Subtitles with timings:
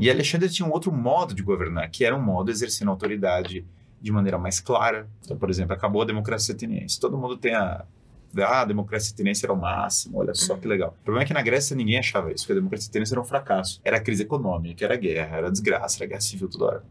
[0.00, 3.66] E Alexandre tinha um outro modo de governar, que era um modo exercendo autoridade
[4.00, 5.06] de maneira mais clara.
[5.22, 6.98] Então, por exemplo, acabou a democracia ateniense.
[6.98, 7.84] Todo mundo tem a.
[8.38, 10.96] Ah, a democracia ateniense era o máximo, olha só que legal.
[11.00, 13.24] O problema é que na Grécia ninguém achava isso, porque a democracia ateniense era um
[13.24, 13.80] fracasso.
[13.84, 16.84] Era crise econômica, era guerra, era desgraça, era guerra civil toda hora.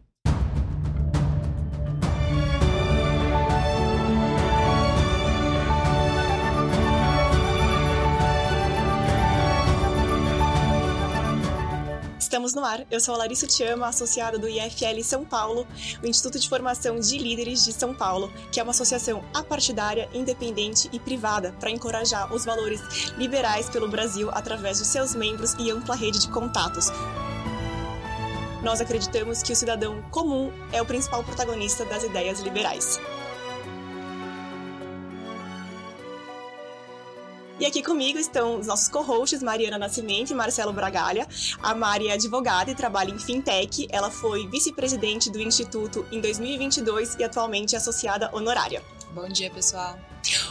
[12.50, 12.84] Estamos no ar.
[12.90, 15.64] Eu sou a Larissa Tiama, associada do IFL São Paulo,
[16.02, 20.88] o Instituto de Formação de Líderes de São Paulo, que é uma associação apartidária, independente
[20.92, 22.80] e privada para encorajar os valores
[23.16, 26.86] liberais pelo Brasil através de seus membros e ampla rede de contatos.
[28.64, 32.98] Nós acreditamos que o cidadão comum é o principal protagonista das ideias liberais.
[37.60, 41.28] E aqui comigo estão os nossos co-hosts, Mariana Nascimento e Marcelo Bragalha.
[41.62, 43.86] A Mari é advogada e trabalha em fintech.
[43.90, 48.82] Ela foi vice-presidente do Instituto em 2022 e atualmente é associada honorária.
[49.12, 49.98] Bom dia, pessoal.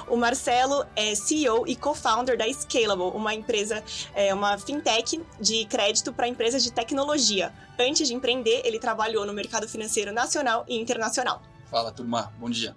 [0.08, 6.14] O Marcelo é CEO e co-founder da Scalable, uma empresa, é, uma fintech de crédito
[6.14, 7.52] para empresas de tecnologia.
[7.80, 11.42] Antes de empreender, ele trabalhou no mercado financeiro nacional e internacional.
[11.72, 12.32] Fala, turma.
[12.38, 12.76] Bom dia.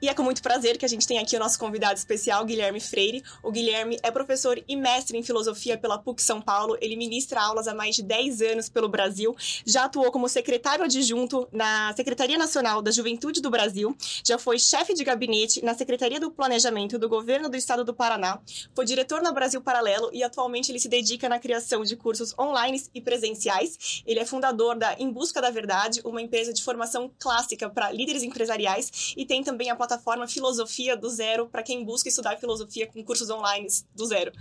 [0.00, 2.80] E é com muito prazer que a gente tem aqui o nosso convidado especial, Guilherme
[2.80, 3.24] Freire.
[3.42, 6.76] O Guilherme é professor e mestre em filosofia pela PUC São Paulo.
[6.82, 9.34] Ele ministra aulas há mais de 10 anos pelo Brasil.
[9.64, 13.96] Já atuou como secretário adjunto na Secretaria Nacional da Juventude do Brasil.
[14.22, 18.38] Já foi chefe de gabinete na Secretaria do Planejamento do Governo do Estado do Paraná.
[18.74, 22.82] Foi diretor na Brasil Paralelo e atualmente ele se dedica na criação de cursos online
[22.94, 24.02] e presenciais.
[24.06, 28.22] Ele é fundador da Em Busca da Verdade, uma empresa de formação clássica para líderes
[28.22, 33.02] empresariais e tem também a plataforma Filosofia do Zero para quem busca estudar filosofia com
[33.04, 34.32] cursos online do zero.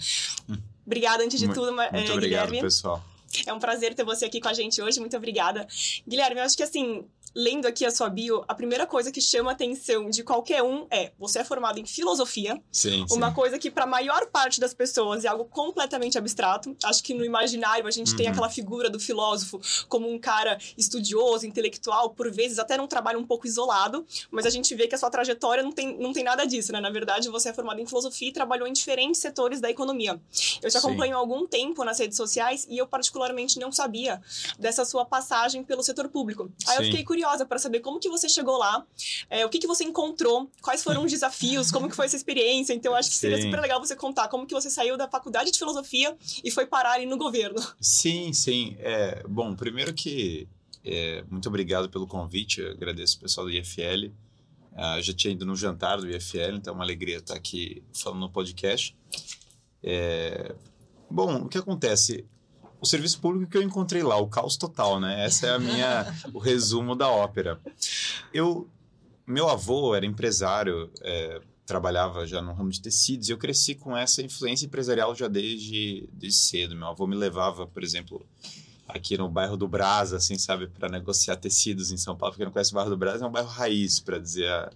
[0.49, 0.57] Hum.
[0.85, 2.61] Obrigada antes de muito, tudo, muito é, obrigado, Guilherme.
[2.61, 3.03] pessoal.
[3.45, 4.99] É um prazer ter você aqui com a gente hoje.
[4.99, 5.67] Muito obrigada.
[6.07, 7.05] Guilherme, eu acho que assim,
[7.35, 10.87] lendo aqui a sua bio, a primeira coisa que chama a atenção de qualquer um
[10.89, 12.61] é: você é formado em filosofia.
[12.71, 13.35] Sim, Uma sim.
[13.35, 16.75] coisa que, para a maior parte das pessoas, é algo completamente abstrato.
[16.83, 18.17] Acho que no imaginário a gente Uhum.
[18.17, 19.59] tem aquela figura do filósofo
[19.89, 24.49] como um cara estudioso, intelectual, por vezes até num trabalho um pouco isolado, mas a
[24.49, 26.79] gente vê que a sua trajetória não tem, não tem nada disso, né?
[26.79, 30.19] Na verdade, você é formado em filosofia e trabalhou em diferentes setores da economia.
[30.61, 30.77] Eu te Sim.
[30.77, 33.24] acompanho há algum tempo nas redes sociais e eu, particularmente,
[33.59, 34.21] não sabia
[34.59, 36.51] dessa sua passagem pelo setor público.
[36.67, 36.89] Aí eu Sim.
[36.91, 38.85] fiquei curiosa para saber como que você chegou lá,
[39.29, 42.73] é, o que, que você encontrou, quais foram os desafios, como que foi essa experiência.
[42.73, 43.43] Então, eu acho que seria Sim.
[43.43, 46.93] super legal você contar como que você saiu da faculdade de filosofia e foi parar
[46.93, 47.61] ali no governo.
[47.79, 48.75] Sim, sim.
[48.79, 50.47] É, bom, primeiro que
[50.83, 54.11] é, muito obrigado pelo convite, eu agradeço o pessoal do IFL.
[54.75, 58.19] Ah, já tinha ido no jantar do IFL, então é uma alegria estar aqui falando
[58.19, 58.95] no podcast.
[59.81, 60.53] É,
[61.09, 62.25] bom, o que acontece?
[62.79, 65.25] O serviço público que eu encontrei lá, o caos total, né?
[65.25, 67.59] Essa é a minha, o resumo da ópera.
[68.33, 68.67] Eu,
[69.25, 73.97] meu avô era empresário, é, trabalhava já no ramo de tecidos e eu cresci com
[73.97, 76.75] essa influência empresarial já desde, desde cedo.
[76.75, 78.25] Meu avô me levava, por exemplo,
[78.87, 82.33] aqui no bairro do Brás, assim, sabe, para negociar tecidos em São Paulo.
[82.33, 84.71] Porque não conhece o bairro do Brás, é um bairro raiz, para dizer a,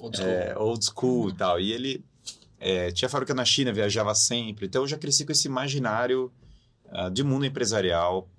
[0.00, 0.28] Old school.
[0.28, 1.60] é, old school e tal.
[1.60, 2.04] E ele
[2.58, 4.66] é, tinha fábrica na China, viajava sempre.
[4.66, 6.32] Então eu já cresci com esse imaginário
[6.94, 8.30] ah, de mundo empresarial.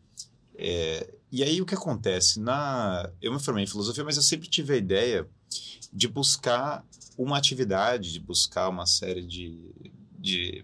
[0.57, 2.39] É, e aí o que acontece?
[2.39, 5.27] Na, eu me formei em filosofia, mas eu sempre tive a ideia
[5.91, 6.85] de buscar
[7.17, 9.73] uma atividade, de buscar uma série de,
[10.17, 10.63] de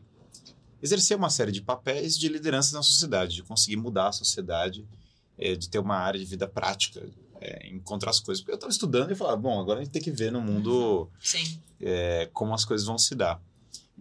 [0.81, 4.87] exercer uma série de papéis de liderança na sociedade, de conseguir mudar a sociedade,
[5.37, 7.05] é, de ter uma área de vida prática,
[7.41, 8.41] é, encontrar as coisas.
[8.41, 11.09] Porque eu estava estudando e falava, bom, agora a gente tem que ver no mundo
[11.19, 11.59] Sim.
[11.81, 13.41] é, como as coisas vão se dar.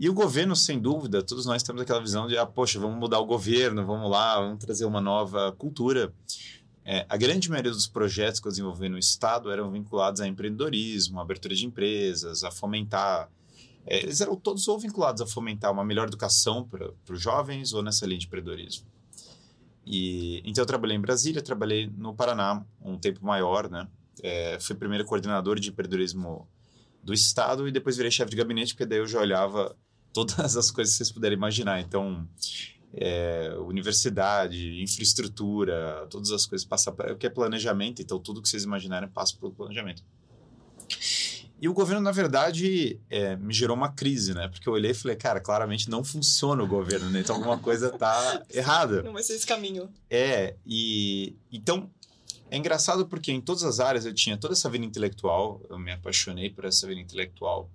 [0.00, 3.18] E o governo, sem dúvida, todos nós temos aquela visão de, ah, poxa, vamos mudar
[3.18, 6.10] o governo, vamos lá, vamos trazer uma nova cultura.
[6.82, 11.18] É, a grande maioria dos projetos que eu desenvolvi no Estado eram vinculados a empreendedorismo,
[11.18, 13.30] a abertura de empresas, a fomentar.
[13.86, 17.82] é, eles eram todos ou vinculados a fomentar uma melhor educação para os jovens ou
[17.82, 18.86] nessa linha de empreendedorismo.
[19.84, 23.86] E, então eu trabalhei em Brasília, trabalhei no Paraná um tempo maior, né?
[24.22, 26.48] É, fui primeiro coordenador de empreendedorismo
[27.02, 29.76] do Estado e depois virei chefe de gabinete, porque daí eu já olhava
[30.12, 31.80] todas as coisas que vocês puderem imaginar.
[31.80, 32.26] Então,
[32.94, 38.48] é, universidade, infraestrutura, todas as coisas passam para o que é planejamento, então tudo que
[38.48, 40.02] vocês imaginarem passa pelo planejamento.
[41.60, 44.48] E o governo, na verdade, é, me gerou uma crise, né?
[44.48, 47.20] Porque eu olhei e falei, cara, claramente não funciona o governo, né?
[47.20, 49.02] Então alguma coisa tá errada.
[49.02, 49.90] Não vai ser esse caminho.
[50.08, 51.90] É, e então
[52.50, 55.92] é engraçado porque em todas as áreas eu tinha toda essa vida intelectual, eu me
[55.92, 57.70] apaixonei por essa vida intelectual.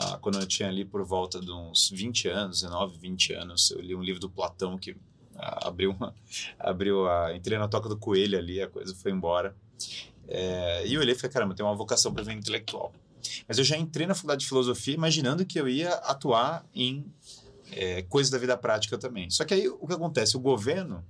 [0.00, 3.80] Ah, quando eu tinha ali por volta de uns 20 anos, 19, 20 anos, eu
[3.80, 4.96] li um livro do Platão que
[5.36, 6.14] abriu uma,
[6.58, 9.54] abriu a, entrei na toca do coelho ali, a coisa foi embora.
[10.26, 12.94] É, e eu olhei e falei, caramba, tem uma vocação para ver intelectual.
[13.46, 17.04] Mas eu já entrei na faculdade de filosofia imaginando que eu ia atuar em
[17.72, 19.28] é, coisas da vida prática também.
[19.28, 20.38] Só que aí o que acontece?
[20.38, 21.04] O governo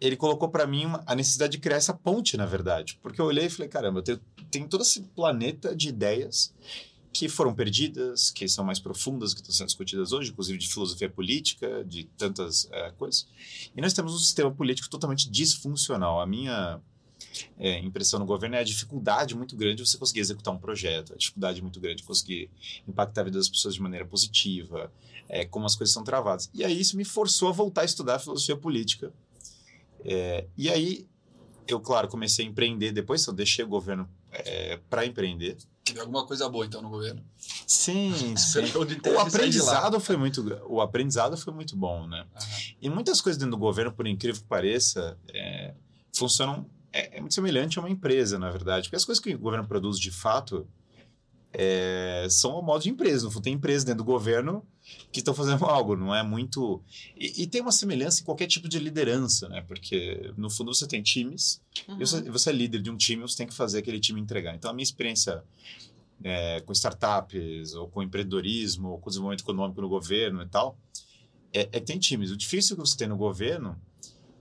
[0.00, 2.98] ele colocou para mim uma, a necessidade de criar essa ponte, na verdade.
[3.02, 6.54] Porque eu olhei e falei, caramba, eu tenho, tenho todo esse planeta de ideias
[7.12, 11.08] que foram perdidas, que são mais profundas, que estão sendo discutidas hoje, inclusive de filosofia
[11.08, 13.26] política, de tantas é, coisas.
[13.76, 16.20] E nós temos um sistema político totalmente disfuncional.
[16.20, 16.80] A minha
[17.58, 21.12] é, impressão no governo é a dificuldade muito grande de você conseguir executar um projeto,
[21.12, 22.50] a dificuldade muito grande de conseguir
[22.86, 24.92] impactar a vida das pessoas de maneira positiva,
[25.28, 26.48] é, como as coisas são travadas.
[26.54, 29.12] E aí isso me forçou a voltar a estudar filosofia política.
[30.04, 31.08] É, e aí
[31.66, 35.56] eu, claro, comecei a empreender depois, eu deixei o governo é, para empreender.
[35.84, 37.22] Teve alguma coisa boa então no governo?
[37.66, 38.60] Sim, sim.
[39.14, 42.22] o aprendizado foi muito, o aprendizado foi muito bom, né?
[42.22, 42.74] Uhum.
[42.82, 45.74] E muitas coisas dentro do governo, por incrível que pareça, é,
[46.14, 49.38] funcionam é, é, muito semelhante a uma empresa, na verdade, porque as coisas que o
[49.38, 50.66] governo produz de fato
[51.52, 53.24] é, são ao modo de empresa.
[53.24, 54.64] No fundo, tem empresas dentro do governo
[55.10, 56.82] que estão fazendo algo, não é muito.
[57.16, 59.62] E, e, tem uma semelhança em qualquer tipo de liderança, né?
[59.62, 61.96] Porque no fundo você tem times, uhum.
[61.96, 64.54] e você, você, é líder de um time, você tem que fazer aquele time entregar.
[64.54, 65.42] Então a minha experiência
[66.22, 70.78] é, com startups, ou com empreendedorismo, ou com desenvolvimento econômico no governo e tal,
[71.52, 72.30] é, é que tem times.
[72.30, 73.80] O difícil que você tem no governo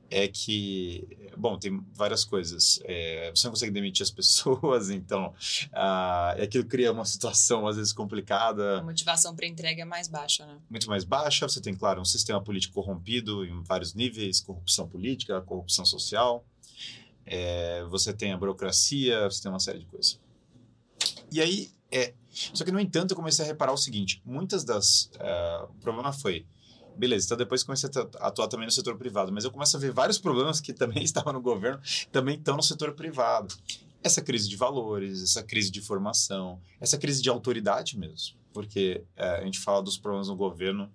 [0.09, 1.07] é que,
[1.38, 2.80] bom, tem várias coisas.
[2.83, 5.33] É, você não consegue demitir as pessoas, então
[5.74, 8.80] ah, aquilo cria uma situação às vezes complicada.
[8.80, 10.57] A motivação para entrega é mais baixa, né?
[10.69, 11.48] Muito mais baixa.
[11.48, 16.45] Você tem, claro, um sistema político corrompido em vários níveis, corrupção política, corrupção social.
[17.25, 20.19] É, você tem a burocracia, você tem uma série de coisas.
[21.30, 25.12] E aí, é, só que no entanto eu comecei a reparar o seguinte: muitas das,
[25.15, 26.45] uh, o problema foi
[26.98, 27.90] beleza, então depois comecei
[28.20, 31.04] a atuar também no setor privado, mas eu começo a ver vários problemas que também
[31.06, 31.80] estavam no governo,
[32.12, 33.56] também estão no setor privado.
[34.04, 39.38] Essa crise de valores, essa crise de formação, essa crise de autoridade mesmo, porque é,
[39.38, 40.92] a gente fala dos problemas no governo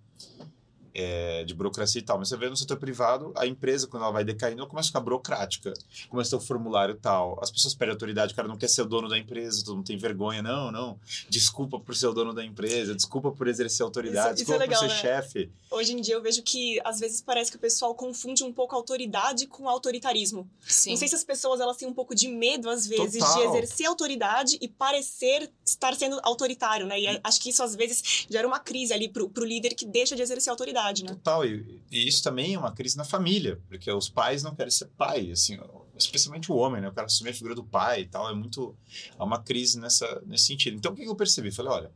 [0.94, 2.18] é, de burocracia e tal.
[2.18, 4.90] Mas você vê no setor privado, a empresa, quando ela vai decaindo, ela começa a
[4.90, 5.72] ficar burocrática.
[6.08, 7.38] Começa a ter o formulário tal.
[7.42, 9.86] As pessoas perdem autoridade, o cara não quer ser o dono da empresa, todo mundo
[9.86, 10.42] tem vergonha.
[10.42, 10.98] Não, não.
[11.28, 14.76] Desculpa por ser o dono da empresa, desculpa por exercer autoridade, isso, desculpa isso é
[14.76, 15.00] legal, por ser né?
[15.00, 15.50] chefe.
[15.70, 18.74] Hoje em dia eu vejo que, às vezes, parece que o pessoal confunde um pouco
[18.74, 20.48] autoridade com autoritarismo.
[20.60, 20.90] Sim.
[20.90, 23.36] Não sei se as pessoas elas têm um pouco de medo, às vezes, Total.
[23.36, 27.00] de exercer autoridade e parecer estar sendo autoritário, né?
[27.00, 30.14] E acho que isso, às vezes, gera uma crise ali pro, pro líder que deixa
[30.14, 31.08] de exercer autoridade né?
[31.14, 34.70] Total, e, e, isso também é uma crise na família, porque os pais não querem
[34.70, 35.58] ser pai, assim,
[35.96, 36.88] especialmente o homem, né?
[36.88, 38.76] O cara assumir a figura do pai e tal, é muito...
[39.18, 40.76] Há uma crise nessa, nesse sentido.
[40.76, 41.50] Então, o que eu percebi?
[41.50, 41.92] Falei, olha,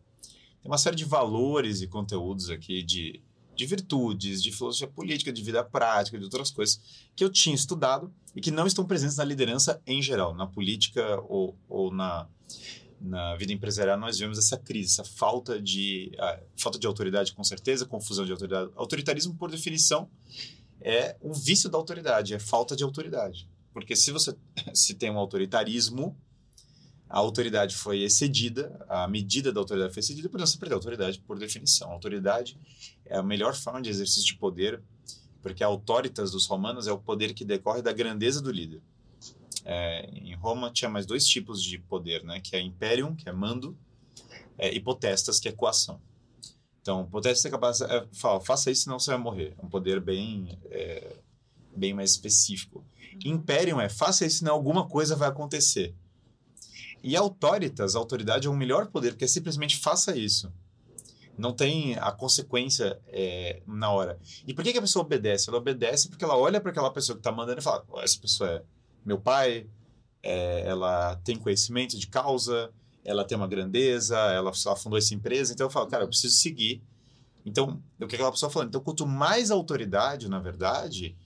[0.63, 3.21] tem uma série de valores e conteúdos aqui de,
[3.55, 6.81] de virtudes, de filosofia política, de vida prática, de outras coisas
[7.15, 11.21] que eu tinha estudado e que não estão presentes na liderança em geral, na política
[11.29, 12.29] ou, ou na
[13.01, 16.13] na vida empresarial nós vemos essa crise, essa falta de
[16.57, 18.71] falta de autoridade com certeza, confusão de autoridade.
[18.75, 20.09] Autoritarismo por definição
[20.81, 23.49] é um vício da autoridade, é falta de autoridade.
[23.73, 24.35] Porque se você
[24.75, 26.17] se tem um autoritarismo,
[27.09, 31.21] a autoridade foi excedida, a medida da autoridade foi excedida, por você perder a autoridade
[31.21, 31.91] por definição.
[31.91, 32.59] A autoridade
[33.05, 34.83] é a melhor forma de exercício de poder,
[35.41, 38.83] porque a autoritas dos romanos é o poder que decorre da grandeza do líder.
[39.69, 42.41] É, em Roma tinha mais dois tipos de poder, né?
[42.41, 43.77] Que é imperium, que é mando,
[44.57, 46.01] é, e potestas, que é coação.
[46.81, 49.57] Então, potestas é capaz de é, fala, faça isso, senão você vai morrer.
[49.59, 51.17] É um poder bem, é,
[51.77, 52.79] bem mais específico.
[52.79, 53.33] Uhum.
[53.33, 55.93] Imperium é faça isso, senão alguma coisa vai acontecer.
[57.03, 60.53] E autoritas, autoridade é o melhor poder, porque é simplesmente faça isso.
[61.37, 64.17] Não tem a consequência é, na hora.
[64.47, 65.51] E por que, que, a pessoa obedece?
[65.51, 68.19] Ela obedece porque ela olha para aquela pessoa que está mandando e fala: oh, essa
[68.19, 68.63] pessoa é
[69.07, 69.67] meu pai,
[70.23, 72.71] é, ela tem conhecimento de causa,
[73.05, 76.35] ela tem uma grandeza, ela, ela fundou essa empresa, então eu falo, cara, eu preciso
[76.35, 76.83] seguir.
[77.45, 78.71] Então, o que aquela pessoa falando?
[78.71, 81.17] Então, quanto mais autoridade, na verdade,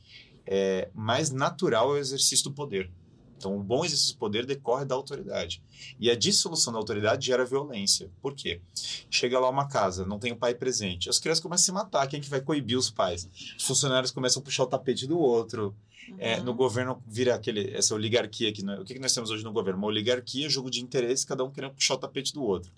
[0.47, 2.91] é, mais natural é o exercício do poder.
[3.39, 5.63] Então, um bom exercício do poder decorre da autoridade.
[5.99, 8.11] E a dissolução da autoridade gera violência.
[8.21, 8.61] Por quê?
[9.09, 11.09] Chega lá uma casa, não tem o pai presente.
[11.09, 12.07] As crianças começam a se matar.
[12.07, 13.27] Quem é que vai coibir os pais?
[13.57, 15.75] Os funcionários começam a puxar o tapete do outro.
[16.09, 16.17] Uhum.
[16.19, 19.53] É, no governo vira aquele, essa oligarquia que o que, que nós temos hoje no
[19.53, 19.79] governo?
[19.79, 22.73] Uma oligarquia, jogo de interesse, cada um querendo puxar o tapete do outro.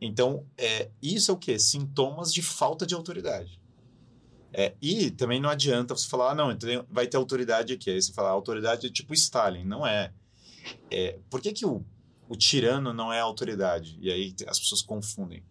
[0.00, 1.58] Então, é, isso é o que?
[1.58, 3.60] Sintomas de falta de autoridade.
[4.52, 7.90] É, e também não adianta você falar, ah, não, então vai ter autoridade aqui.
[7.90, 9.64] Aí você fala, autoridade é tipo Stalin.
[9.64, 10.12] Não é.
[10.90, 11.84] é por que, que o,
[12.28, 13.98] o tirano não é autoridade?
[14.00, 15.42] E aí as pessoas confundem.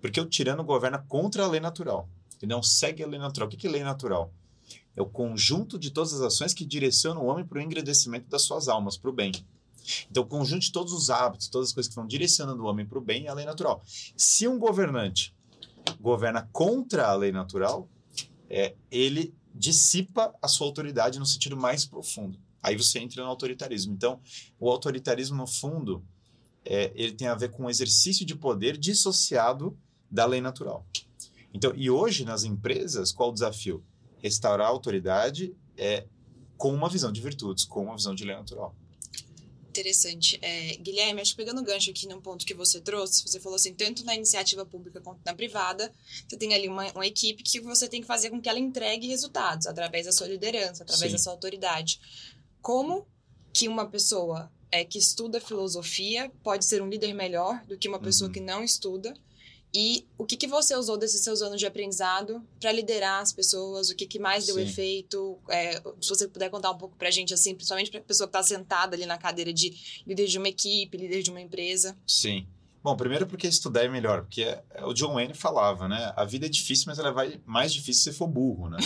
[0.00, 2.08] Porque o tirano governa contra a lei natural.
[2.42, 3.48] Ele não segue a lei natural.
[3.48, 4.32] O que, que é lei natural?
[4.96, 8.42] É o conjunto de todas as ações que direcionam o homem para o engrandecimento das
[8.42, 9.32] suas almas, para o bem.
[10.10, 12.86] Então, o conjunto de todos os hábitos, todas as coisas que vão direcionando o homem
[12.86, 13.82] para o bem é a lei natural.
[14.16, 15.34] Se um governante
[16.00, 17.88] governa contra a lei natural,
[18.48, 22.38] é, ele dissipa a sua autoridade no sentido mais profundo.
[22.62, 23.92] Aí você entra no autoritarismo.
[23.92, 24.20] Então,
[24.58, 26.02] o autoritarismo, no fundo,
[26.64, 29.78] é, ele tem a ver com o exercício de poder dissociado
[30.10, 30.86] da lei natural.
[31.52, 33.84] Então, e hoje nas empresas, qual o desafio?
[34.24, 36.06] Restaurar a autoridade é
[36.56, 38.74] com uma visão de virtudes, com uma visão de lei natural
[39.74, 40.38] interessante.
[40.40, 43.56] É, Guilherme, acho que pegando o gancho aqui num ponto que você trouxe, você falou
[43.56, 45.92] assim, tanto na iniciativa pública quanto na privada,
[46.28, 49.08] você tem ali uma, uma equipe que você tem que fazer com que ela entregue
[49.08, 51.16] resultados, através da sua liderança, através Sim.
[51.16, 52.00] da sua autoridade.
[52.62, 53.04] Como
[53.52, 57.98] que uma pessoa é, que estuda filosofia pode ser um líder melhor do que uma
[57.98, 58.32] pessoa uhum.
[58.32, 59.12] que não estuda?
[59.74, 63.90] E o que, que você usou desses seus anos de aprendizado para liderar as pessoas?
[63.90, 64.62] O que, que mais deu Sim.
[64.62, 65.36] efeito?
[65.48, 68.28] É, se você puder contar um pouco para a gente, assim, principalmente para a pessoa
[68.28, 71.96] que está sentada ali na cadeira de líder de uma equipe, líder de uma empresa.
[72.06, 72.46] Sim.
[72.84, 76.12] Bom, primeiro porque estudar é melhor, porque é, é, o John Wayne falava, né?
[76.14, 78.76] A vida é difícil, mas ela vai mais difícil se for burro, né?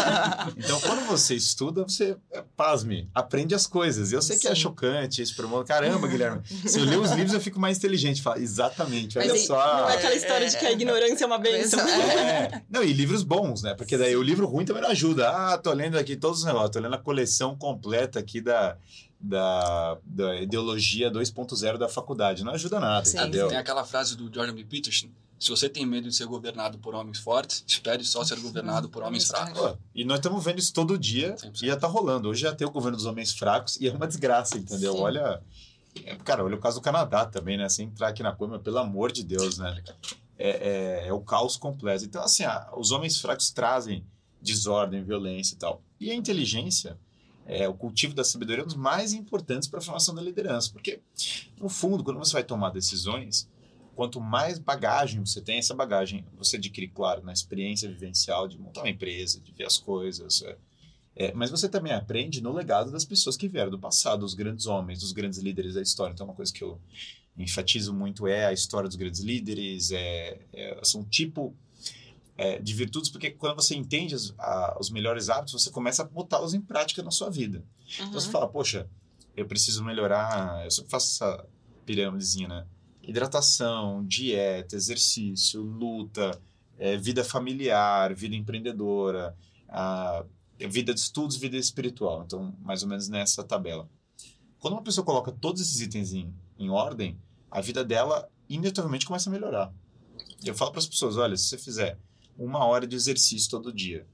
[0.56, 4.12] então, quando você estuda, você, é, pasme, aprende as coisas.
[4.12, 4.40] E eu sei Sim.
[4.40, 5.66] que é chocante isso para o mundo.
[5.66, 8.22] Caramba, Guilherme, se eu ler os livros, eu fico mais inteligente.
[8.22, 9.82] Fala, exatamente, olha só.
[9.82, 11.80] Não é aquela história de que a ignorância é uma bênção.
[11.80, 12.62] É.
[12.70, 13.74] Não, e livros bons, né?
[13.74, 15.28] Porque daí o livro ruim também não ajuda.
[15.28, 18.78] Ah, tô lendo aqui todos os negócios, tô lendo a coleção completa aqui da
[19.24, 22.44] da, da ideologia 2.0 da faculdade.
[22.44, 23.16] Não ajuda nada, Sim.
[23.18, 23.48] entendeu?
[23.48, 24.64] Tem aquela frase do Jordan B.
[24.64, 28.88] Peterson, se você tem medo de ser governado por homens fortes, espere só ser governado
[28.88, 29.58] por homens fracos.
[29.58, 31.62] Pô, e nós estamos vendo isso todo dia 100%.
[31.62, 32.28] e já está rolando.
[32.28, 34.92] Hoje já tem o governo dos homens fracos e é uma desgraça, entendeu?
[34.92, 35.00] Sim.
[35.00, 35.42] Olha,
[36.04, 37.68] é, cara, olha o caso do Canadá também, né?
[37.70, 39.82] Sem entrar aqui na coisa, pelo amor de Deus, né?
[40.38, 40.50] É,
[41.04, 42.04] é, é o caos completo.
[42.04, 44.04] Então, assim, ah, os homens fracos trazem
[44.42, 45.82] desordem, violência e tal.
[45.98, 46.98] E a inteligência
[47.46, 50.70] é, o cultivo da sabedoria é um dos mais importantes para a formação da liderança,
[50.72, 51.00] porque,
[51.60, 53.48] no fundo, quando você vai tomar decisões,
[53.94, 58.82] quanto mais bagagem você tem, essa bagagem você adquire, claro, na experiência vivencial de montar
[58.82, 60.56] uma empresa, de ver as coisas, é,
[61.16, 64.66] é, mas você também aprende no legado das pessoas que vieram do passado, os grandes
[64.66, 66.12] homens, os grandes líderes da história.
[66.12, 66.80] Então, uma coisa que eu
[67.36, 71.54] enfatizo muito é a história dos grandes líderes, é, é são tipo
[72.36, 76.06] é, de virtudes, porque quando você entende os, a, os melhores hábitos, você começa a
[76.06, 77.58] botá-los em prática na sua vida.
[77.58, 78.06] Uhum.
[78.06, 78.88] Então você fala, poxa,
[79.36, 81.46] eu preciso melhorar, eu sempre faço essa
[81.84, 82.66] pirâmidezinha, né?
[83.02, 86.40] Hidratação, dieta, exercício, luta,
[86.78, 89.36] é, vida familiar, vida empreendedora,
[89.68, 90.24] a,
[90.58, 92.22] vida de estudos, vida espiritual.
[92.24, 93.88] Então, mais ou menos nessa tabela.
[94.58, 97.18] Quando uma pessoa coloca todos esses itens em, em ordem,
[97.50, 99.72] a vida dela inevitavelmente começa a melhorar.
[100.44, 101.98] Eu falo para as pessoas, olha, se você fizer
[102.38, 104.06] uma hora de exercício todo dia.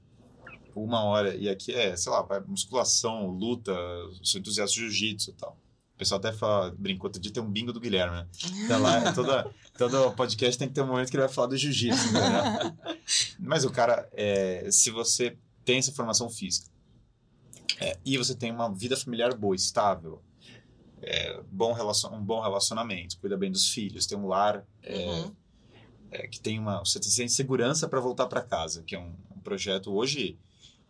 [0.75, 1.35] Uma hora.
[1.35, 3.73] E aqui é, sei lá, musculação, luta,
[4.21, 5.57] sou entusiasta de jiu-jitsu e tal.
[5.95, 8.27] O pessoal até fala, brincou, outro dia tem um bingo do Guilherme, né?
[8.65, 11.57] Então lá, toda, todo podcast tem que ter um momento que ele vai falar do
[11.57, 12.75] jiu-jitsu, né?
[13.39, 16.71] Mas o cara, é, se você tem essa formação física
[17.79, 20.23] é, e você tem uma vida familiar boa, estável,
[21.03, 25.35] é, bom relacion, um bom relacionamento, cuida bem dos filhos, tem um lar é, uhum
[26.11, 29.39] é, que tem uma você tem segurança para voltar para casa, que é um, um,
[29.39, 30.37] projeto hoje,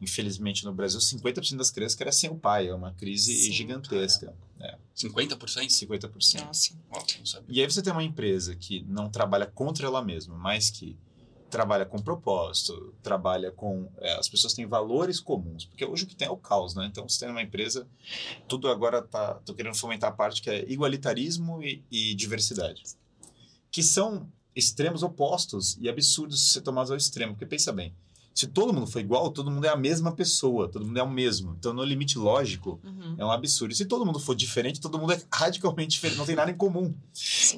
[0.01, 4.35] infelizmente no Brasil, 50% das crianças querem sem o pai, é uma crise Sim, gigantesca.
[4.59, 4.77] É.
[4.95, 5.37] 50%?
[5.37, 6.45] 50%.
[6.45, 7.43] Nossa.
[7.47, 10.97] E aí você tem uma empresa que não trabalha contra ela mesma, mas que
[11.51, 13.91] trabalha com propósito, trabalha com.
[13.97, 16.87] É, as pessoas têm valores comuns, porque hoje o que tem é o caos, né?
[16.89, 17.87] Então, você tem uma empresa,
[18.47, 19.35] tudo agora tá.
[19.45, 22.83] Tô querendo fomentar a parte que é igualitarismo e, e diversidade.
[23.69, 27.33] Que são extremos opostos e absurdos ser tomados ao extremo.
[27.33, 27.93] Porque pensa bem,
[28.33, 31.09] se todo mundo for igual, todo mundo é a mesma pessoa, todo mundo é o
[31.09, 31.55] mesmo.
[31.59, 33.15] Então, no limite lógico, uhum.
[33.17, 33.73] é um absurdo.
[33.73, 36.55] E se todo mundo for diferente, todo mundo é radicalmente diferente, não tem nada em
[36.55, 36.93] comum.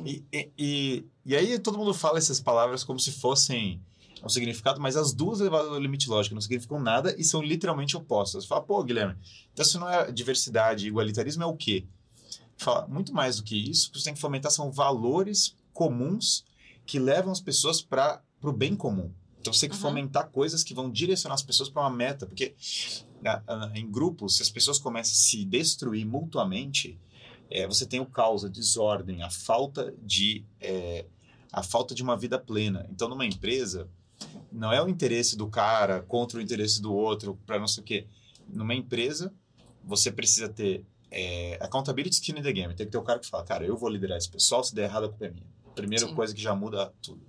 [0.03, 3.79] E, e, e, e, aí todo mundo fala essas palavras como se fossem
[4.23, 7.95] um significado, mas as duas levadas ao limite lógico não significam nada e são literalmente
[7.95, 8.43] opostas.
[8.43, 9.15] Você fala, pô, Guilherme,
[9.51, 11.85] então se não é diversidade, igualitarismo é o quê?
[12.57, 16.45] Fala, muito mais do que isso, o que você tem que fomentar são valores comuns
[16.85, 19.11] que levam as pessoas para o bem comum.
[19.39, 19.81] Então você tem que uhum.
[19.81, 22.55] fomentar coisas que vão direcionar as pessoas para uma meta, porque
[23.75, 26.99] em grupos, se as pessoas começam a se destruir mutuamente,
[27.49, 31.05] é, você tem o caos, a desordem, a falta de é,
[31.51, 32.87] a falta de uma vida plena.
[32.89, 33.87] Então, numa empresa,
[34.51, 37.85] não é o interesse do cara contra o interesse do outro, para não sei o
[37.85, 38.07] quê.
[38.47, 39.31] Numa empresa,
[39.83, 42.73] você precisa ter é, accountability skin in the game.
[42.73, 44.85] Tem que ter o cara que fala, cara, eu vou liderar esse pessoal, se der
[44.85, 45.53] errado a culpa é minha.
[45.75, 46.15] Primeira Sim.
[46.15, 47.21] coisa que já muda tudo.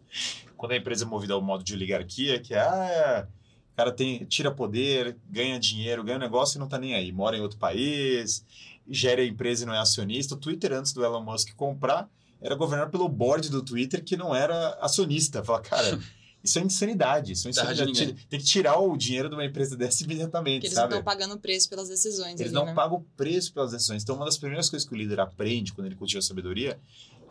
[0.56, 3.26] Quando a empresa é movida ao modo de oligarquia, que é, ah,
[3.72, 7.10] O cara tem, tira poder, ganha dinheiro, ganha um negócio e não tá nem aí.
[7.12, 8.44] Mora em outro país,
[8.88, 10.34] gera a empresa e não é acionista.
[10.34, 12.08] O Twitter, antes do Elon Musk comprar,
[12.40, 15.42] era governado pelo board do Twitter, que não era acionista.
[15.42, 15.98] Fala, cara,
[16.44, 17.32] isso é insanidade.
[17.32, 18.26] Isso é insanidade.
[18.28, 20.90] Tem que tirar o dinheiro de uma empresa dessa imediatamente, Porque eles sabe?
[20.90, 22.38] não estão pagando preço pelas decisões.
[22.38, 22.74] Eles ali, não né?
[22.74, 24.02] pagam o preço pelas decisões.
[24.02, 26.78] Então, uma das primeiras coisas que o líder aprende quando ele cultiva a sabedoria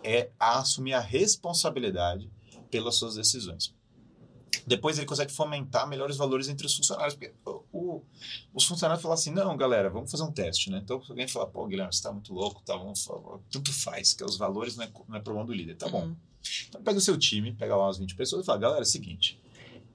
[0.04, 2.30] é a assumir a responsabilidade
[2.70, 3.74] pelas suas decisões.
[4.68, 7.16] Depois ele consegue fomentar melhores valores entre os funcionários.
[7.16, 8.04] Porque o- o-
[8.54, 10.80] os funcionários falam assim: não, galera, vamos fazer um teste, né?
[10.84, 12.76] Então, se alguém falar, pô, Guilherme, você tá muito louco, tá?
[12.78, 15.76] Vamos, falar, tanto faz, que os valores não é, não é problema do líder.
[15.76, 16.06] Tá bom.
[16.06, 16.16] Uhum.
[16.70, 18.86] Então pega o seu time, pega lá umas 20 pessoas e fala, galera, é o
[18.86, 19.40] seguinte,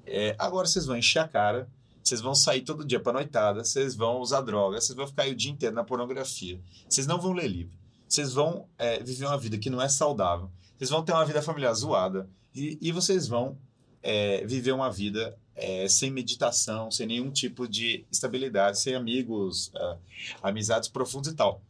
[0.07, 1.71] é, agora vocês vão encher a cara,
[2.03, 5.33] vocês vão sair todo dia pra noitada, vocês vão usar droga, vocês vão ficar aí
[5.33, 7.78] o dia inteiro na pornografia, vocês não vão ler livro,
[8.09, 11.43] vocês vão é, viver uma vida que não é saudável, vocês vão ter uma vida
[11.43, 13.59] familiar zoada e, e vocês vão
[14.03, 19.97] é, viver uma vida é, sem meditação, sem nenhum tipo de estabilidade, sem amigos, é,
[20.43, 21.61] amizades profundas e tal.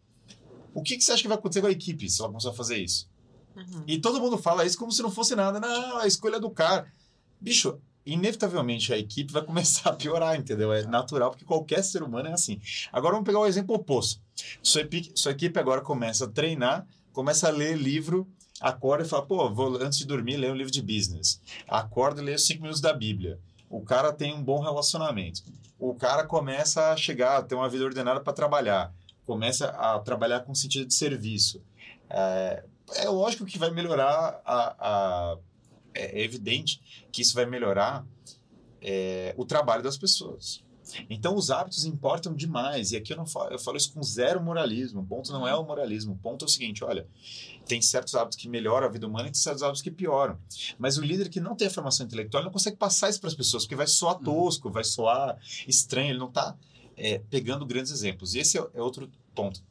[0.74, 2.54] O que, que você acha que vai acontecer com a equipe se ela começar a
[2.54, 3.08] fazer isso?
[3.56, 3.82] Uhum.
[3.86, 5.58] E todo mundo fala isso como se não fosse nada.
[5.58, 6.92] Não, a escolha é do cara.
[7.40, 7.80] Bicho,
[8.12, 10.72] inevitavelmente a equipe vai começar a piorar, entendeu?
[10.72, 12.60] É natural, porque qualquer ser humano é assim.
[12.92, 14.20] Agora vamos pegar o exemplo oposto.
[14.62, 18.26] Sua equipe, sua equipe agora começa a treinar, começa a ler livro,
[18.60, 21.40] acorda e fala, pô, vou antes de dormir ler um livro de business.
[21.66, 23.38] Acorda e lê os cinco minutos da Bíblia.
[23.70, 25.42] O cara tem um bom relacionamento.
[25.78, 28.92] O cara começa a chegar, a ter uma vida ordenada para trabalhar.
[29.26, 31.60] Começa a trabalhar com sentido de serviço.
[32.08, 32.64] É,
[32.96, 35.36] é lógico que vai melhorar a, a-
[35.98, 36.80] é evidente
[37.12, 38.06] que isso vai melhorar
[38.80, 40.62] é, o trabalho das pessoas.
[41.10, 44.42] Então os hábitos importam demais e aqui eu não falo, eu falo isso com zero
[44.42, 45.02] moralismo.
[45.02, 46.14] O ponto não é o moralismo.
[46.14, 47.06] O ponto é o seguinte, olha,
[47.66, 50.38] tem certos hábitos que melhoram a vida humana e tem certos hábitos que pioram.
[50.78, 53.28] Mas o líder que não tem a formação intelectual ele não consegue passar isso para
[53.28, 54.24] as pessoas porque vai soar Uhum.
[54.24, 56.10] tosco, vai soar estranho.
[56.12, 56.56] Ele não está
[57.28, 58.34] pegando grandes exemplos.
[58.34, 59.62] E esse é, é outro ponto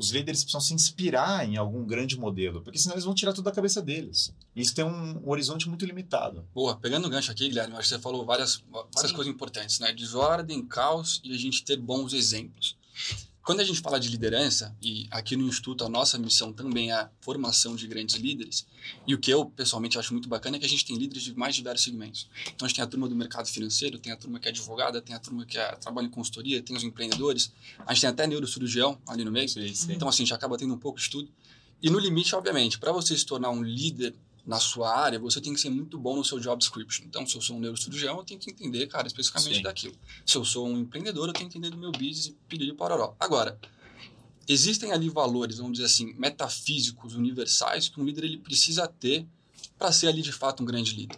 [0.00, 3.44] os líderes precisam se inspirar em algum grande modelo, porque senão eles vão tirar tudo
[3.44, 4.32] da cabeça deles.
[4.56, 6.42] Isso tem um horizonte muito limitado.
[6.54, 9.14] Boa, pegando o gancho aqui, Guilherme, acho que você falou várias, várias Sim.
[9.14, 9.92] coisas importantes, né?
[9.92, 12.78] Desordem, caos e a gente ter bons exemplos.
[13.50, 16.94] Quando a gente fala de liderança, e aqui no Instituto a nossa missão também é
[16.94, 18.64] a formação de grandes líderes,
[19.04, 21.34] e o que eu pessoalmente acho muito bacana é que a gente tem líderes de
[21.34, 22.28] mais diversos segmentos.
[22.54, 25.02] Então a gente tem a turma do mercado financeiro, tem a turma que é advogada,
[25.02, 27.52] tem a turma que é, trabalha em consultoria, tem os empreendedores,
[27.84, 29.48] a gente tem até neurocirurgião ali no meio.
[29.88, 31.28] Então, assim, a gente acaba tendo um pouco de tudo.
[31.82, 34.14] E no limite, obviamente, para você se tornar um líder
[34.50, 37.04] na sua área, você tem que ser muito bom no seu job description.
[37.06, 39.62] Então, se eu sou um neurocirurgião, eu tenho que entender, cara, especificamente Sim.
[39.62, 39.94] daquilo.
[40.26, 43.14] Se eu sou um empreendedor, eu tenho que entender do meu business e pedir pororó.
[43.20, 43.56] Agora,
[44.48, 49.24] existem ali valores, vamos dizer assim, metafísicos, universais, que um líder ele precisa ter
[49.78, 51.16] para ser ali de fato um grande líder.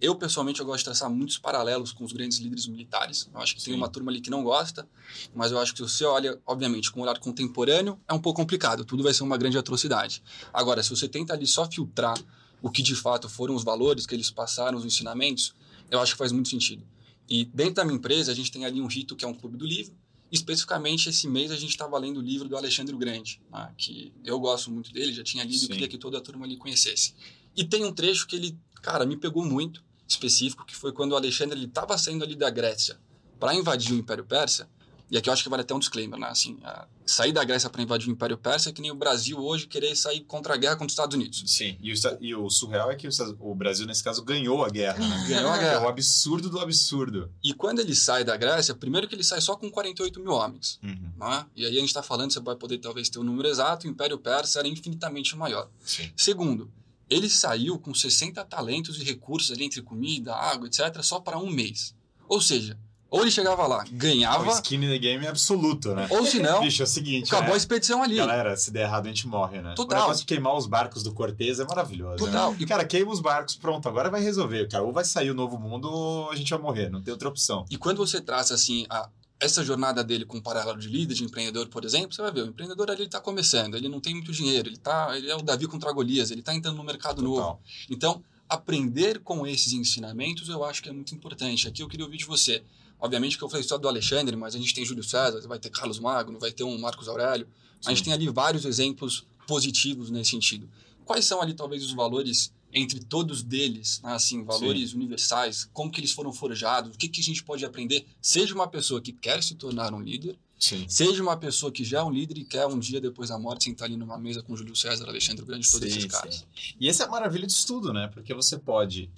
[0.00, 3.30] Eu pessoalmente eu gosto de traçar muitos paralelos com os grandes líderes militares.
[3.32, 3.78] Eu acho que tem Sim.
[3.78, 4.86] uma turma ali que não gosta,
[5.32, 8.40] mas eu acho que se você olha, obviamente, com um olhar contemporâneo, é um pouco
[8.40, 8.84] complicado.
[8.84, 10.22] Tudo vai ser uma grande atrocidade.
[10.52, 12.18] Agora, se você tenta ali só filtrar
[12.64, 15.54] o que de fato foram os valores que eles passaram, os ensinamentos,
[15.90, 16.82] eu acho que faz muito sentido.
[17.28, 19.58] E dentro da minha empresa, a gente tem ali um rito que é um clube
[19.58, 19.94] do livro.
[20.32, 24.14] Especificamente, esse mês a gente estava lendo o livro do Alexandre o Grande, né, que
[24.24, 25.66] eu gosto muito dele, já tinha lido Sim.
[25.66, 27.14] e queria que toda a turma ali conhecesse.
[27.54, 31.16] E tem um trecho que ele, cara, me pegou muito, específico, que foi quando o
[31.16, 32.98] Alexandre estava saindo ali da Grécia
[33.38, 34.70] para invadir o Império Persa.
[35.10, 36.28] E aqui eu acho que vale até um disclaimer, né?
[36.28, 36.58] Assim,
[37.04, 39.94] sair da Grécia para invadir o Império Persa é que nem o Brasil hoje querer
[39.94, 41.44] sair contra a guerra contra os Estados Unidos.
[41.46, 43.06] Sim, e o, e o surreal é que
[43.38, 44.98] o Brasil, nesse caso, ganhou a guerra.
[44.98, 45.24] Né?
[45.28, 45.88] Ganhou a Que é o guerra.
[45.88, 47.30] absurdo do absurdo.
[47.42, 50.80] E quando ele sai da Grécia, primeiro que ele sai só com 48 mil homens.
[50.82, 51.12] Uhum.
[51.16, 51.46] Né?
[51.54, 53.90] E aí a gente está falando, você vai poder talvez ter o número exato, o
[53.90, 55.68] Império Persa era infinitamente maior.
[55.84, 56.10] Sim.
[56.16, 56.70] Segundo,
[57.08, 61.50] ele saiu com 60 talentos e recursos ali entre comida, água, etc., só para um
[61.50, 61.94] mês.
[62.26, 62.78] Ou seja,
[63.14, 66.08] ou ele chegava lá, O ganhava, skin in the game é absoluto, né?
[66.10, 67.58] ou se não, Bicho, é o seguinte, acabou a né?
[67.58, 68.16] expedição ali.
[68.16, 69.72] Galera, se der errado, a gente morre, né?
[69.76, 69.98] Total.
[69.98, 72.16] O negócio de queimar os barcos do Cortez é maravilhoso.
[72.16, 72.50] Total.
[72.50, 72.56] Né?
[72.58, 74.82] E, cara, queima os barcos, pronto, agora vai resolver, cara.
[74.82, 77.64] Ou vai sair o novo mundo ou a gente vai morrer, não tem outra opção.
[77.70, 81.22] E quando você traça assim a, essa jornada dele com um paralelo de líder, de
[81.22, 84.32] empreendedor, por exemplo, você vai ver, o empreendedor ali está começando, ele não tem muito
[84.32, 87.36] dinheiro, ele tá, ele é o Davi contra Golias, ele está entrando no mercado novo.
[87.36, 87.60] Total.
[87.88, 91.68] Então, aprender com esses ensinamentos eu acho que é muito importante.
[91.68, 92.62] Aqui eu queria ouvir de você.
[93.04, 95.68] Obviamente que eu falei só do Alexandre, mas a gente tem Júlio César, vai ter
[95.68, 97.46] Carlos Magno, vai ter um Marcos Aurélio.
[97.84, 98.04] A gente Sim.
[98.04, 100.66] tem ali vários exemplos positivos nesse sentido.
[101.04, 106.00] Quais são ali talvez os valores entre todos deles, né, assim, valores universais, como que
[106.00, 109.42] eles foram forjados, o que que a gente pode aprender, seja uma pessoa que quer
[109.42, 110.86] se tornar um líder, Sim.
[110.88, 113.64] seja uma pessoa que já é um líder e quer um dia depois da morte
[113.64, 116.36] sentar ali numa mesa com Júlio César, Alexandre Grande, todos Sim, esses caras.
[116.36, 116.74] sim.
[116.80, 118.08] E essa é a maravilha de estudo, né?
[118.08, 119.10] Porque você pode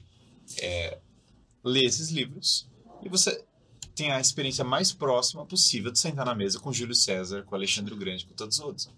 [0.59, 0.99] é,
[1.63, 2.67] ler esses livros
[3.01, 3.45] E você
[3.97, 7.95] tem a experiência mais próxima possível de sentar na mesa com Júlio César, com Alexandre
[7.95, 8.91] o Grande, com todos os outros.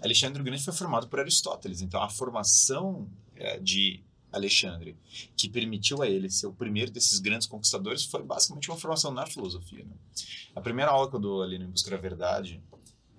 [0.00, 4.96] Alexandre o Grande foi formado por Aristóteles, então a formação é, de Alexandre,
[5.36, 9.26] que permitiu a ele ser o primeiro desses grandes conquistadores, foi basicamente uma formação na
[9.26, 9.84] filosofia.
[9.84, 9.96] Né?
[10.54, 12.62] A primeira aula que eu dou ali no Em Busca da Verdade,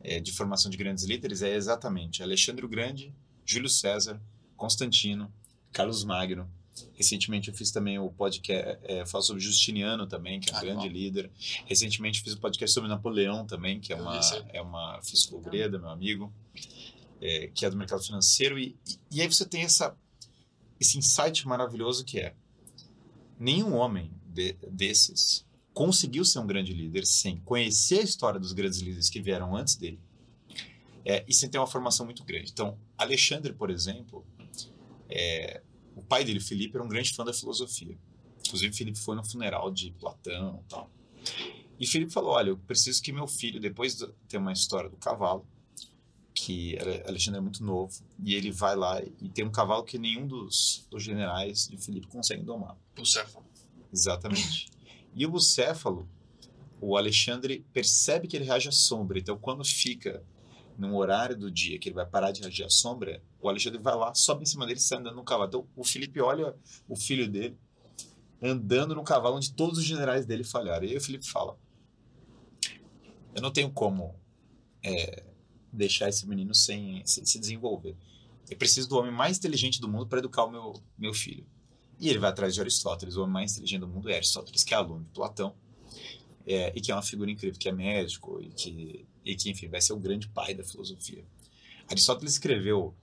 [0.01, 3.13] é, de formação de grandes líderes, é exatamente Alexandre o Grande,
[3.45, 4.21] Júlio César,
[4.55, 5.29] Constantino,
[5.73, 6.49] Carlos Magno,
[6.93, 10.61] Recentemente eu fiz também o podcast, é, falo sobre Justiniano também, que é um ah,
[10.61, 10.93] grande bom.
[10.93, 11.31] líder.
[11.65, 14.19] Recentemente fiz o um podcast sobre Napoleão também, que é uma,
[14.53, 16.31] é uma fiz com o Greda, meu amigo,
[17.21, 18.59] é, que é do mercado financeiro.
[18.59, 19.95] E, e, e aí você tem essa,
[20.79, 22.33] esse insight maravilhoso que é
[23.39, 28.79] nenhum homem de, desses conseguiu ser um grande líder sem conhecer a história dos grandes
[28.79, 29.99] líderes que vieram antes dele
[31.05, 32.51] é, e sem ter uma formação muito grande.
[32.51, 34.25] Então, Alexandre, por exemplo,
[35.09, 35.61] é,
[35.99, 37.97] o pai dele, Felipe, era um grande fã da filosofia.
[38.45, 40.89] Inclusive, Felipe foi no funeral de Platão e tal.
[41.79, 44.97] E Felipe falou: Olha, eu preciso que meu filho, depois de ter uma história do
[44.97, 45.45] cavalo,
[46.33, 50.25] que Alexandre é muito novo, e ele vai lá e tem um cavalo que nenhum
[50.25, 52.77] dos, dos generais de Felipe consegue domar.
[52.95, 53.45] Bucéfalo.
[53.91, 54.69] Exatamente.
[55.13, 56.07] e o bucéfalo,
[56.79, 59.19] o Alexandre percebe que ele reage à sombra.
[59.19, 60.23] Então, quando fica
[60.79, 63.95] num horário do dia que ele vai parar de reagir à sombra, o Alexandre vai
[63.95, 65.47] lá, sobe em cima dele e sai andando no cavalo.
[65.49, 66.55] Então, o Felipe olha
[66.87, 67.57] o filho dele
[68.41, 70.85] andando no cavalo onde todos os generais dele falharam.
[70.85, 71.57] E aí o Felipe fala:
[73.35, 74.15] Eu não tenho como
[74.81, 75.25] é,
[75.71, 77.97] deixar esse menino sem, sem, se desenvolver.
[78.49, 81.45] Eu preciso do homem mais inteligente do mundo para educar o meu, meu filho.
[81.99, 83.17] E ele vai atrás de Aristóteles.
[83.17, 85.53] O homem mais inteligente do mundo é Aristóteles, que é aluno de Platão.
[86.51, 89.67] É, e que é uma figura incrível, que é médico e que e que, enfim,
[89.67, 91.23] vai ser o grande pai da filosofia.
[91.87, 92.95] Aristóteles escreveu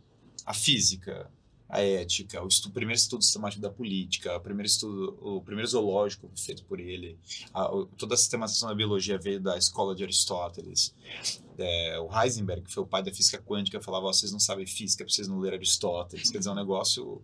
[0.45, 1.31] a física,
[1.69, 6.31] a ética, o, estudo, primeiro estudo sistemático da política, o primeiro estudo, o primeiro zoológico
[6.37, 7.19] feito por ele,
[7.53, 10.95] a, o, toda a sistematização da biologia veio da escola de Aristóteles.
[11.59, 15.09] É, o Heisenberg, que foi o pai da física quântica, falava: vocês não sabem física,
[15.09, 16.31] vocês não ler Aristóteles.
[16.31, 17.23] Quer dizer, é um negócio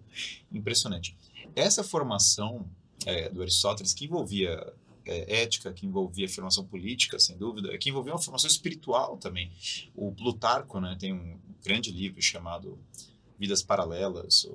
[0.53, 1.17] impressionante.
[1.55, 2.69] Essa formação
[3.07, 4.73] é, do Aristóteles, que envolvia
[5.05, 9.51] é, ética, que envolvia formação política, sem dúvida, que envolvia uma formação espiritual também.
[9.95, 12.79] O Plutarco né, tem um grande livro chamado
[13.39, 14.49] Vidas Paralelas,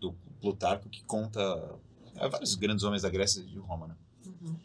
[0.00, 1.40] do Plutarco, que conta
[2.16, 3.88] é, vários grandes homens da Grécia e de Roma.
[3.88, 3.96] Né?
[4.26, 4.56] Uhum.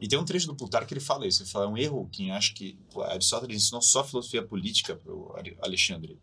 [0.00, 1.42] E tem um trecho do Plutarco que ele fala isso.
[1.42, 5.34] Ele fala, é um erro quem acha que Aristóteles ensinou só filosofia política para o
[5.60, 6.18] Alexandre.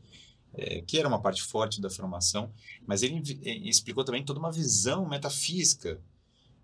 [0.57, 2.49] É, que era uma parte forte da formação,
[2.87, 3.21] mas ele
[3.67, 6.01] explicou também toda uma visão metafísica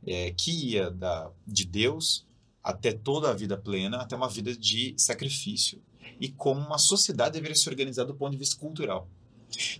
[0.06, 2.26] é, que ia da, de Deus
[2.64, 5.82] até toda a vida plena, até uma vida de sacrifício.
[6.20, 9.08] E como uma sociedade deveria se organizar do ponto de vista cultural.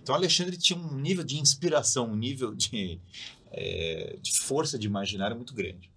[0.00, 3.00] Então, Alexandre tinha um nível de inspiração, um nível de,
[3.50, 5.90] é, de força de imaginário muito grande.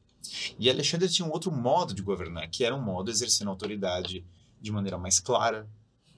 [0.58, 4.26] E Alexandre tinha um outro modo de governar, que era um modo exercendo autoridade
[4.62, 5.68] de maneira mais clara.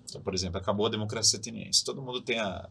[0.06, 1.84] Então, por exemplo, acabou a democracia ateniense.
[1.84, 2.70] Todo mundo tem a,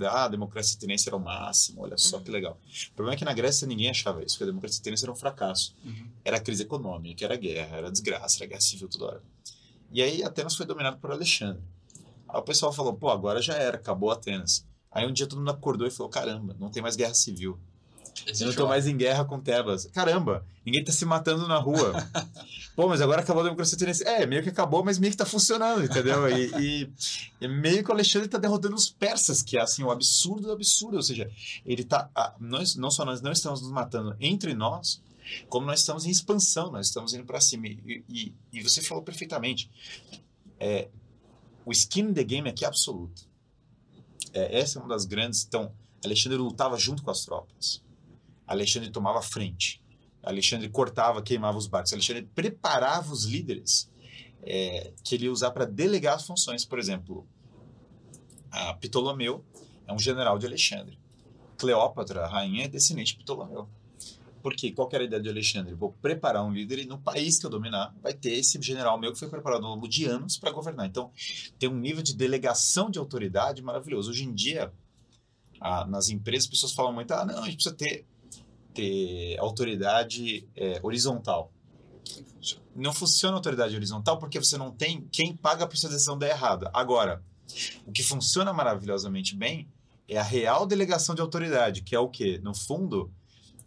[0.00, 2.24] ah, a democracia ateniense era o máximo, olha só uhum.
[2.24, 2.60] que legal.
[2.90, 5.16] O problema é que na Grécia ninguém achava isso, que a democracia ateniense era um
[5.16, 5.74] fracasso.
[5.84, 6.10] Uhum.
[6.24, 9.22] Era crise econômica, era guerra, era desgraça, era guerra civil toda hora.
[9.90, 11.62] E aí Atenas foi dominado por Alexandre.
[12.28, 14.66] Aí o pessoal falou, pô, agora já era, acabou Atenas.
[14.90, 17.58] Aí um dia todo mundo acordou e falou, caramba, não tem mais guerra civil.
[18.26, 19.86] Esse eu não estou mais em guerra com Tebas.
[19.86, 21.92] Caramba, ninguém está se matando na rua.
[22.74, 24.04] Pô, mas agora acabou a democracia tunense.
[24.04, 26.28] É, meio que acabou, mas meio que está funcionando, entendeu?
[26.28, 26.92] E, e,
[27.40, 30.52] e, meio que o Alexandre está derrotando os persas, que é assim, o absurdo do
[30.52, 30.96] absurdo.
[30.96, 31.30] Ou seja,
[31.64, 32.10] ele tá.
[32.38, 35.02] nós, não só nós não estamos nos matando entre nós,
[35.48, 37.66] como nós estamos em expansão, nós estamos indo para cima.
[37.66, 39.70] E, e, e, você falou perfeitamente.
[40.58, 40.88] É,
[41.64, 43.26] o skin in the game aqui é absoluto.
[44.32, 45.44] É, essa é uma das grandes.
[45.44, 45.72] Então,
[46.04, 47.82] Alexandre lutava junto com as tropas.
[48.46, 49.82] Alexandre tomava frente.
[50.22, 51.92] Alexandre cortava, queimava os barcos.
[51.92, 53.90] Alexandre preparava os líderes
[54.42, 56.64] é, que ele ia usar para delegar as funções.
[56.64, 57.26] Por exemplo,
[58.50, 59.44] a Ptolomeu
[59.86, 60.98] é um general de Alexandre.
[61.56, 63.68] Cleópatra, a rainha, é descendente de Ptolomeu.
[64.42, 65.74] Porque qual era a ideia de Alexandre?
[65.74, 69.12] Vou preparar um líder e no país que eu dominar vai ter esse general meu
[69.12, 70.86] que foi preparado ao longo de anos para governar.
[70.86, 71.10] Então,
[71.58, 74.10] tem um nível de delegação de autoridade maravilhoso.
[74.10, 74.72] Hoje em dia,
[75.88, 78.06] nas empresas, as pessoas falam muito: ah, não, a gente precisa ter
[78.76, 81.50] ter autoridade é, horizontal.
[82.74, 86.28] Não funciona a autoridade horizontal porque você não tem quem paga para sua decisão dar
[86.28, 86.70] errada.
[86.72, 87.24] Agora,
[87.86, 89.66] o que funciona maravilhosamente bem
[90.08, 93.10] é a real delegação de autoridade, que é o que, no fundo,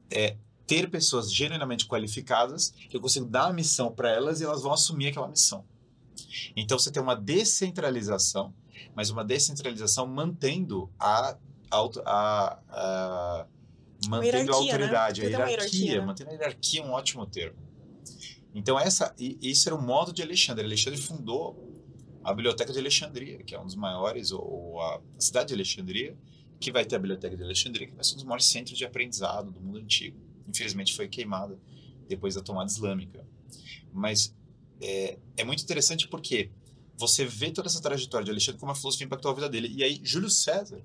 [0.09, 4.61] é ter pessoas genuinamente qualificadas que eu consigo dar a missão para elas e elas
[4.61, 5.65] vão assumir aquela missão.
[6.55, 8.53] Então você tem uma descentralização,
[8.95, 11.35] mas uma descentralização mantendo a,
[11.71, 13.47] a, a,
[14.07, 15.27] Mantendo a autoridade, né?
[15.27, 16.05] a hierarquia, hierarquia né?
[16.05, 17.57] mantendo a hierarquia é um ótimo termo.
[18.53, 20.65] Então, essa, isso era o modo de Alexandre.
[20.65, 21.69] Alexandre fundou
[22.23, 26.17] a Biblioteca de Alexandria, que é um dos maiores, ou a cidade de Alexandria,
[26.59, 28.85] que vai ter a Biblioteca de Alexandria, que vai ser um dos maiores centros de
[28.85, 30.17] aprendizado do mundo antigo.
[30.47, 31.57] Infelizmente foi queimada
[32.07, 33.25] depois da tomada islâmica.
[33.93, 34.35] Mas
[34.81, 36.49] é, é muito interessante porque
[36.97, 39.71] você vê toda essa trajetória de Alexandre como a filosofia impactou a vida dele.
[39.73, 40.83] E aí, Júlio César,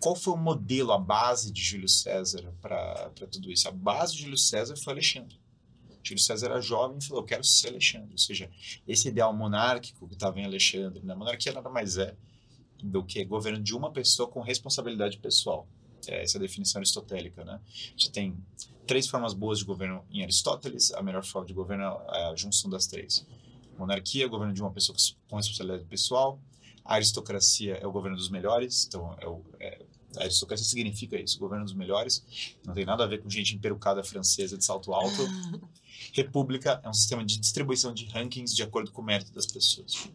[0.00, 3.68] qual foi o modelo, a base de Júlio César para tudo isso?
[3.68, 5.38] A base de Júlio César foi Alexandre.
[6.02, 8.12] Júlio César era jovem e falou: Eu quero ser Alexandre.
[8.12, 8.50] Ou seja,
[8.86, 11.04] esse ideal monárquico que estava em Alexandre.
[11.04, 11.14] Né?
[11.14, 12.14] Monarquia nada mais é
[12.82, 15.68] do que governo de uma pessoa com responsabilidade pessoal.
[16.06, 17.44] É essa é a definição aristotélica.
[17.44, 17.60] Né?
[17.96, 18.36] Gente tem
[18.86, 20.92] três formas boas de governo em Aristóteles.
[20.92, 23.26] A melhor forma de governo é a junção das três
[23.78, 24.96] monarquia, governo de uma pessoa
[25.28, 26.40] com responsabilidade pessoal.
[26.84, 29.84] A aristocracia é o governo dos melhores, então é o, é,
[30.20, 32.56] aristocracia significa isso, governo dos melhores.
[32.64, 35.22] Não tem nada a ver com gente emperucada francesa de salto alto.
[36.12, 40.08] República é um sistema de distribuição de rankings de acordo com o mérito das pessoas.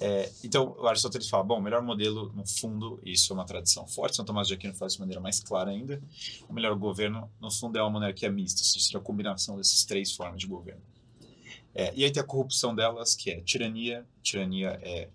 [0.00, 3.86] É, então, o Aristóteles fala, bom, o melhor modelo, no fundo, isso é uma tradição
[3.86, 6.02] forte, São Tomás de Aquino faz de maneira mais clara ainda,
[6.48, 10.12] o melhor governo, no fundo, é uma monarquia mista, ou seja, a combinação dessas três
[10.12, 10.82] formas de governo.
[11.74, 14.06] É, e aí tem a corrupção delas, que é tirania.
[14.22, 15.08] Tirania é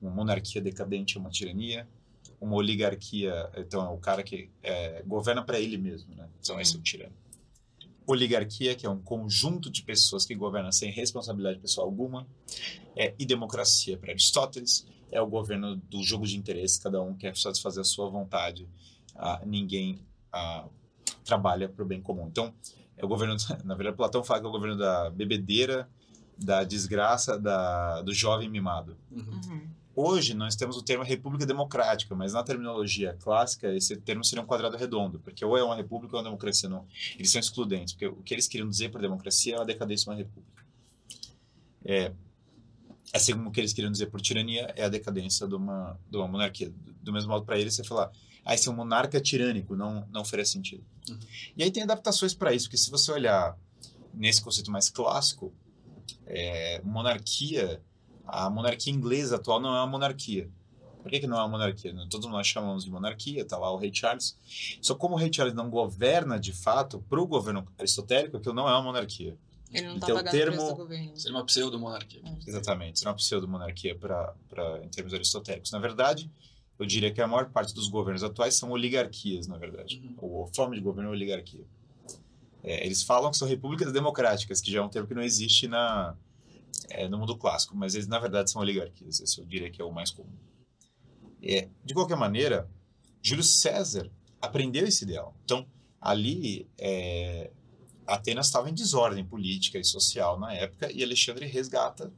[0.00, 1.86] uma monarquia decadente, é uma tirania.
[2.40, 6.28] Uma oligarquia, então é o cara que é, governa para ele mesmo, né?
[6.40, 6.60] Então uhum.
[6.60, 7.14] esse é o tirano.
[8.06, 12.26] Oligarquia, que é um conjunto de pessoas que governam sem responsabilidade pessoal alguma.
[12.96, 17.36] É, e democracia, para Aristóteles, é o governo do jogo de interesse, cada um quer
[17.36, 18.68] satisfazer a sua vontade,
[19.14, 20.00] ah, ninguém
[20.32, 20.66] ah,
[21.24, 22.26] trabalha para o bem comum.
[22.28, 22.54] Então,
[22.96, 25.88] é o governo, na verdade, Platão fala que é o governo da bebedeira,
[26.36, 28.96] da desgraça da, do jovem mimado.
[29.10, 29.68] Uhum.
[30.00, 34.46] Hoje nós temos o termo república democrática, mas na terminologia clássica esse termo seria um
[34.46, 36.68] quadrado redondo, porque ou é uma república ou é uma democracia.
[36.68, 40.04] Não, eles são excludentes, porque o que eles queriam dizer por democracia é a decadência
[40.04, 40.64] de uma república.
[41.84, 42.12] É,
[43.12, 46.16] assim como o que eles queriam dizer por tirania é a decadência de uma, de
[46.16, 46.72] uma monarquia.
[47.02, 48.12] Do mesmo modo, para eles, você falar,
[48.44, 50.84] ah, esse é um monarca tirânico, não, não faria sentido.
[51.10, 51.18] Uhum.
[51.56, 53.58] E aí tem adaptações para isso, porque se você olhar
[54.14, 55.52] nesse conceito mais clássico,
[56.24, 57.82] é, monarquia,
[58.28, 60.50] a monarquia inglesa atual não é uma monarquia.
[61.02, 61.94] Por que, que não é uma monarquia?
[62.10, 64.36] Todos nós chamamos de monarquia, está lá o rei Charles.
[64.82, 68.68] Só como o rei Charles não governa de fato, para o governo aristotélico, aquilo não
[68.68, 69.36] é uma monarquia.
[69.72, 70.56] Ele não está então, pagando termo...
[70.56, 71.16] preço do governo.
[71.16, 72.22] Seria uma pseudo-monarquia.
[72.24, 72.48] É.
[72.48, 75.70] Exatamente, seria uma pseudo-monarquia pra, pra, em termos aristotélicos.
[75.70, 76.30] Na verdade,
[76.78, 80.02] eu diria que a maior parte dos governos atuais são oligarquias, na verdade.
[80.02, 80.14] Uhum.
[80.18, 81.64] Ou a forma de governo é oligarquia.
[82.62, 85.68] É, eles falam que são repúblicas democráticas, que já é um termo que não existe
[85.68, 86.14] na,
[86.90, 89.20] é, no mundo clássico, mas eles na verdade são oligarquias.
[89.20, 90.32] Esse eu diria que é o mais comum.
[91.42, 92.68] É, de qualquer maneira,
[93.22, 95.34] Júlio César aprendeu esse ideal.
[95.44, 95.66] Então,
[96.00, 97.50] ali, é,
[98.06, 102.12] Atenas estava em desordem política e social na época, e Alexandre resgata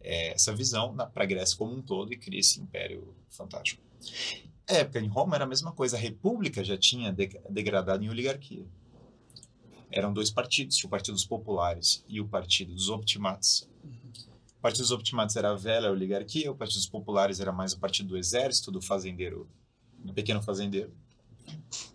[0.00, 3.82] é, essa visão para a Grécia como um todo e cria esse império fantástico.
[4.68, 7.14] A época em Roma era a mesma coisa, a república já tinha
[7.48, 8.66] degradado em oligarquia
[9.90, 13.68] eram dois partidos, o Partido dos Populares e o Partido dos Optimates.
[13.97, 13.97] O
[14.60, 18.10] Partido dos Optimates era a velha oligarquia, o Partido dos Populares era mais o partido
[18.10, 19.48] do exército, do fazendeiro,
[19.98, 20.92] do pequeno fazendeiro.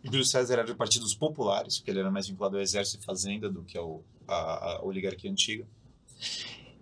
[0.04, 3.06] Júlio César era do Partido dos Populares, porque ele era mais vinculado ao exército e
[3.06, 4.34] fazenda do que ao, a,
[4.78, 5.68] a oligarquia antiga.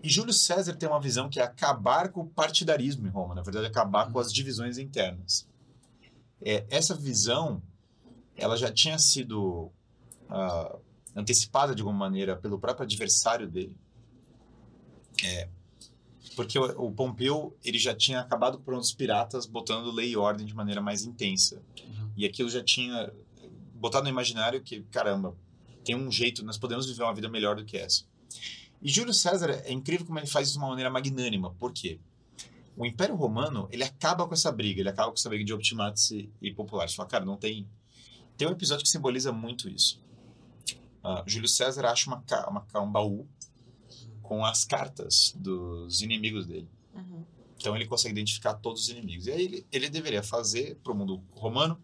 [0.03, 3.41] E Júlio César tem uma visão que é acabar com o partidarismo em Roma, na
[3.41, 5.47] verdade, acabar com as divisões internas.
[6.41, 7.61] É, essa visão,
[8.35, 9.71] ela já tinha sido
[10.29, 10.79] uh,
[11.15, 13.77] antecipada de alguma maneira pelo próprio adversário dele.
[15.23, 15.47] É,
[16.35, 20.45] porque o, o, Pompeu ele já tinha acabado com os piratas botando lei e ordem
[20.45, 21.61] de maneira mais intensa.
[21.79, 22.11] Uhum.
[22.15, 23.11] E aquilo já tinha
[23.75, 25.35] botado no imaginário que, caramba,
[25.83, 28.03] tem um jeito, nós podemos viver uma vida melhor do que essa.
[28.81, 31.53] E Júlio César é incrível como ele faz isso de uma maneira magnânima.
[31.55, 31.99] Por quê?
[32.75, 36.11] O Império Romano, ele acaba com essa briga, ele acaba com essa briga de optimates
[36.11, 36.95] e, e populares.
[36.95, 37.67] Fala, cara, não tem...
[38.37, 40.01] Tem um episódio que simboliza muito isso.
[41.03, 43.27] Uh, Júlio César acha uma, uma, um baú
[44.31, 46.69] com as cartas dos inimigos dele.
[46.95, 47.25] Uhum.
[47.57, 49.27] Então ele consegue identificar todos os inimigos.
[49.27, 51.77] E aí ele, ele deveria fazer para o mundo romano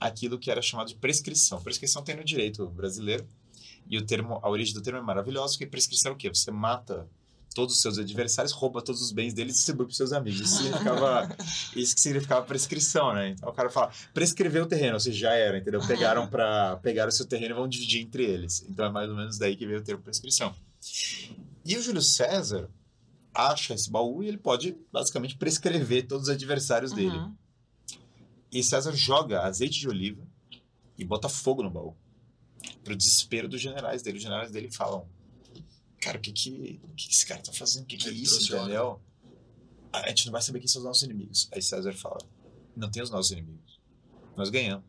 [0.00, 1.60] aquilo que era chamado de prescrição.
[1.60, 3.28] Prescrição tem no direito brasileiro.
[3.86, 6.30] E o termo, a origem do termo é maravilhosa, porque prescrição é o quê?
[6.30, 7.06] Você mata
[7.54, 10.40] todos os seus adversários, rouba todos os bens deles e distribui para os seus amigos.
[10.40, 11.36] Isso, significava,
[11.76, 13.28] isso que significava prescrição, né?
[13.28, 15.86] Então o cara fala, prescreveu o terreno, ou seja, já era, entendeu?
[15.86, 18.64] Pegaram para pegar o seu terreno e vão dividir entre eles.
[18.66, 20.54] Então é mais ou menos daí que veio o termo prescrição.
[21.68, 22.70] E o Júlio César
[23.34, 26.96] acha esse baú e ele pode basicamente prescrever todos os adversários uhum.
[26.96, 27.32] dele.
[28.50, 30.26] E César joga azeite de oliva
[30.96, 31.94] e bota fogo no baú.
[32.82, 34.16] Pro desespero dos generais dele.
[34.16, 35.06] Os generais dele falam:
[36.00, 37.82] Cara, o que, que, que esse cara tá fazendo?
[37.82, 38.98] O que, que é Ele isso, entendeu?
[39.92, 41.50] A gente não vai saber quem são os nossos inimigos.
[41.52, 42.18] Aí César fala:
[42.74, 43.78] Não tem os nossos inimigos.
[44.34, 44.86] Nós ganhamos.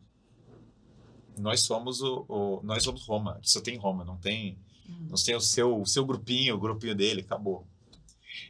[1.36, 3.38] Nós somos o, o- nós somos Roma.
[3.42, 4.58] Só tem Roma, não tem
[5.08, 7.66] não tem o seu, o seu grupinho, o grupinho dele, acabou.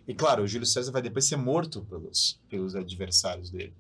[0.07, 3.75] E claro, o Júlio César vai depois ser morto pelos, pelos adversários dele.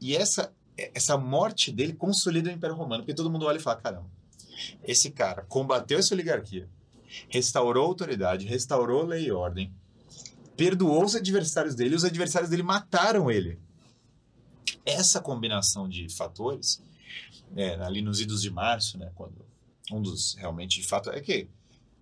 [0.00, 3.76] E essa, essa morte dele consolida o Império Romano, porque todo mundo olha e fala:
[3.76, 4.10] caramba,
[4.82, 6.68] esse cara combateu essa oligarquia,
[7.28, 9.72] restaurou a autoridade, restaurou lei e ordem,
[10.56, 13.58] perdoou os adversários dele e os adversários dele mataram ele.
[14.84, 16.82] Essa combinação de fatores,
[17.54, 19.51] é, ali nos idos de março, né, quando
[19.90, 21.48] um dos realmente de fato é que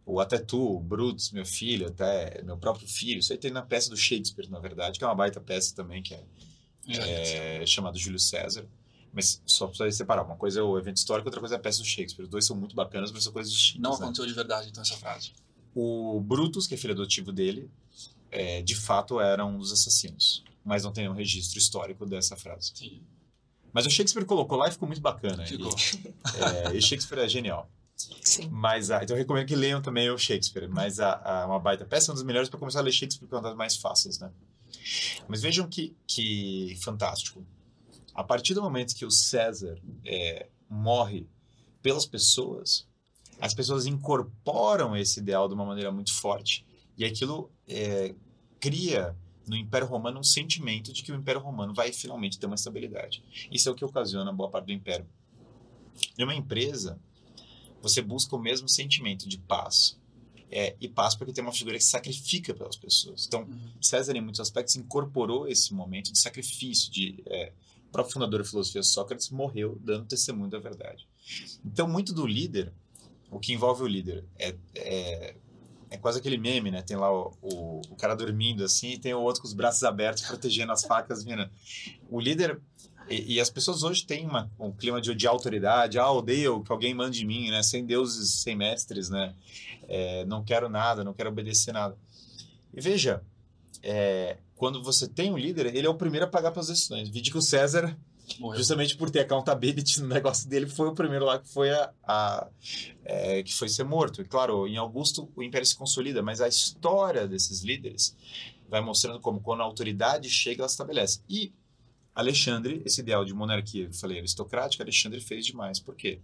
[0.04, 3.62] o até tu, o Brutus, meu filho, até meu próprio filho, isso aí tem na
[3.62, 6.24] peça do Shakespeare, na verdade, que é uma baita peça também, que é,
[6.86, 8.66] Já é chamado Júlio César.
[9.12, 11.78] Mas só precisa separar, uma coisa é o evento histórico, outra coisa é a peça
[11.80, 12.24] do Shakespeare.
[12.24, 13.82] Os dois são muito bacanas, mas são coisas distintas.
[13.82, 14.04] Não né?
[14.04, 15.32] aconteceu de verdade, então, essa frase.
[15.74, 17.68] O Brutus, que é filho adotivo dele,
[18.30, 20.44] é, de fato era um dos assassinos.
[20.64, 22.70] Mas não tem nenhum registro histórico dessa frase.
[22.74, 23.02] Sim.
[23.72, 25.44] Mas o Shakespeare colocou lá e ficou muito bacana.
[25.46, 25.74] Ficou.
[25.74, 27.70] E, é, e Shakespeare é genial.
[28.22, 28.48] Sim.
[28.50, 30.68] Mas a, então eu recomendo que leiam também o Shakespeare.
[30.68, 33.20] Mas a, a- uma baita peça é uma das melhores para começar a ler Shakespeare,
[33.28, 34.30] porque é uma das mais fáceis, né?
[35.28, 37.44] Mas vejam que, que fantástico.
[38.14, 41.28] A partir do momento que o César é, morre
[41.82, 42.86] pelas pessoas,
[43.40, 46.66] as pessoas incorporam esse ideal de uma maneira muito forte.
[46.96, 48.14] E aquilo é,
[48.58, 49.16] cria
[49.50, 53.20] no Império Romano um sentimento de que o Império Romano vai finalmente ter uma estabilidade.
[53.50, 55.04] Isso é o que ocasiona boa parte do Império.
[56.16, 57.00] Em uma empresa,
[57.82, 59.98] você busca o mesmo sentimento de paz.
[60.52, 63.26] É, e paz porque tem uma figura que se sacrifica pelas pessoas.
[63.26, 63.58] Então, Uhum.
[63.80, 66.90] César, em muitos aspectos, incorporou esse momento de sacrifício.
[66.92, 67.52] De, é,
[67.88, 71.08] o próprio fundador da filosofia, Sócrates, morreu dando testemunho da verdade.
[71.64, 72.72] Então, muito do líder,
[73.28, 75.36] o que envolve o líder, é, é,
[75.90, 76.82] é quase aquele meme, né?
[76.82, 79.82] Tem lá o, o, o cara dormindo assim e tem o outro com os braços
[79.82, 81.48] abertos protegendo as facas vindo.
[82.08, 82.60] O líder.
[83.08, 85.98] E, e as pessoas hoje têm uma, um clima de, de autoridade.
[85.98, 87.62] Ah, odeio que alguém mande em mim, né?
[87.62, 89.34] Sem deuses, sem mestres, né?
[89.88, 91.98] É, não quero nada, não quero obedecer nada.
[92.72, 93.22] E veja,
[93.82, 97.08] é, quando você tem um líder, ele é o primeiro a pagar pelas decisões.
[97.08, 97.98] Vide que o César,
[98.38, 98.58] Morreu.
[98.58, 102.48] justamente por ter accountability no negócio dele, foi o primeiro lá que foi a, a-
[103.04, 104.22] é, que foi ser morto.
[104.22, 108.16] E claro, em Augusto o império se consolida, mas a história desses líderes
[108.68, 111.20] vai mostrando como quando a autoridade chega, ela se estabelece.
[111.28, 111.52] E
[112.14, 115.80] Alexandre, esse ideal de monarquia eu falei aristocrática, Alexandre fez demais.
[115.80, 116.20] Por quê?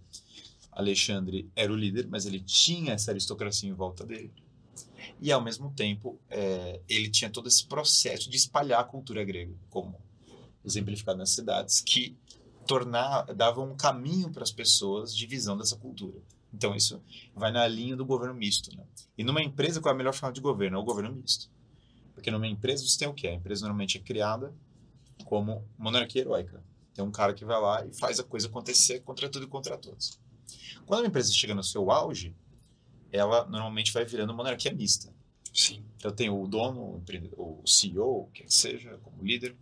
[0.71, 4.31] Alexandre era o líder, mas ele tinha essa aristocracia em volta dele.
[5.19, 9.53] E ao mesmo tempo, é, ele tinha todo esse processo de espalhar a cultura grega,
[9.69, 9.99] como
[10.67, 12.17] exemplificado nas cidades, que
[12.67, 16.19] tornar, davam um caminho para as pessoas de visão dessa cultura.
[16.53, 17.01] Então isso
[17.35, 18.75] vai na linha do governo misto.
[18.75, 18.83] Né?
[19.17, 20.77] E numa empresa, qual é a melhor forma de governo?
[20.77, 21.49] É o governo misto.
[22.13, 23.27] Porque numa empresa você tem o quê?
[23.27, 24.53] A empresa normalmente é criada
[25.25, 26.63] como monarquia heróica.
[26.93, 29.77] Tem um cara que vai lá e faz a coisa acontecer contra tudo e contra
[29.77, 30.19] todos.
[30.85, 32.35] Quando uma empresa chega no seu auge,
[33.11, 35.13] ela normalmente vai virando monarquia mista.
[35.53, 35.83] Sim.
[35.97, 37.03] Então tem o dono,
[37.37, 39.55] o CEO, o que seja, como líder.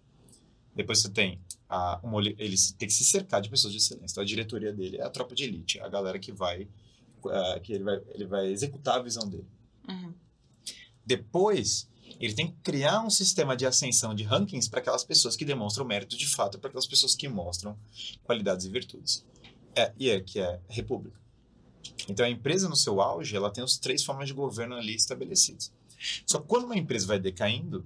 [0.75, 4.13] Depois você tem a, uma, ele se- tem que se cercar de pessoas de excelência.
[4.13, 6.67] Então a diretoria dele é a tropa de elite, a galera que vai,
[7.27, 9.47] eh, que ele vai, ele vai executar a visão dele.
[9.87, 10.13] Uhum.
[11.05, 11.87] Depois,
[12.19, 15.85] ele tem que criar um sistema de ascensão de rankings para aquelas pessoas que demonstram
[15.85, 17.77] mérito de fato, para aquelas pessoas que mostram
[18.23, 19.25] qualidades e virtudes.
[19.75, 21.19] É, e é que é república.
[22.09, 25.71] Então a empresa no seu auge, ela tem as três formas de governo ali estabelecidas.
[26.25, 27.85] Só que quando uma empresa vai decaindo,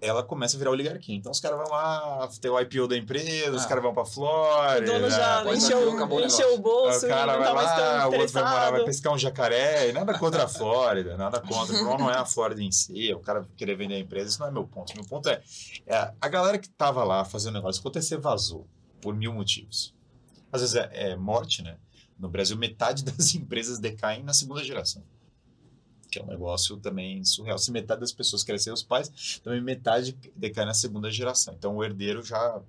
[0.00, 1.14] ela começa a virar oligarquia.
[1.14, 3.68] Então os caras vão lá, tem o IPO da empresa, os Ah.
[3.68, 4.92] caras vão pra O Flórida.
[4.92, 7.78] dono já Pois encheu, acabou o encheu o bolso O cara e não vai tá
[7.78, 11.74] lá, o outro vai morar, vai pescar um jacaré, nada contra a Flórida, nada contra.
[11.74, 14.28] O problema não é a Flórida em si, é o cara querer vender a empresa,
[14.30, 14.94] isso não é meu ponto.
[14.94, 15.42] Meu ponto é,
[15.86, 18.66] é a galera que tava lá fazendo negócio acontecer vazou,
[19.00, 19.94] por mil motivos.
[20.52, 21.76] Às vezes é, é morte, né?
[22.18, 25.02] No Brasil, metade das empresas decaem na segunda geração.
[26.10, 27.58] Que é um negócio também surreal.
[27.58, 31.54] Se metade das pessoas ser os pais, também metade decai na segunda geração.
[31.54, 32.60] Então o herdeiro já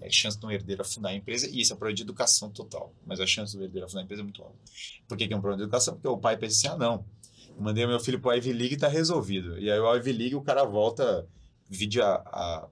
[0.00, 2.92] é chance de um herdeiro afundar a empresa, e isso é problema de educação total.
[3.06, 4.58] Mas a chance do herdeiro afundar a empresa é muito alta.
[5.06, 5.94] Por que, que é um problema de educação?
[5.94, 7.04] Porque o pai pensa assim: ah, não,
[7.58, 9.58] mandei meu filho para a Ivy League e tá resolvido.
[9.58, 11.26] E aí o Ivy League o cara volta,
[11.68, 12.68] vide a, a,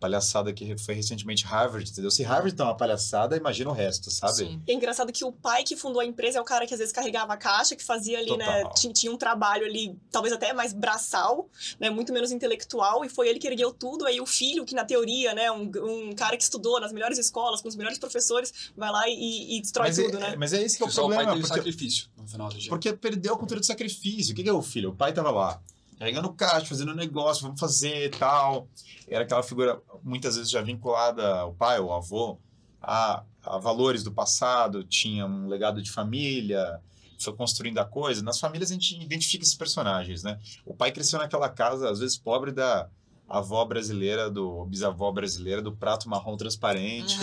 [0.00, 2.10] palhaçada que foi recentemente Harvard, entendeu?
[2.10, 4.38] Se Harvard tá uma palhaçada, imagina o resto, sabe?
[4.38, 4.62] Sim.
[4.66, 6.80] E é engraçado que o pai que fundou a empresa é o cara que às
[6.80, 8.62] vezes carregava a caixa, que fazia ali, né?
[8.62, 8.74] Total.
[8.74, 11.48] Tinha, tinha um trabalho ali, talvez até mais braçal,
[11.78, 11.90] né?
[11.90, 14.06] Muito menos intelectual, e foi ele que ergueu tudo.
[14.06, 15.52] Aí o filho, que na teoria, né?
[15.52, 15.70] Um,
[16.08, 19.60] um cara que estudou nas melhores escolas, com os melhores professores, vai lá e, e
[19.60, 20.36] destrói Mas tudo, é, né?
[20.38, 22.48] mas é esse que é o Só o pai problema, teve porque, sacrifício no final
[22.48, 22.68] do dia.
[22.70, 24.32] porque perdeu a cultura do sacrifício.
[24.32, 24.90] O que que é o filho?
[24.90, 25.60] O pai tava lá,
[26.00, 28.66] carregando caixa, fazendo negócio, vamos fazer e tal.
[29.06, 32.38] Era aquela figura, muitas vezes já vinculada ao pai ou ao avô,
[32.80, 36.80] a, a valores do passado, tinha um legado de família,
[37.18, 38.22] foi construindo a coisa.
[38.22, 40.40] Nas famílias a gente identifica esses personagens, né?
[40.64, 42.88] O pai cresceu naquela casa, às vezes pobre, da
[43.28, 47.18] avó brasileira, do bisavó brasileira, do prato marrom transparente,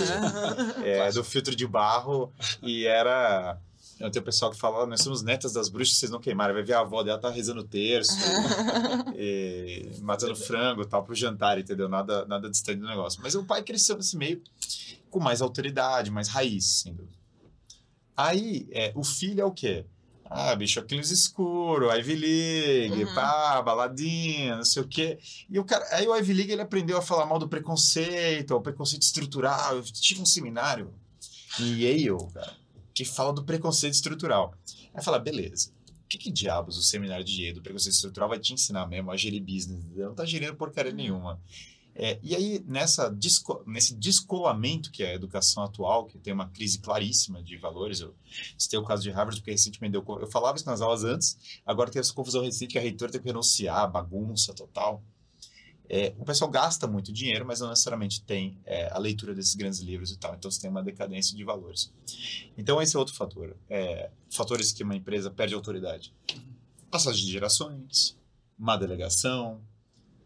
[0.86, 3.60] é, do filtro de barro, e era.
[3.98, 6.54] Tem o pessoal que fala, "Ah, nós somos netas das bruxas, vocês não queimaram.
[6.54, 8.12] Vai ver a avó dela tá rezando terço,
[9.16, 11.90] e matando frango e tal pro jantar, entendeu?
[11.90, 13.20] Nada, nada distante do negócio.
[13.22, 14.42] Mas o pai cresceu nesse meio
[15.10, 17.18] com mais autoridade, mais raiz, sem dúvida.
[18.16, 19.86] Aí, é, o filho é o quê?
[20.30, 23.16] Ah, bicho, aqueles escuro, Ivy League, Uhum.
[23.16, 25.18] pá, baladinha, não sei o quê.
[25.50, 28.62] E o cara, aí o Ivy League ele aprendeu a falar mal do preconceito, o
[28.62, 29.78] preconceito estrutural.
[29.78, 30.94] Eu tive um seminário
[31.60, 32.54] em Yale, cara,
[32.98, 34.56] que fala do preconceito estrutural.
[34.92, 35.70] Aí fala, beleza,
[36.04, 39.12] o que, que diabos o seminário de Yale do preconceito estrutural vai te ensinar mesmo
[39.12, 39.84] a gerir business?
[39.96, 41.40] Não tá gerindo porcaria nenhuma.
[41.94, 46.48] É, e aí, nessa desco- nesse descolamento que é a educação atual, que tem uma
[46.50, 48.16] crise claríssima de valores, eu
[48.58, 51.92] citei o caso de Harvard, porque recentemente co- eu falava isso nas aulas antes, agora
[51.92, 55.04] tem essa confusão recente que a reitora tem que renunciar, bagunça total.
[55.90, 59.80] É, o pessoal gasta muito dinheiro, mas não necessariamente tem é, a leitura desses grandes
[59.80, 60.36] livros e tal.
[60.36, 61.94] Então você tem uma decadência de valores.
[62.58, 63.56] Então esse é outro fator.
[63.70, 66.14] É, fatores que uma empresa perde autoridade.
[66.92, 68.18] Passagem de gerações,
[68.58, 69.62] má delegação,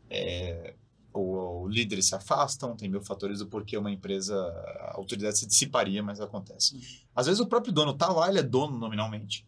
[0.09, 0.73] é,
[1.13, 4.35] ou, ou líderes se afastam, tem mil fatores do porquê uma empresa,
[4.79, 6.79] a autoridade se dissiparia, mas acontece.
[7.15, 9.45] Às vezes o próprio dono tá lá, ele é dono nominalmente,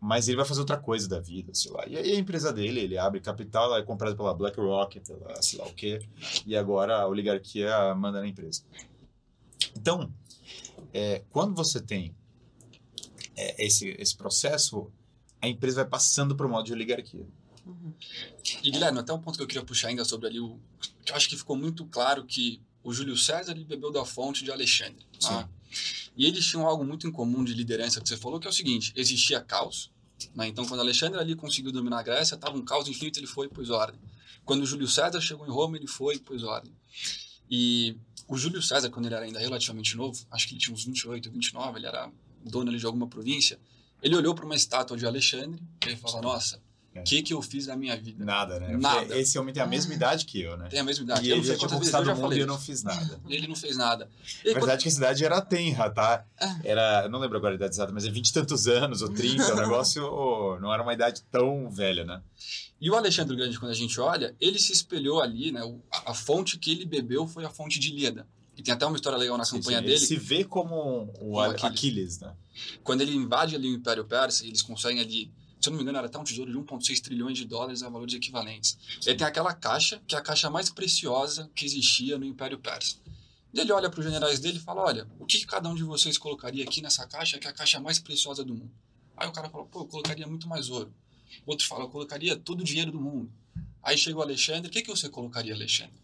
[0.00, 1.86] mas ele vai fazer outra coisa da vida, sei lá.
[1.86, 5.58] E aí a empresa dele, ele abre capital, ela é comprada pela BlackRock, pela sei
[5.58, 6.00] lá o quê,
[6.46, 8.62] e agora a oligarquia manda na empresa.
[9.76, 10.10] Então,
[10.92, 12.14] é, quando você tem
[13.36, 14.90] é, esse, esse processo,
[15.40, 17.26] a empresa vai passando para o modo de oligarquia.
[18.62, 20.58] E Guilherme, até um ponto que eu queria puxar ainda sobre ali o.
[21.04, 24.42] que eu acho que ficou muito claro que o Júlio César ele bebeu da fonte
[24.42, 25.06] de Alexandre.
[25.36, 25.48] né?
[26.16, 28.52] E eles tinham algo muito em comum de liderança que você falou, que é o
[28.52, 29.90] seguinte: existia caos.
[30.34, 30.48] Né?
[30.48, 33.48] Então, quando Alexandre ali conseguiu dominar a Grécia, estava um caos infinito, ele foi e
[33.48, 34.00] pôs ordem.
[34.44, 36.72] Quando Júlio César chegou em Roma, ele foi e pôs ordem.
[37.50, 37.96] E
[38.28, 41.30] o Júlio César, quando ele era ainda relativamente novo, acho que ele tinha uns 28,
[41.30, 42.10] 29, ele era
[42.44, 43.58] dono ali de alguma província,
[44.02, 46.60] ele olhou para uma estátua de Alexandre e ele falou: Nossa.
[46.96, 48.24] O que, que eu fiz na minha vida?
[48.24, 48.76] Nada, né?
[48.76, 49.16] Nada.
[49.16, 50.68] Esse homem tem a mesma idade que eu, né?
[50.68, 51.26] Tem a mesma idade.
[51.26, 53.20] E eu ele não já tinha conquistado o mundo e eu não fiz nada.
[53.28, 54.06] Ele não fez nada.
[54.44, 56.24] Na aí, verdade, que a cidade era tenra, tá?
[56.40, 56.58] Ah.
[56.64, 59.52] Era, não lembro agora a idade exata, mas é 20 e tantos anos, ou 30,
[59.52, 62.20] o negócio oh, não era uma idade tão velha, né?
[62.80, 65.60] E o Alexandre Grande, quando a gente olha, ele se espelhou ali, né?
[65.92, 68.26] A, a fonte que ele bebeu foi a fonte de Ilíada.
[68.56, 71.10] E tem até uma história legal na Sim, campanha sim, dele, Ele se vê como
[71.20, 71.64] o Um Aquiles.
[71.64, 72.20] Aquiles.
[72.20, 72.34] né?
[72.82, 75.30] quando ele invade ali o Império Persa, eles conseguem ali,
[75.60, 77.88] se eu não me engano, era até um tesouro de 1,6 trilhões de dólares a
[77.88, 78.78] valores equivalentes.
[79.04, 82.96] Ele tem aquela caixa, que é a caixa mais preciosa que existia no Império Persa.
[83.52, 85.82] E ele olha para os generais dele e fala: Olha, o que cada um de
[85.82, 88.70] vocês colocaria aqui nessa caixa, que é a caixa mais preciosa do mundo?
[89.16, 90.92] Aí o cara fala: Pô, eu colocaria muito mais ouro.
[91.44, 93.30] O outro fala: Eu colocaria todo o dinheiro do mundo.
[93.82, 95.94] Aí chega o Alexandre: O que, que você colocaria, Alexandre?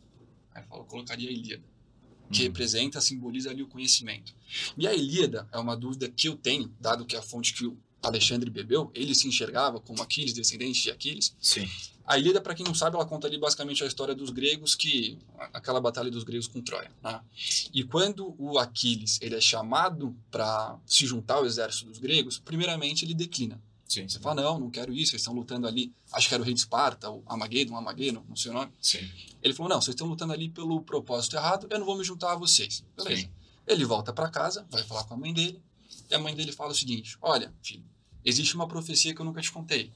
[0.54, 1.64] Aí ele fala: Eu colocaria a Ilíada
[2.28, 2.48] que Uhum.
[2.48, 4.34] representa, simboliza ali o conhecimento.
[4.76, 7.78] E a Ilíada é uma dúvida que eu tenho, dado que a fonte que o
[8.02, 11.34] Alexandre bebeu, ele se enxergava como Aquiles, descendente de Aquiles.
[11.40, 11.68] Sim.
[12.06, 15.18] A Ilíada, para quem não sabe, ela conta ali basicamente a história dos gregos, que
[15.52, 16.90] aquela batalha dos gregos com Troia.
[17.02, 17.20] Né?
[17.74, 23.04] E quando o Aquiles ele é chamado para se juntar ao exército dos gregos, primeiramente
[23.04, 23.60] ele declina.
[23.88, 24.08] Sim.
[24.08, 26.54] Você fala, não, não quero isso, eles estão lutando ali, acho que era o rei
[26.54, 28.72] de Esparta, o Amageddon, Amageddon, não sei o nome.
[28.80, 29.08] Sim.
[29.42, 32.32] Ele falou: não, vocês estão lutando ali pelo propósito errado, eu não vou me juntar
[32.32, 32.84] a vocês.
[32.96, 33.22] Beleza.
[33.22, 33.30] Sim.
[33.66, 35.62] Ele volta para casa, vai falar com a mãe dele,
[36.14, 37.84] a mãe dele fala o seguinte: olha, filho,
[38.24, 39.92] existe uma profecia que eu nunca te contei.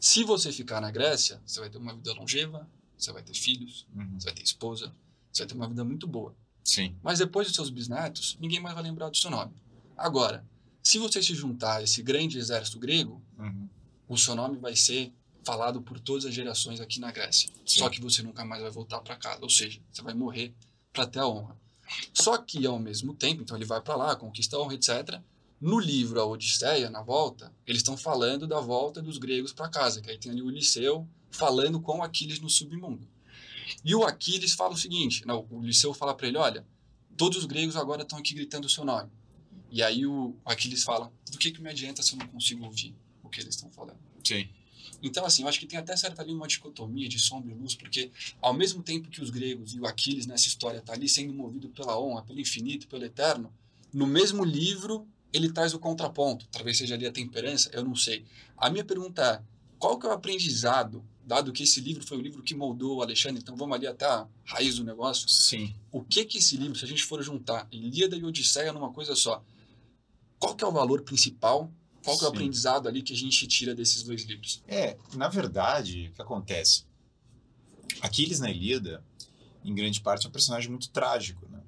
[0.00, 3.86] Se você ficar na Grécia, você vai ter uma vida longeva, você vai ter filhos,
[3.94, 4.18] Uhum.
[4.18, 4.94] você vai ter esposa,
[5.32, 6.34] você vai ter uma vida muito boa.
[6.64, 6.96] Sim.
[7.02, 9.52] Mas depois dos seus bisnetos, ninguém mais vai lembrar do seu nome.
[9.96, 10.44] Agora,
[10.82, 13.68] se você se juntar a esse grande exército grego, Uhum.
[14.08, 15.12] o seu nome vai ser
[15.44, 17.48] falado por todas as gerações aqui na Grécia.
[17.66, 17.78] Sim.
[17.78, 20.54] Só que você nunca mais vai voltar para casa, ou seja, você vai morrer
[20.92, 21.56] para ter a honra.
[22.12, 25.20] Só que ao mesmo tempo, então ele vai para lá, conquista honra, etc.
[25.60, 30.00] No livro A Odisseia, na volta, eles estão falando da volta dos gregos para casa,
[30.00, 33.06] que aí tem ali o Liceu falando com Aquiles no submundo.
[33.84, 36.66] E o Aquiles fala o seguinte, não, o Liceu fala para ele, olha,
[37.16, 39.10] todos os gregos agora estão aqui gritando o seu nome.
[39.70, 42.94] E aí o Aquiles fala, do que que me adianta se eu não consigo ouvir
[43.22, 43.98] o que eles estão falando?
[44.22, 44.48] Sim.
[45.02, 47.74] Então, assim, eu acho que tem até certa ali uma dicotomia de sombra e luz,
[47.74, 51.32] porque ao mesmo tempo que os gregos e o Aquiles nessa história tá ali sendo
[51.32, 53.52] movido pela honra, pelo infinito, pelo eterno,
[53.92, 56.46] no mesmo livro ele traz o contraponto.
[56.50, 58.24] Talvez seja ali a temperança, eu não sei.
[58.56, 59.42] A minha pergunta é,
[59.78, 63.02] qual que é o aprendizado, dado que esse livro foi o livro que moldou o
[63.02, 65.28] Alexandre, então vamos ali até a raiz do negócio.
[65.28, 65.74] Sim.
[65.92, 69.14] O que que esse livro, se a gente for juntar Ilíada e Odisseia numa coisa
[69.14, 69.42] só,
[70.38, 71.70] qual que é o valor principal?
[72.06, 72.36] Qual que é o Sim.
[72.36, 74.62] aprendizado ali que a gente tira desses dois livros?
[74.68, 76.84] É, na verdade, o que acontece?
[78.00, 79.04] Aquiles na Ilíada,
[79.64, 81.60] em grande parte, é um personagem muito trágico, né?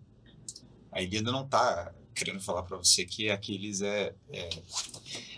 [0.93, 4.49] A Ilíada não tá querendo falar para você que Aquiles é, é...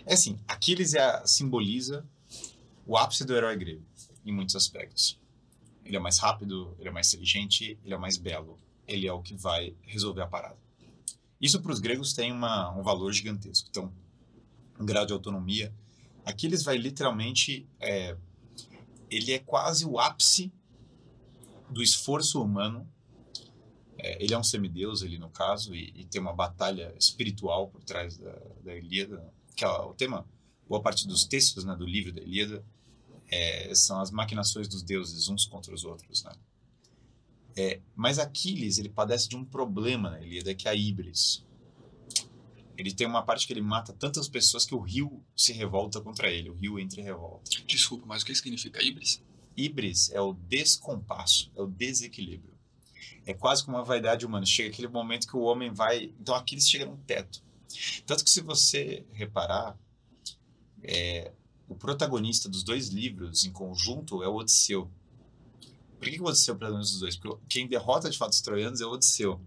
[0.05, 2.05] É assim, Aquiles é, simboliza
[2.85, 3.83] o ápice do herói grego,
[4.23, 5.19] em muitos aspectos.
[5.83, 8.59] Ele é mais rápido, ele é mais inteligente, ele é mais belo.
[8.87, 10.57] Ele é o que vai resolver a parada.
[11.41, 13.67] Isso para os gregos tem uma, um valor gigantesco.
[13.71, 13.91] Então,
[14.81, 15.73] um grau de autonomia.
[16.25, 18.17] Aquiles vai literalmente é,
[19.09, 20.51] ele é quase o ápice
[21.69, 22.87] do esforço humano.
[23.97, 27.83] É, ele é um semideus, ele no caso, e, e tem uma batalha espiritual por
[27.83, 30.25] trás da, da Ilíada, que é o tema,
[30.67, 32.63] boa parte dos textos né, do livro da Ilíada
[33.29, 36.33] é, são as maquinações dos deuses uns contra os outros, né?
[37.55, 41.45] É, mas Aquiles ele padece de um problema na Ilíada que é a híbris.
[42.81, 46.31] Ele tem uma parte que ele mata tantas pessoas que o rio se revolta contra
[46.31, 47.51] ele, o rio entra em revolta.
[47.67, 49.21] Desculpa, mas o que significa híbris?
[49.55, 52.55] Híbris é o descompasso, é o desequilíbrio.
[53.23, 54.47] É quase como uma vaidade humana.
[54.47, 56.11] Chega aquele momento que o homem vai.
[56.19, 57.43] Então Aquiles chega num teto.
[58.03, 59.77] Tanto que, se você reparar,
[60.81, 61.31] é,
[61.69, 64.89] o protagonista dos dois livros em conjunto é o Odisseu.
[65.99, 67.15] Por que, que o Odisseu é o protagonista dos dois?
[67.15, 69.39] Porque quem derrota de fato os troianos é o Odisseu.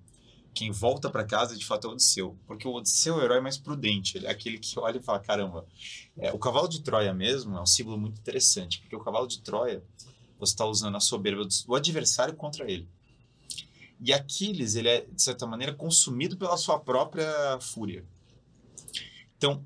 [0.55, 2.39] Quem volta para casa de fato é o Odisseu.
[2.47, 4.17] Porque o Odisseu é o herói mais prudente.
[4.17, 5.67] Ele é aquele que olha e fala: caramba,
[6.17, 8.81] é, o cavalo de Troia mesmo é um símbolo muito interessante.
[8.81, 9.83] Porque o cavalo de Troia,
[10.39, 12.89] você está usando a soberba do adversário contra ele.
[14.01, 18.05] E Aquiles, ele é, de certa maneira, consumido pela sua própria fúria.
[19.37, 19.65] Então,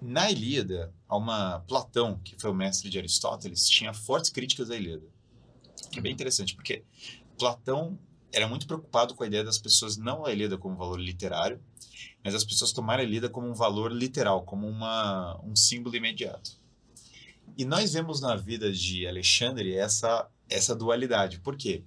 [0.00, 4.76] na Ilíada, há uma Platão, que foi o mestre de Aristóteles, tinha fortes críticas à
[4.76, 5.06] Ilíada.
[5.90, 6.84] Que é bem interessante, porque
[7.38, 7.98] Platão
[8.32, 11.60] era muito preocupado com a ideia das pessoas não a Ilíada como valor literário,
[12.24, 16.52] mas as pessoas tomarem a Ilíada como um valor literal, como uma, um símbolo imediato.
[17.56, 21.40] E nós vemos na vida de Alexandre essa, essa dualidade.
[21.40, 21.82] Por quê?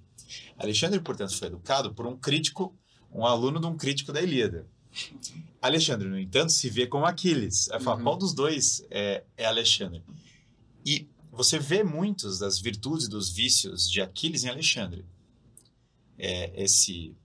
[0.58, 2.76] Alexandre, portanto, foi educado por um crítico,
[3.10, 4.66] um aluno de um crítico da Ilíada.
[5.60, 7.68] Alexandre, no entanto, se vê como Aquiles.
[7.80, 8.02] Fala, Uhum.
[8.02, 10.02] qual dos dois é, é Alexandre?
[10.84, 15.04] E você vê muitos das virtudes e dos vícios de Aquiles em Alexandre.
[16.18, 17.16] É, esse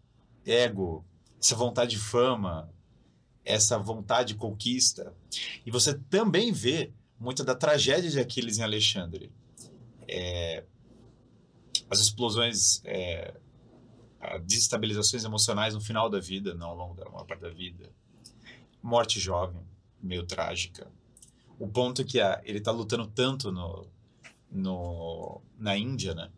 [0.45, 1.05] ego,
[1.39, 2.71] essa vontade de fama,
[3.43, 5.13] essa vontade de conquista.
[5.65, 9.31] E você também vê muita da tragédia de Aquiles em Alexandre.
[10.07, 10.63] É,
[11.89, 13.33] as explosões, é,
[14.19, 17.89] as desestabilizações emocionais no final da vida, não ao longo da maior parte da vida.
[18.81, 19.61] Morte jovem,
[20.01, 20.91] meio trágica.
[21.59, 23.87] O ponto é que a, ele está lutando tanto no,
[24.51, 26.29] no, na Índia, né?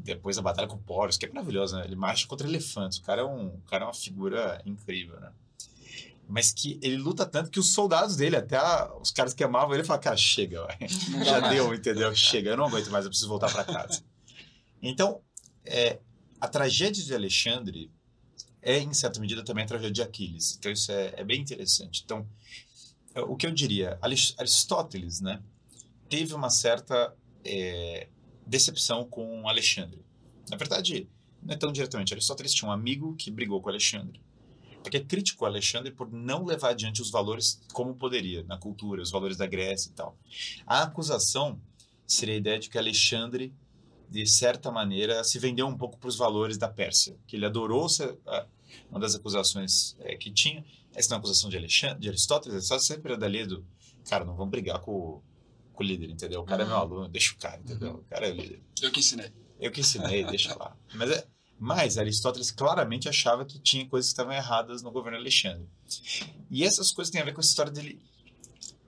[0.00, 1.84] Depois da batalha com Poros, que é maravilhosa, né?
[1.84, 2.98] Ele marcha contra elefantes.
[2.98, 5.30] O cara é, um, o cara é uma figura incrível, né?
[6.28, 9.74] Mas que ele luta tanto que os soldados dele, até a- os caras que amavam
[9.74, 10.78] ele, falam, cara, chega, vai.
[11.24, 12.14] Já deu, entendeu?
[12.14, 14.02] Chega, eu não aguento mais, eu preciso voltar para casa.
[14.82, 15.20] Então,
[15.64, 15.98] é,
[16.40, 17.90] a tragédia de Alexandre
[18.62, 20.56] é, em certa medida, também a tragédia de Aquiles.
[20.58, 22.02] Então, isso é, é bem interessante.
[22.04, 22.26] Então,
[23.14, 25.40] é, o que eu diria, Aris- Aristóteles, né,
[26.08, 28.08] teve uma certa é,
[28.48, 30.04] decepção com Alexandre.
[30.50, 31.08] Na verdade,
[31.42, 32.12] não é tão diretamente.
[32.12, 34.20] Aristóteles tinha um amigo que brigou com Alexandre.
[34.82, 39.36] Porque criticou Alexandre por não levar adiante os valores como poderia, na cultura, os valores
[39.36, 40.16] da Grécia e tal.
[40.66, 41.60] A acusação
[42.06, 43.52] seria a ideia de que Alexandre,
[44.08, 47.88] de certa maneira, se vendeu um pouco para os valores da Pérsia, que ele adorou
[47.88, 48.16] ser,
[48.90, 50.64] uma das acusações é, que tinha.
[50.94, 53.64] Essa não é uma acusação de, Alexandre, de Aristóteles, Aristóteles sempre era dali do
[54.08, 55.22] cara, não vamos brigar com, o-
[55.82, 56.40] o líder, entendeu?
[56.40, 57.94] O cara é meu aluno, deixa o cara, entendeu?
[57.96, 58.60] O cara é o líder.
[58.80, 59.32] Eu que ensinei.
[59.60, 60.76] Eu que ensinei, deixa lá.
[60.94, 61.26] Mas, é,
[61.58, 65.68] mas Aristóteles claramente achava que tinha coisas que estavam erradas no governo Alexandre.
[66.50, 68.00] E essas coisas têm a ver com essa história dele.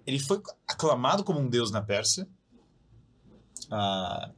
[0.06, 2.28] Ele foi aclamado como um deus na Pérsia,
[3.70, 4.30] ah,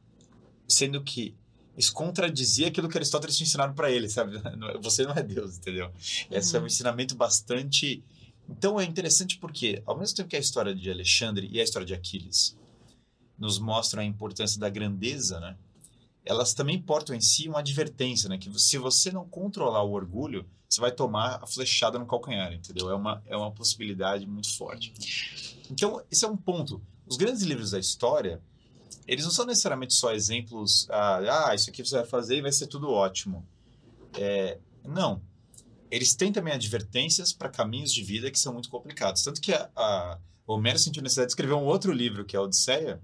[0.67, 1.35] sendo que
[1.77, 4.39] isso contradizia aquilo que Aristóteles tinha ensinado para ele, sabe?
[4.81, 5.91] Você não é deus, entendeu?
[6.29, 8.03] Esse é um ensinamento bastante.
[8.49, 11.85] Então é interessante porque, ao mesmo tempo que a história de Alexandre e a história
[11.85, 12.57] de Aquiles
[13.37, 15.57] nos mostram a importância da grandeza, né?
[16.25, 18.37] elas também portam em si uma advertência, né?
[18.37, 22.89] Que se você não controlar o orgulho, você vai tomar a flechada no calcanhar, entendeu?
[22.89, 24.93] É uma, é uma possibilidade muito forte.
[25.69, 26.81] Então, esse é um ponto.
[27.05, 28.41] Os grandes livros da história,
[29.05, 32.51] eles não são necessariamente só exemplos, ah, ah isso aqui você vai fazer e vai
[32.51, 33.45] ser tudo ótimo.
[34.17, 35.21] É, não.
[35.93, 39.21] Eles têm também advertências para caminhos de vida que são muito complicados.
[39.21, 40.17] Tanto que a, a
[40.47, 42.99] Homero sentiu necessidade de escrever um outro livro, que é a Odisseia,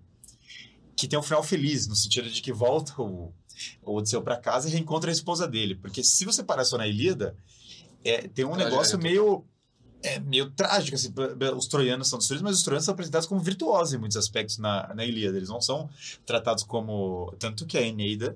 [0.96, 3.32] que tem um final feliz, no sentido de que volta o,
[3.84, 5.76] o Odisseu para casa e reencontra a esposa dele.
[5.76, 7.38] Porque se você parar só na Ilíada,
[8.04, 9.46] é, tem um negócio meio
[10.02, 10.96] é meio trágico.
[10.96, 11.14] Assim,
[11.56, 14.92] os troianos são destruídos, mas os troianos são apresentados como virtuosos em muitos aspectos na,
[14.96, 15.38] na Ilíada.
[15.38, 15.88] Eles não são
[16.26, 17.36] tratados como.
[17.38, 18.36] Tanto que a Eneida,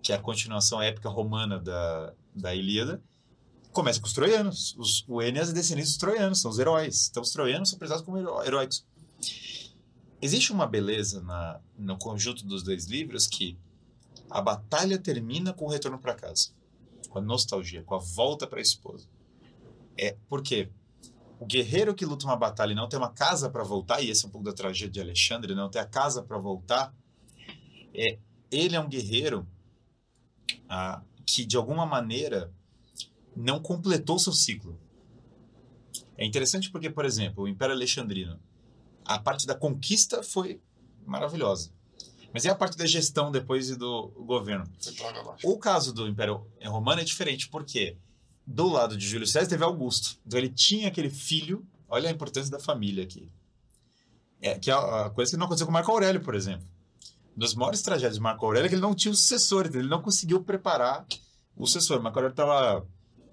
[0.00, 3.02] que é a continuação épica romana da, da Ilíada,
[3.78, 4.74] começa com os troianos.
[4.76, 7.06] Os, o Eneas é descendente dos troianos, são os heróis.
[7.08, 8.84] Então os troianos são apresentados como heróicos.
[10.20, 13.56] Existe uma beleza na, no conjunto dos dois livros que
[14.28, 16.48] a batalha termina com o retorno para casa,
[17.08, 19.06] com a nostalgia, com a volta para a esposa.
[19.96, 20.68] É porque
[21.38, 24.24] o guerreiro que luta uma batalha e não tem uma casa para voltar, e esse
[24.24, 26.92] é um pouco da tragédia de Alexandre, não ter a casa para voltar,
[27.94, 28.18] é,
[28.50, 29.46] ele é um guerreiro
[30.68, 32.52] ah, que, de alguma maneira,
[33.38, 34.78] não completou seu ciclo.
[36.16, 38.38] É interessante porque, por exemplo, o Império Alexandrino,
[39.04, 40.60] a parte da conquista foi
[41.06, 41.70] maravilhosa.
[42.34, 44.66] Mas e a parte da gestão depois do governo?
[45.44, 47.96] O caso do Império Romano é diferente, porque
[48.46, 50.18] do lado de Júlio César teve Augusto.
[50.26, 53.30] Então ele tinha aquele filho, olha a importância da família aqui.
[54.42, 56.66] É, que é a coisa que não aconteceu com Marco Aurélio, por exemplo.
[57.36, 59.80] Uma das maiores tragédias de Marco Aurélio é que ele não tinha o sucessor, então
[59.80, 61.06] ele não conseguiu preparar
[61.56, 62.02] o sucessor.
[62.02, 62.86] Marco Aurélio estava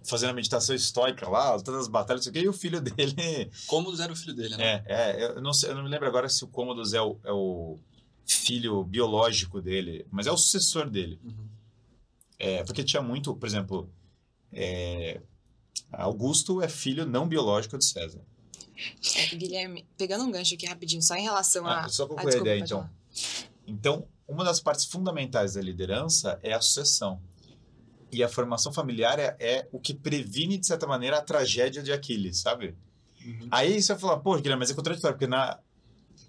[0.06, 3.51] fazendo a meditação estoica lá, todas as batalhas, e o filho dele.
[3.68, 4.84] Cômodos era o filho dele, né?
[4.86, 7.18] É, é eu, não sei, eu não me lembro agora se o Cômodos é o,
[7.24, 7.78] é o
[8.26, 11.20] filho biológico dele, mas é o sucessor dele.
[11.24, 11.47] Uhum.
[12.38, 13.89] É, porque tinha muito, por exemplo,
[14.51, 15.22] é,
[15.91, 18.22] Augusto é filho não biológico de César.
[19.16, 21.89] É, Guilherme, pegando um gancho aqui rapidinho, só em relação ah, a.
[21.89, 22.80] Só concluir a, a ideia, então.
[22.80, 22.93] Falar.
[23.66, 27.22] Então, uma das partes fundamentais da liderança é a sucessão.
[28.16, 31.91] E a formação familiar é, é o que previne, de certa maneira, a tragédia de
[31.91, 32.74] Aquiles, sabe?
[33.26, 33.49] Uhum.
[33.51, 35.59] Aí você vai falar, pô, Guilherme, mas é contraditório, porque na...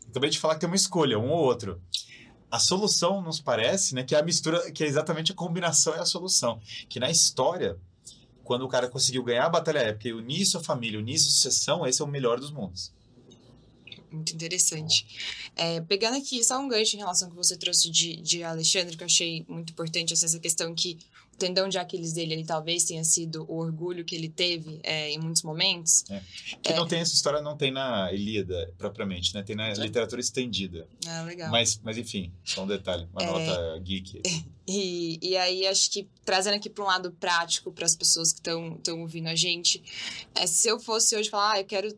[0.09, 1.81] acabei de falar que tem uma escolha, um ou outro.
[2.51, 6.01] A solução nos parece, né, que é a mistura, que é exatamente a combinação é
[6.01, 6.61] a solução.
[6.89, 7.79] Que na história,
[8.43, 11.87] quando o cara conseguiu ganhar a batalha épica e unir sua família, unir sua sucessão,
[11.87, 12.93] esse é o melhor dos mundos.
[14.11, 15.07] Muito interessante.
[15.55, 18.97] É, pegando aqui só um gancho em relação ao que você trouxe de, de Alexandre,
[18.97, 20.99] que eu achei muito importante, assim, essa questão que
[21.39, 25.19] tendão de Aquiles dele, ele talvez tenha sido o orgulho que ele teve é, em
[25.19, 26.05] muitos momentos.
[26.11, 26.23] É.
[26.63, 26.77] Que é.
[26.77, 29.43] não tem essa história, não tem na Ilíada, propriamente, né?
[29.43, 30.89] Tem na literatura estendida.
[31.07, 31.51] Ah, legal.
[31.51, 33.27] Mas, mas enfim, só um detalhe, uma é.
[33.27, 34.23] nota geek.
[34.69, 38.41] E, e aí, acho que trazendo aqui para um lado prático para as pessoas que
[38.41, 39.81] estão ouvindo a gente,
[40.35, 41.97] é, se eu fosse hoje falar, ah, eu quero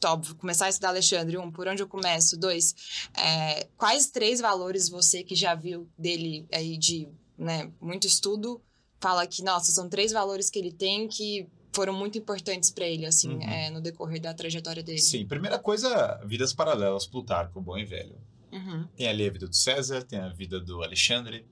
[0.00, 2.36] top, começar a estudar Alexandre, um, por onde eu começo?
[2.36, 2.74] Dois,
[3.14, 7.06] é, quais três valores você que já viu dele aí de
[7.36, 8.62] né, muito estudo
[9.00, 13.04] fala que, nossa, são três valores que ele tem que foram muito importantes para ele,
[13.04, 13.42] assim, uhum.
[13.42, 14.98] é, no decorrer da trajetória dele.
[14.98, 18.16] Sim, primeira coisa, vidas paralelas, Plutarco, bom e velho.
[18.50, 18.88] Uhum.
[18.96, 21.44] Tem ali a vida do César, tem a vida do Alexandre.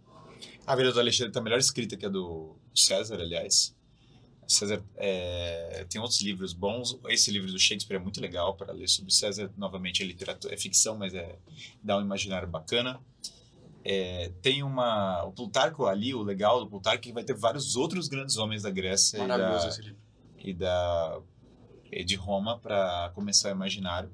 [0.67, 3.75] A vida do Alexandre está melhor escrita que a do César, aliás.
[4.47, 6.99] César é, tem outros livros bons.
[7.09, 9.51] Esse livro do Shakespeare é muito legal para ler sobre César.
[9.59, 11.39] Novamente, é literatura, é ficção, mas é
[11.83, 12.99] dá um imaginário bacana.
[13.85, 17.77] É, tem uma o Plutarco ali, o legal do Plutarco é que vai ter vários
[17.77, 19.71] outros grandes homens da Grécia e da,
[20.39, 21.21] e da
[22.05, 24.11] de Roma para começar o imaginário.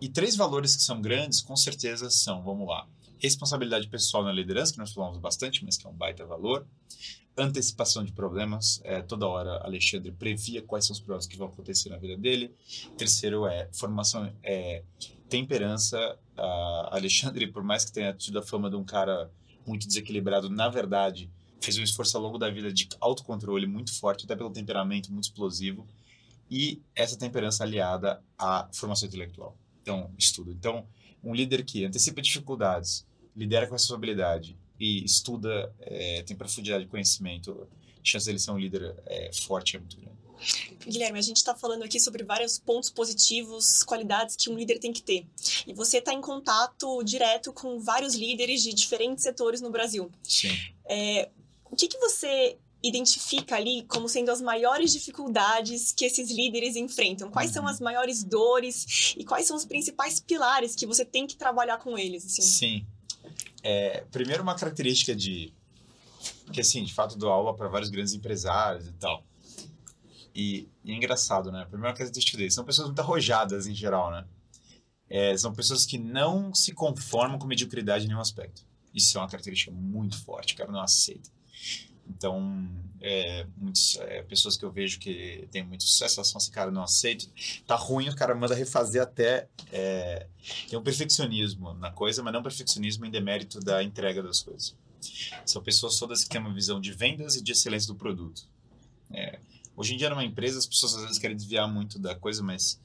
[0.00, 2.86] E três valores que são grandes, com certeza são, vamos lá,
[3.18, 6.66] responsabilidade pessoal na liderança, que nós falamos bastante, mas que é um baita valor
[7.36, 8.80] antecipação de problemas.
[8.84, 12.54] É, toda hora Alexandre previa quais são os problemas que vão acontecer na vida dele.
[12.96, 14.82] Terceiro é formação, é,
[15.28, 16.18] temperança.
[16.36, 19.30] Uh, Alexandre, por mais que tenha tido a fama de um cara
[19.66, 21.30] muito desequilibrado, na verdade
[21.64, 25.24] fez um esforço ao longo da vida de autocontrole muito forte, até pelo temperamento muito
[25.24, 25.86] explosivo.
[26.50, 29.56] E essa temperança aliada à formação intelectual.
[29.80, 30.50] Então, estudo.
[30.50, 30.86] Então,
[31.22, 37.66] um líder que antecipa dificuldades, lidera com responsabilidade e estuda, é, tem profundidade de conhecimento,
[37.96, 40.12] a chance dele ser um líder é, forte é muito grande.
[40.86, 44.92] Guilherme, a gente está falando aqui sobre vários pontos positivos, qualidades que um líder tem
[44.92, 45.26] que ter.
[45.66, 50.10] E você está em contato direto com vários líderes de diferentes setores no Brasil.
[50.22, 50.50] Sim.
[50.84, 51.30] É,
[51.70, 57.30] o que, que você identifica ali como sendo as maiores dificuldades que esses líderes enfrentam?
[57.30, 57.54] Quais uhum.
[57.54, 61.78] são as maiores dores e quais são os principais pilares que você tem que trabalhar
[61.78, 62.26] com eles?
[62.26, 62.42] Assim?
[62.42, 62.86] Sim.
[63.62, 65.52] É, primeiro, uma característica de.
[66.52, 69.24] Que assim, de fato, dou aula para vários grandes empresários e tal.
[70.34, 71.62] E, e é engraçado, né?
[71.62, 74.24] A primeira característica deles são pessoas muito arrojadas em geral, né?
[75.08, 78.64] É, são pessoas que não se conformam com mediocridade em nenhum aspecto.
[78.94, 81.30] Isso é uma característica muito forte, o cara não aceita.
[82.08, 82.68] Então,
[83.00, 86.70] é, muitas é, pessoas que eu vejo que tem muito sucesso, elas falam assim, cara,
[86.70, 87.28] não aceito.
[87.66, 89.48] Tá ruim, o cara manda refazer até.
[89.70, 90.26] É,
[90.68, 94.74] tem um perfeccionismo na coisa, mas não perfeccionismo em demérito da entrega das coisas.
[95.44, 98.48] São pessoas todas que têm uma visão de vendas e de excelência do produto.
[99.10, 99.40] É,
[99.76, 102.80] hoje em dia, numa empresa, as pessoas às vezes querem desviar muito da coisa, mas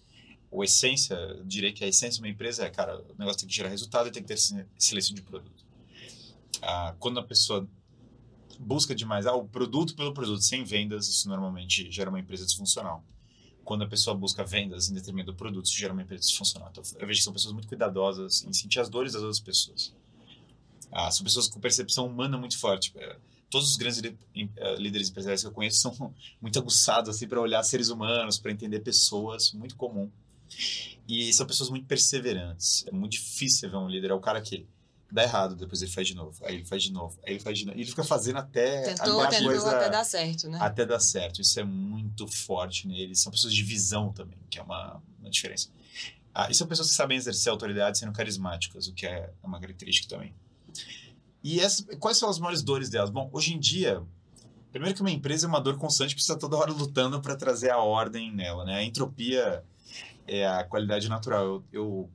[0.52, 3.50] a essência, eu diria que a essência de uma empresa é, cara, o negócio tem
[3.50, 4.36] que gerar resultado e tem que ter
[4.78, 5.66] excelência de produto.
[6.62, 7.68] Ah, quando a pessoa
[8.60, 13.04] busca demais ah, o produto pelo produto, sem vendas, isso normalmente gera uma empresa disfuncional.
[13.64, 16.70] Quando a pessoa busca vendas em detrimento do produto, isso gera uma empresa disfuncional.
[16.72, 19.94] Então, eu vejo que são pessoas muito cuidadosas em sentir as dores das outras pessoas.
[20.92, 22.94] Ah, são pessoas com percepção humana muito forte.
[22.96, 23.18] É,
[23.50, 27.64] todos os grandes eh, líderes empresariais que eu conheço são muito aguçados assim, para olhar
[27.64, 30.10] seres humanos, para entender pessoas, muito comum.
[31.08, 32.86] E são pessoas muito perseverantes.
[32.88, 34.12] É muito difícil ver um líder.
[34.12, 34.68] É o cara que
[35.12, 37.58] dá errado, depois ele faz de novo, aí ele faz de novo, aí ele faz
[37.58, 37.78] de novo.
[37.78, 38.94] E ele fica fazendo até.
[38.94, 40.58] Tentou, até tentou coisa, até dar certo, né?
[40.62, 41.42] Até dar certo.
[41.42, 43.22] Isso é muito forte neles.
[43.22, 45.70] São pessoas de visão também, que é uma, uma diferença.
[46.34, 50.08] Ah, e são pessoas que sabem exercer autoridade sendo carismáticas, o que é uma característica
[50.08, 50.36] também.
[51.48, 53.10] E essas, quais são as maiores dores delas?
[53.10, 54.04] Bom, hoje em dia,
[54.70, 57.78] primeiro que uma empresa é uma dor constante, precisa toda hora lutando para trazer a
[57.78, 58.80] ordem nela, né?
[58.80, 59.64] A entropia
[60.28, 61.46] é a qualidade natural.
[61.46, 62.10] Eu, eu,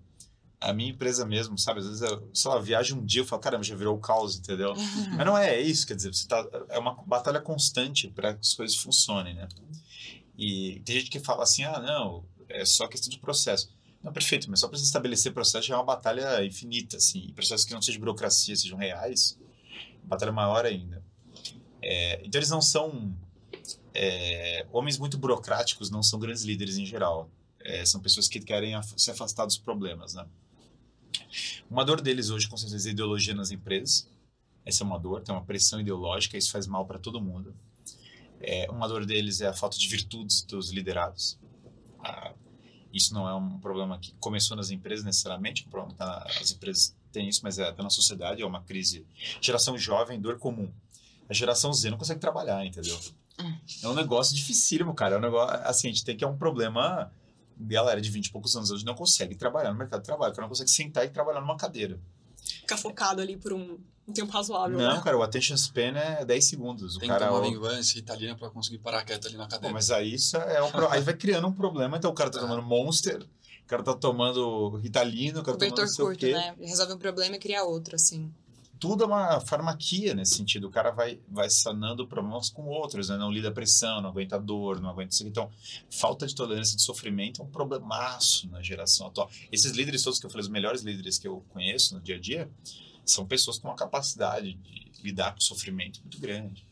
[0.61, 1.80] a minha empresa mesmo, sabe?
[1.80, 4.37] Às vezes eu, sei lá, viajo um dia eu falo, caramba, já virou o caos,
[4.37, 4.74] entendeu?
[5.16, 8.41] Mas não é, é isso, quer dizer, você tá, é uma batalha constante para que
[8.41, 9.49] as coisas funcionem, né?
[10.37, 13.70] E tem gente que fala assim, ah, não, é só questão de processo.
[14.03, 17.27] Não, perfeito, mas só para você estabelecer processo já é uma batalha infinita, assim.
[17.29, 19.39] E processos que não sejam burocracia, sejam reais,
[20.03, 21.03] batalha maior ainda.
[21.81, 23.15] É, então eles não são...
[23.95, 27.31] É, homens muito burocráticos não são grandes líderes em geral.
[27.61, 30.27] É, são pessoas que querem se afastar dos problemas, né?
[31.71, 34.09] Uma dor deles hoje, com certeza, é a ideologia nas empresas.
[34.65, 37.55] Essa é uma dor, tem uma pressão ideológica, isso faz mal para todo mundo.
[38.41, 41.39] É, uma dor deles é a falta de virtudes dos liderados.
[42.01, 42.33] Ah,
[42.93, 47.28] isso não é um problema que começou nas empresas necessariamente, problema tá, as empresas têm
[47.28, 49.07] isso, mas é até na sociedade, é uma crise.
[49.40, 50.70] Geração jovem, dor comum.
[51.28, 52.99] A geração Z não consegue trabalhar, entendeu?
[53.40, 53.55] Hum.
[53.82, 55.14] É um negócio dificílimo, cara.
[55.14, 57.11] É um negócio, assim, a gente tem que é um problema
[57.57, 60.43] galera de 20 e poucos anos hoje não consegue trabalhar no mercado de trabalho, cara
[60.43, 61.99] não consegue sentar e trabalhar numa cadeira.
[62.36, 64.77] Ficar focado ali por um, um tempo razoável.
[64.79, 65.01] Não, né?
[65.03, 66.97] cara, o attention span é 10 segundos.
[66.97, 67.51] O Tem cara que tomar o...
[67.51, 69.73] vingança italiana pra conseguir parar quieto ali na Pô, cadeira.
[69.75, 70.89] mas aí isso é um pro...
[70.89, 72.43] aí vai criando um problema, então o cara tá É.
[72.43, 76.33] tomando Monster, o cara tá tomando Ritalino, o cara tá tomando não o curto, quê.
[76.33, 76.55] né?
[76.61, 78.33] Resolve um problema e cria outro, assim.
[78.79, 80.67] Tudo é uma farmaquia nesse sentido.
[80.67, 83.17] O cara vai, vai sanando problemas com outros, né?
[83.17, 85.23] Não lida a pressão, não aguenta dor, não aguenta isso.
[85.23, 85.31] aqui.
[85.31, 85.49] Então,
[85.89, 89.31] falta de tolerância de sofrimento é um problemaço na geração atual.
[89.53, 92.19] Esses líderes todos que eu falei, os melhores líderes que eu conheço no dia a
[92.19, 92.51] dia,
[93.05, 96.67] são pessoas com uma capacidade de lidar com sofrimento muito grande.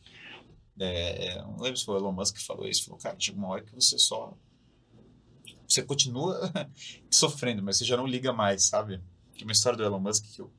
[0.78, 2.84] É, não lembro se foi o Elon Musk que falou isso.
[2.84, 4.36] Falou, cara, chega uma hora que você só.
[5.68, 6.50] Você continua
[7.10, 9.00] sofrendo, mas você já não liga mais, sabe?
[9.34, 10.50] Tem uma história do Elon Musk que eu,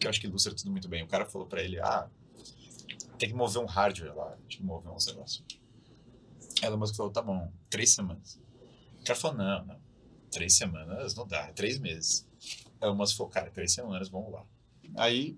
[0.00, 1.02] que eu acho que ilustra tudo muito bem.
[1.02, 2.08] O cara falou pra ele: ah,
[3.18, 5.44] tem que mover um hardware lá, tem que mover uns negócios.
[6.62, 8.40] Elon Musk falou: tá bom, três semanas.
[9.00, 9.80] O cara falou: não, não,
[10.30, 12.26] três semanas não dá, é três meses.
[12.86, 14.44] Aí o Musk falou: cara, três semanas, vamos lá.
[14.96, 15.36] Aí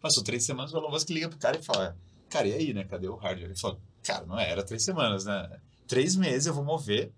[0.00, 1.96] passou três semanas, o Elon Musk liga pro cara e fala:
[2.28, 2.84] cara, e aí, né?
[2.84, 3.50] Cadê o hardware?
[3.50, 5.60] Ele falou: cara, não é, era três semanas, né?
[5.86, 7.12] Três meses eu vou mover.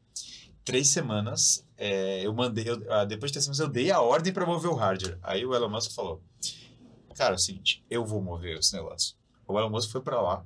[0.63, 4.33] Três semanas, é, eu mandei, eu, ah, depois de três semanas, eu dei a ordem
[4.33, 5.19] para mover o hardware.
[5.23, 6.23] Aí o Elon Musk falou:
[7.15, 9.17] Cara, é o seguinte, eu vou mover esse negócio.
[9.49, 10.45] O Elon Musk foi para lá,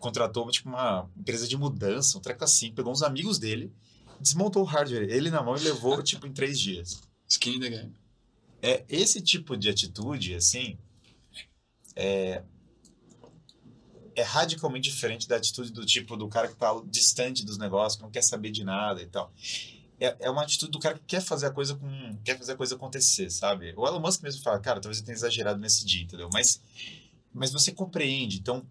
[0.00, 3.72] contratou tipo, uma empresa de mudança, um treco assim, pegou uns amigos dele,
[4.20, 7.00] desmontou o hardware, ele na mão e levou tipo em três dias.
[7.28, 7.94] Skin in the game.
[8.62, 10.78] É esse tipo de atitude, assim,
[11.96, 12.42] é,
[14.14, 18.02] é radicalmente diferente da atitude do tipo do cara que tá distante dos negócios, que
[18.02, 19.32] não quer saber de nada e tal.
[19.98, 22.56] É, é uma atitude do cara que quer fazer a coisa com, quer fazer a
[22.56, 23.74] coisa acontecer, sabe?
[23.76, 26.30] O Elon Musk mesmo fala, cara, talvez eu tenha exagerado nesse dia, entendeu?
[26.32, 26.60] Mas,
[27.32, 28.38] mas você compreende.
[28.38, 28.66] Então,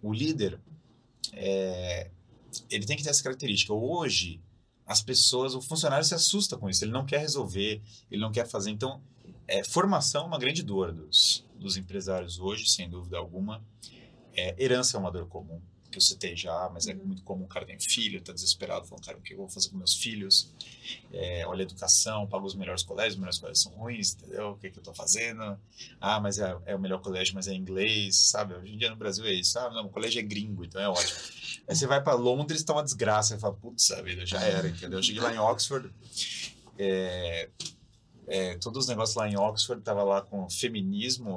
[0.00, 0.60] o líder,
[1.32, 2.10] é,
[2.70, 3.72] ele tem que ter essa característica.
[3.72, 4.40] Hoje,
[4.86, 6.84] as pessoas, o funcionário se assusta com isso.
[6.84, 7.80] Ele não quer resolver,
[8.10, 8.70] ele não quer fazer.
[8.70, 9.00] Então,
[9.46, 13.62] é, formação é uma grande dor dos, dos empresários hoje, sem dúvida alguma.
[14.34, 15.60] É, herança é uma dor comum.
[15.92, 17.04] Que eu citei já, mas é Uhum.
[17.04, 19.68] muito comum o cara tem filho, tá desesperado, falando, cara, o que eu vou fazer
[19.70, 20.50] com meus filhos?
[21.12, 24.50] É, olha a educação, pago os melhores colégios, os melhores colégios são ruins, entendeu?
[24.50, 25.56] O que, que eu tô fazendo?
[26.00, 28.54] Ah, mas é, é o melhor colégio, mas é inglês, sabe?
[28.54, 29.58] Hoje em dia no Brasil é isso.
[29.58, 31.20] Ah, não, o colégio é gringo, então é ótimo.
[31.68, 33.34] Aí você vai para Londres, tá uma desgraça.
[33.34, 34.98] Você fala, putz, a vida já era, entendeu?
[34.98, 35.88] Eu cheguei lá em Oxford,
[36.78, 37.48] é,
[38.34, 41.30] é, todos os negócios lá em Oxford tava lá com feminismo,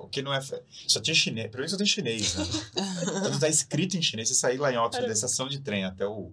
[0.00, 0.40] o que não é.
[0.88, 2.44] Só tinha chinês, pelo menos só tem chinês, né?
[3.22, 4.28] Tudo tá escrito em chinês.
[4.28, 6.32] Você sair lá em Oxford, da estação de trem até o.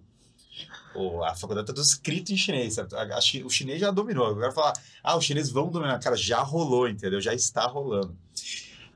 [0.96, 2.92] o- a faculdade tá tudo escrito em chinês, sabe?
[2.96, 4.26] A- a o chinês já dominou.
[4.26, 4.72] Agora falar,
[5.04, 5.98] ah, os chineses vão dominar.
[6.00, 7.20] Cara, já rolou, entendeu?
[7.20, 8.16] Já está rolando.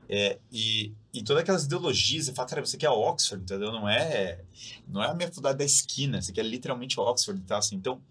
[0.09, 3.71] É, e, e todas aquelas ideologias, você fala, cara, você quer Oxford, entendeu?
[3.71, 4.41] Não é,
[4.87, 7.77] não é a minha faculdade da esquina, você quer literalmente Oxford e tal, assim.
[7.77, 8.01] Então,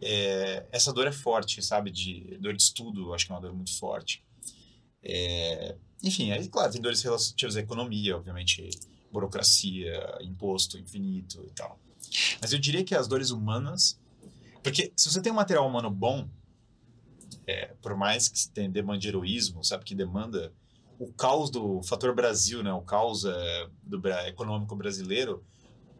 [0.00, 1.90] é, essa dor é forte, sabe?
[1.90, 4.24] De dor de estudo, acho que é uma dor muito forte.
[5.02, 8.68] É, enfim, aí, claro, tem dores relativas à economia, obviamente,
[9.10, 11.78] burocracia, imposto infinito e tal.
[12.40, 13.98] Mas eu diria que as dores humanas.
[14.62, 16.28] Porque se você tem um material humano bom,
[17.46, 19.84] é, por mais que tenha demande heroísmo, sabe?
[19.84, 20.52] Que demanda
[20.98, 22.72] o caos do fator Brasil, né?
[22.72, 25.44] O caos é, do econômico brasileiro,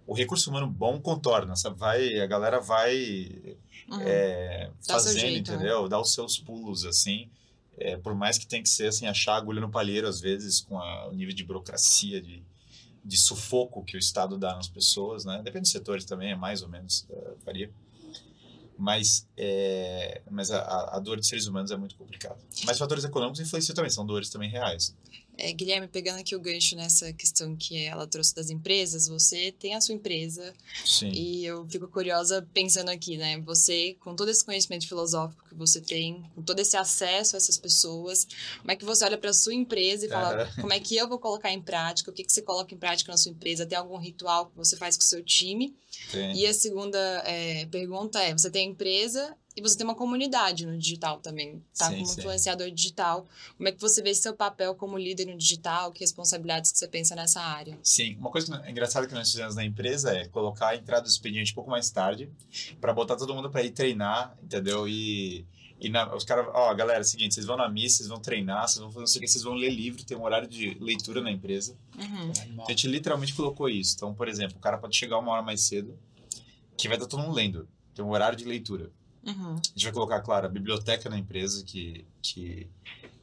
[0.07, 1.79] o recurso humano bom contorna, sabe?
[1.79, 3.57] Vai, a galera vai
[3.91, 4.01] Uhum.
[4.01, 5.57] é, fazendo, jeito, né?
[5.57, 5.89] entendeu?
[5.89, 7.29] Dá os seus pulos, assim.
[7.79, 10.79] É, por mais que tenha que ser, assim, achar agulha no palheiro, às vezes, com
[10.79, 12.43] a- o nível de burocracia, de,
[13.05, 15.37] de sufoco que o Estado dá nas pessoas, né?
[15.45, 17.71] Depende dos setores também, é mais ou menos, é, varia.
[18.79, 22.39] Mas, é, mas a- a, a dor de seres humanos é muito complicada.
[22.65, 24.95] Mas fatores econômicos influenciam também, são dores também reais.
[25.39, 29.75] É, Guilherme, pegando aqui o gancho nessa questão que ela trouxe das empresas, você tem
[29.75, 31.11] a sua empresa Sim.
[31.11, 33.39] e eu fico curiosa pensando aqui, né?
[33.41, 37.59] Você, com todo esse conhecimento filosófico que você tem, com todo esse acesso a essas
[37.59, 38.27] pessoas,
[38.59, 40.63] como é que você olha para a sua empresa e fala, Aham.
[40.63, 42.11] como é que eu vou colocar em prática?
[42.11, 43.67] O que, que você coloca em prática na sua empresa?
[43.67, 45.77] Tem algum ritual que você faz com o seu time?
[46.11, 46.35] Tem.
[46.35, 50.67] E a segunda é, pergunta é: você tem a empresa e você tem uma comunidade
[50.67, 51.87] no digital também, tá?
[51.87, 52.21] Sim, como sim.
[52.21, 53.27] influenciador digital.
[53.57, 55.91] Como é que você vê seu papel como líder no digital?
[55.93, 57.79] Que responsabilidades que você pensa nessa área?
[57.83, 61.53] Sim, uma coisa engraçada que nós fizemos na empresa é colocar a entrada do expediente
[61.53, 62.31] um pouco mais tarde,
[62.81, 64.87] para botar todo mundo para ir treinar, entendeu?
[64.87, 65.47] E,
[65.81, 68.21] e na- os caras, ó, galera, é o seguinte, vocês vão na missa, vocês vão
[68.21, 70.47] treinar, vocês vão fazer não sei o que, vocês vão ler livro, tem um horário
[70.49, 71.75] de leitura na empresa.
[71.99, 72.33] Uhum.
[72.53, 73.95] Então, a gente literalmente colocou isso.
[73.97, 75.99] Então, por exemplo, o cara pode chegar uma hora mais cedo,
[76.77, 77.67] que vai estar todo mundo lendo.
[77.95, 78.91] Tem um horário de leitura.
[79.27, 79.55] Uhum.
[79.57, 82.69] A gente vai colocar, claro, a biblioteca na empresa, que, que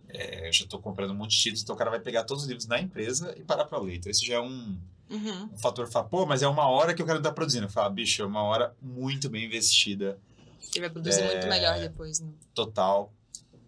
[0.09, 2.43] é, eu já estou comprando um monte de títulos, então o cara vai pegar todos
[2.43, 3.95] os livros na empresa e parar para ler.
[3.95, 4.77] Então, isso já é um,
[5.09, 5.49] Uhum.
[5.53, 7.69] um fator fala, pô, mas é uma hora que eu quero estar produzindo.
[7.69, 10.17] Fala, bicho, é uma hora muito bem investida,
[10.73, 11.25] Ele vai produzir É.
[11.33, 12.29] muito melhor depois, né?
[12.53, 13.13] total.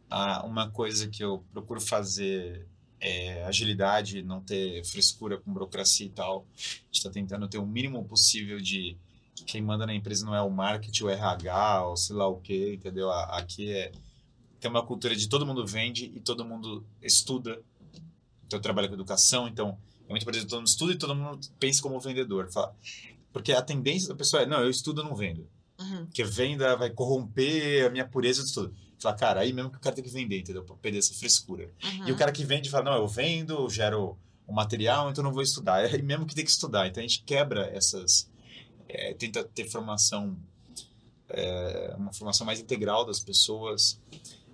[0.09, 2.65] Ah, uma coisa que eu procuro fazer
[2.99, 6.47] é agilidade, não ter frescura com burocracia e tal.
[6.55, 8.97] A gente está tentando ter o mínimo possível de
[9.45, 12.73] quem manda na empresa não é o marketing, o RH, ou sei lá o que,
[12.73, 13.11] entendeu?
[13.11, 13.91] Aqui é
[14.59, 17.61] tem uma cultura de todo mundo vende e todo mundo estuda.
[18.47, 19.77] Então eu trabalho com educação, então
[20.07, 22.51] é muito importante todo mundo estuda e todo mundo pensa como vendedor.
[22.51, 22.73] Fala-
[23.31, 25.47] Porque a tendência da pessoa é, não, eu estudo, não vendo.
[25.79, 26.05] Uhum.
[26.05, 28.73] Porque venda vai corromper a minha pureza de estudo.
[28.97, 30.63] Fala, cara, aí mesmo que o cara tem que vender, entendeu?
[30.63, 31.69] Pra perder essa frescura.
[31.83, 32.07] Uhum.
[32.07, 34.17] E o cara que vende fala, não, eu vendo, eu gero
[34.47, 35.81] o material, então não vou estudar.
[35.83, 36.87] É aí mesmo que tem que estudar.
[36.87, 38.29] Então a gente quebra essas.
[38.87, 40.37] É, tenta ter formação,
[41.29, 43.99] é, uma formação mais integral das pessoas.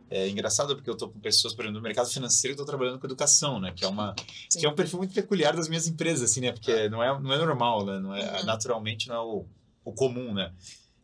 [0.10, 3.00] É engraçado porque eu tô com pessoas, por exemplo, no mercado financeiro, eu tô trabalhando
[3.00, 3.72] com educação, né?
[3.74, 4.14] Que é uma
[4.50, 4.60] Sim.
[4.60, 6.52] que é um perfil muito peculiar das minhas empresas, assim, né?
[6.52, 7.98] Porque não é, não é normal, né?
[8.00, 8.46] Não é, Uhum.
[8.46, 9.46] Naturalmente não é o,
[9.86, 10.52] o comum, né?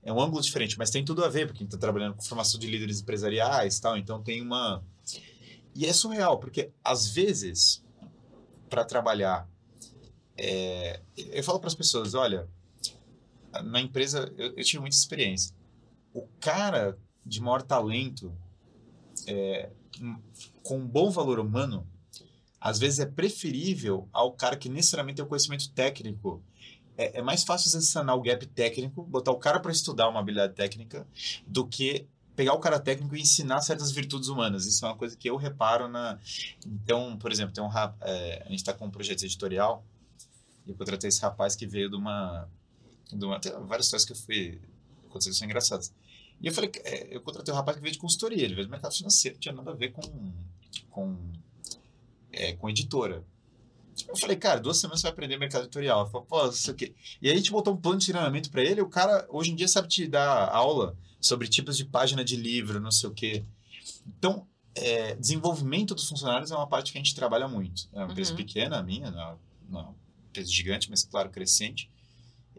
[0.03, 2.21] É um ângulo diferente, mas tem tudo a ver, porque a gente tá trabalhando com
[2.21, 4.83] formação de líderes empresariais tal, então tem uma...
[5.75, 7.83] E é surreal, porque às vezes,
[8.69, 9.49] para trabalhar,
[10.37, 12.47] é, eu falo para as pessoas, olha,
[13.63, 15.55] na empresa eu, eu tive muita experiência.
[16.13, 18.33] O cara de maior talento,
[19.25, 19.69] é,
[20.01, 20.19] um-
[20.63, 21.87] com um bom valor humano,
[22.59, 26.43] às vezes é preferível ao cara que necessariamente tem o conhecimento técnico.
[26.97, 30.53] É, é mais fácil sanar o gap técnico, botar o cara para estudar uma habilidade
[30.55, 31.07] técnica,
[31.45, 34.65] do que pegar o cara técnico e ensinar certas virtudes humanas.
[34.65, 36.19] Isso é uma coisa que eu reparo na.
[36.65, 37.95] Então, por exemplo, tem um rap...
[38.01, 39.83] é, a gente está com um projeto editorial
[40.65, 42.47] e eu contratei esse rapaz que veio de uma.
[43.13, 43.39] Uma...
[43.39, 44.59] Tem várias histórias que eu fui.
[45.09, 45.93] acontecendo são engraçadas.
[46.39, 48.71] E eu falei, é, eu contratei um rapaz que veio de consultoria, ele veio do
[48.71, 50.01] mercado financeiro, não tinha nada a ver com,
[50.91, 51.17] com,
[52.31, 53.23] é, com editora.
[54.07, 56.01] Eu falei, cara, duas semanas você vai aprender mercado editorial.
[56.03, 56.93] Ele falou, pô, isso aqui.
[57.19, 59.55] E aí a gente botou um plano de treinamento para ele, o cara hoje em
[59.55, 63.43] dia sabe te dar aula sobre tipos de página de livro, não sei o quê.
[64.05, 67.89] Então, é, desenvolvimento dos funcionários é uma parte que a gente trabalha muito.
[67.91, 68.37] É uma empresa Uhum.
[68.37, 69.95] pequena, a minha, não, não
[70.29, 71.89] empresa gigante, mas claro, crescente.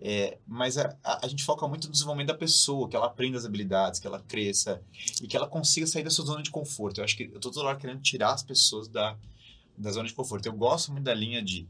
[0.01, 3.37] É, mas a, a, a, gente foca muito no desenvolvimento da pessoa, que ela aprenda
[3.37, 4.81] as habilidades, que ela cresça
[5.21, 6.99] e que ela consiga sair da sua zona de conforto.
[6.99, 9.17] Eu acho que eu estou toda hora querendo tirar as pessoas da,
[9.77, 10.47] da zona de conforto.
[10.47, 11.69] Eu gosto muito da linha de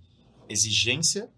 [0.48, 1.30] exigência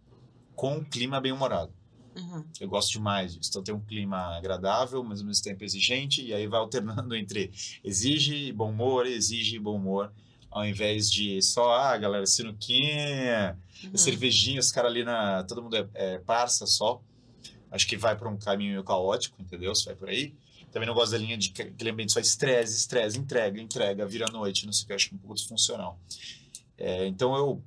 [0.56, 1.72] com um clima bem-humorado.
[2.16, 2.44] Uhum.
[2.60, 3.50] Eu gosto demais disso.
[3.50, 7.50] Então tem um clima agradável, mas ao mesmo tempo exigente, e aí vai alternando entre
[7.84, 10.12] exige bom humor, exige bom humor,
[10.50, 13.96] ao invés de só, ah, galera, sinuquinha, uhum.
[13.96, 15.44] cervejinha, os caras ali na.
[15.44, 17.00] Todo mundo é, é parça só.
[17.70, 19.74] Acho que vai para um caminho caótico, entendeu?
[19.74, 20.34] Se vai por aí.
[20.72, 24.66] Também não gosto da linha de aquele ambiente só estresse, estresse, entrega, entrega, vira noite,
[24.66, 25.98] não sei o que, acho que é um pouco disfuncional.
[26.78, 27.62] É, então eu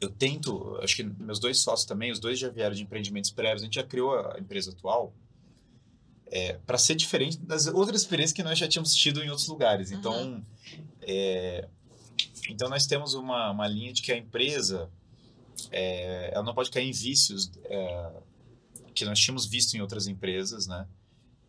[0.00, 3.62] eu tento, acho que meus dois sócios também, os dois já vieram de empreendimentos prévios,
[3.62, 5.12] a gente já criou a empresa atual
[6.30, 9.90] é, para ser diferente das outras experiências que nós já tínhamos tido em outros lugares.
[9.90, 10.44] Então, uhum.
[11.02, 11.68] é,
[12.50, 14.90] então nós temos uma, uma linha de que a empresa
[15.70, 18.10] é, ela não pode cair em vícios é,
[18.94, 20.86] que nós tínhamos visto em outras empresas, né?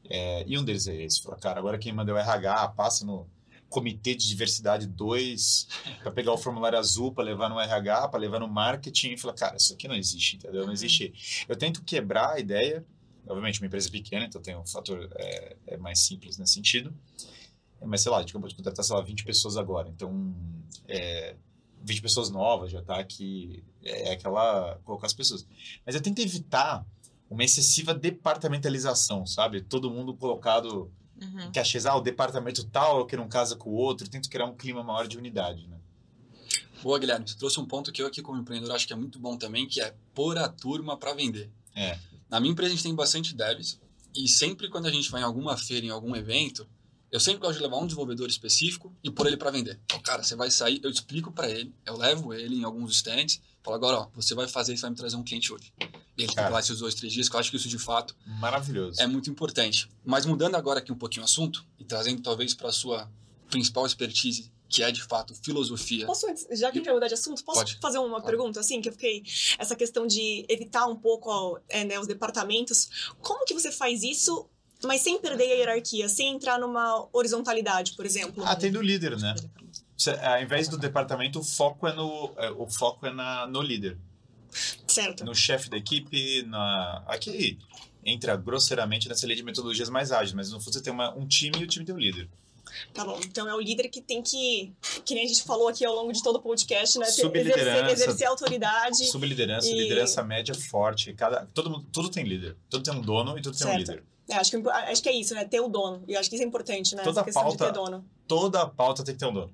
[0.09, 1.21] É, e um deles é esse.
[1.21, 3.27] Fala, cara, agora quem manda é o RH, passa no
[3.69, 5.67] Comitê de Diversidade 2
[6.03, 9.13] para pegar o formulário azul para levar no RH, para levar no marketing.
[9.13, 10.61] E fala, cara, isso aqui não existe, entendeu?
[10.61, 10.73] Não uhum.
[10.73, 11.45] existe.
[11.47, 12.85] Eu tento quebrar a ideia.
[13.25, 16.93] Obviamente, uma empresa pequena, então tem um fator é, é mais simples nesse sentido.
[17.83, 19.89] Mas, sei lá, a gente acabou de contratar, sei lá, 20 pessoas agora.
[19.89, 20.35] Então,
[20.87, 21.35] é,
[21.83, 23.63] 20 pessoas novas, já está aqui.
[23.83, 24.79] É aquela.
[24.83, 25.45] colocar as pessoas.
[25.85, 26.85] Mas eu tento evitar
[27.29, 29.61] uma excessiva departamentalização, sabe?
[29.61, 31.47] Todo mundo colocado uhum.
[31.47, 31.85] em caixas.
[31.85, 34.05] Ah, o departamento tal que não casa com o outro.
[34.05, 35.77] Eu tento criar um clima maior de unidade, né?
[36.83, 37.27] Boa, Guilherme.
[37.27, 39.67] Você trouxe um ponto que eu aqui como empreendedor acho que é muito bom também,
[39.67, 41.49] que é pôr a turma para vender.
[41.75, 41.97] É.
[42.29, 43.79] Na minha empresa a gente tem bastante devs
[44.15, 46.67] e sempre quando a gente vai em alguma feira, em algum evento,
[47.11, 49.79] eu sempre gosto de levar um desenvolvedor específico e pôr ele para vender.
[49.83, 53.41] Então, cara, você vai sair, eu explico para ele, eu levo ele em alguns stands,
[53.61, 55.73] falo agora, ó, você vai fazer isso, vai me trazer um cliente hoje.
[56.17, 57.77] E ele cara, tem lá esses dois, três dias, que eu acho que isso de
[57.77, 59.01] fato maravilhoso.
[59.01, 59.89] É muito importante.
[60.05, 63.11] Mas mudando agora aqui um pouquinho o assunto e trazendo talvez para sua
[63.49, 66.05] principal expertise, que é de fato filosofia.
[66.05, 67.77] Posso, já que a gente vai mudar de assunto, posso Pode.
[67.81, 68.25] fazer uma Pode.
[68.25, 69.21] pergunta assim, que eu fiquei
[69.59, 73.11] essa questão de evitar um pouco é, né, os departamentos.
[73.19, 74.49] Como que você faz isso
[74.83, 78.43] mas sem perder a hierarquia, sem entrar numa horizontalidade, por exemplo.
[78.45, 79.35] Ah, tem do líder, né?
[80.23, 83.97] Ao invés do departamento, o foco é no, é, o foco é na, no líder.
[84.87, 85.23] Certo.
[85.23, 87.03] No chefe da equipe, na...
[87.07, 87.57] aqui
[88.03, 91.27] entra grosseiramente nessa lei de metodologias mais ágeis, mas no fundo você tem uma, um
[91.27, 92.27] time e o time tem um líder.
[92.93, 94.73] Tá bom, então é o líder que tem que,
[95.05, 97.07] que nem a gente falou aqui ao longo de todo o podcast, né?
[97.07, 99.05] Exercer, exercer autoridade.
[99.05, 99.73] Subliderança, e...
[99.73, 101.13] liderança média forte.
[101.13, 102.55] Cada, todo mundo, tudo tem líder.
[102.69, 103.69] Tudo tem um dono e tudo certo.
[103.69, 104.03] tem um líder.
[104.31, 105.45] É, acho, que, acho que é isso, né?
[105.45, 106.03] Ter o dono.
[106.07, 107.03] E acho que isso é importante, né?
[107.03, 108.05] Toda Essa questão pauta, de ter dono.
[108.27, 109.53] Toda pauta tem que ter um dono.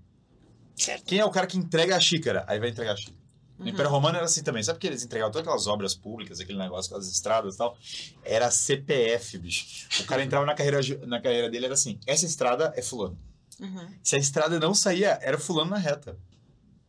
[0.75, 1.05] Certo.
[1.05, 2.45] Quem é o cara que entrega a xícara?
[2.47, 3.17] Aí vai entregar a xícara.
[3.57, 3.65] Uhum.
[3.65, 4.61] No Império Romano era assim também.
[4.61, 7.75] Sabe que eles entregavam todas aquelas obras públicas, aquele negócio, aquelas estradas e tal?
[8.23, 9.87] Era CPF, bicho.
[9.99, 13.17] O cara entrava na carreira, na carreira dele, era assim: essa estrada é fulano.
[13.59, 13.87] Uhum.
[14.03, 16.17] Se a estrada não saía, era fulano na reta.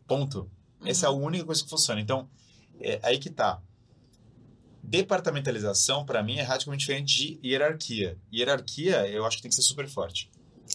[0.06, 0.50] Ponto.
[0.80, 0.86] Uhum.
[0.86, 2.00] Essa é a única coisa que funciona.
[2.00, 2.28] Então,
[2.80, 3.62] é aí que tá.
[4.88, 8.16] Departamentalização, para mim, é radicalmente diferente de hierarquia.
[8.32, 10.30] Hierarquia, eu acho que tem que ser super forte.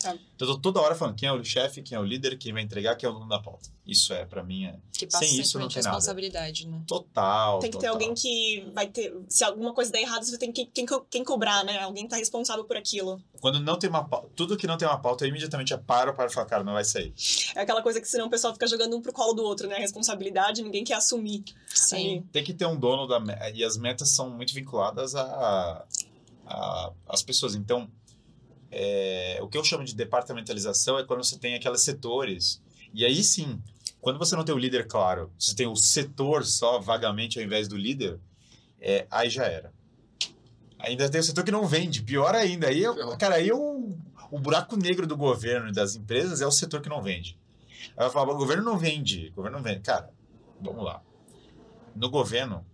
[0.05, 0.17] É.
[0.35, 2.51] Então, eu tô toda hora falando quem é o chefe, quem é o líder, quem
[2.51, 3.69] vai entregar, quem é o dono da pauta.
[3.85, 4.75] Isso é, para mim, é...
[4.91, 6.77] Que passa Sem isso não tem responsabilidade, nada.
[6.77, 6.83] né?
[6.87, 7.81] Total, Tem que total.
[7.81, 9.13] ter alguém que vai ter...
[9.27, 11.79] Se alguma coisa der errado, você tem que, quem, quem cobrar, né?
[11.79, 13.21] Alguém tá responsável por aquilo.
[13.41, 14.29] Quando não tem uma pauta...
[14.35, 17.13] Tudo que não tem uma pauta, eu imediatamente paro para falar, cara, não vai sair.
[17.55, 19.75] É aquela coisa que senão o pessoal fica jogando um pro colo do outro, né?
[19.75, 21.43] A responsabilidade, ninguém quer assumir.
[21.67, 21.95] Sim.
[21.95, 22.21] Aí...
[22.31, 23.21] Tem que ter um dono da...
[23.53, 25.85] E as metas são muito vinculadas a...
[26.45, 26.91] a...
[27.09, 27.55] as pessoas.
[27.55, 27.89] Então
[28.75, 32.61] é, o que eu chamo de departamentalização é quando você tem aqueles setores.
[32.93, 33.61] E aí sim,
[34.01, 37.67] quando você não tem o líder claro, você tem o setor só vagamente ao invés
[37.67, 38.19] do líder,
[38.81, 39.71] é, aí já era.
[40.79, 42.67] Ainda tem o setor que não vende, pior ainda.
[42.67, 43.95] Aí, eu, cara, aí o,
[44.29, 47.39] o buraco negro do governo e das empresas é o setor que não vende.
[47.95, 49.79] Ela fala, o governo não vende, o governo não vende.
[49.79, 50.11] Cara,
[50.59, 51.01] vamos lá.
[51.95, 52.65] No governo,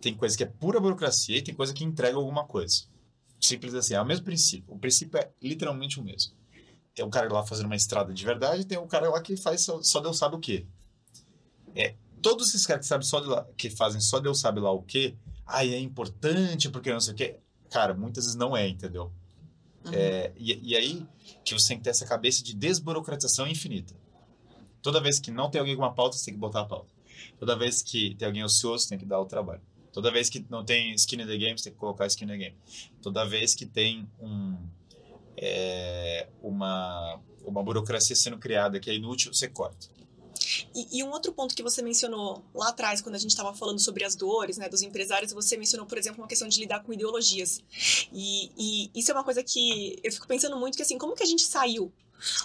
[0.00, 2.84] tem coisa que é pura burocracia e tem coisa que entrega alguma coisa.
[3.42, 4.72] Simples assim, é o mesmo princípio.
[4.72, 6.32] O princípio é literalmente o mesmo.
[6.94, 9.62] Tem um cara lá fazendo uma estrada de verdade, tem um cara lá que faz
[9.62, 10.64] só, só Deus sabe o quê.
[11.74, 14.82] É, todos esses caras que, sabem só lá, que fazem só Deus sabe lá o
[14.82, 17.40] quê, aí é importante porque não sei o quê.
[17.68, 19.12] Cara, muitas vezes não é, entendeu?
[19.86, 19.92] Uhum.
[19.92, 21.04] É, e, e aí
[21.44, 23.94] que você tem que ter essa cabeça de desburocratização infinita.
[24.80, 26.92] Toda vez que não tem alguém com uma pauta, você tem que botar a pauta.
[27.40, 29.62] Toda vez que tem alguém ocioso, você tem que dar o trabalho.
[29.92, 32.28] Toda vez que não tem skin in the game, você tem que colocar skin in
[32.28, 32.56] the game.
[33.02, 34.56] Toda vez que tem um,
[35.36, 39.88] é, uma, uma burocracia sendo criada que é inútil, você corta.
[40.74, 43.78] E, e, um outro ponto que você mencionou lá atrás, quando a gente estava falando
[43.78, 46.92] sobre as dores né, dos empresários, você mencionou, por exemplo, uma questão de lidar com
[46.92, 47.60] ideologias.
[48.12, 51.22] E, e isso é uma coisa que eu fico pensando muito, que assim, como que
[51.22, 51.92] a gente saiu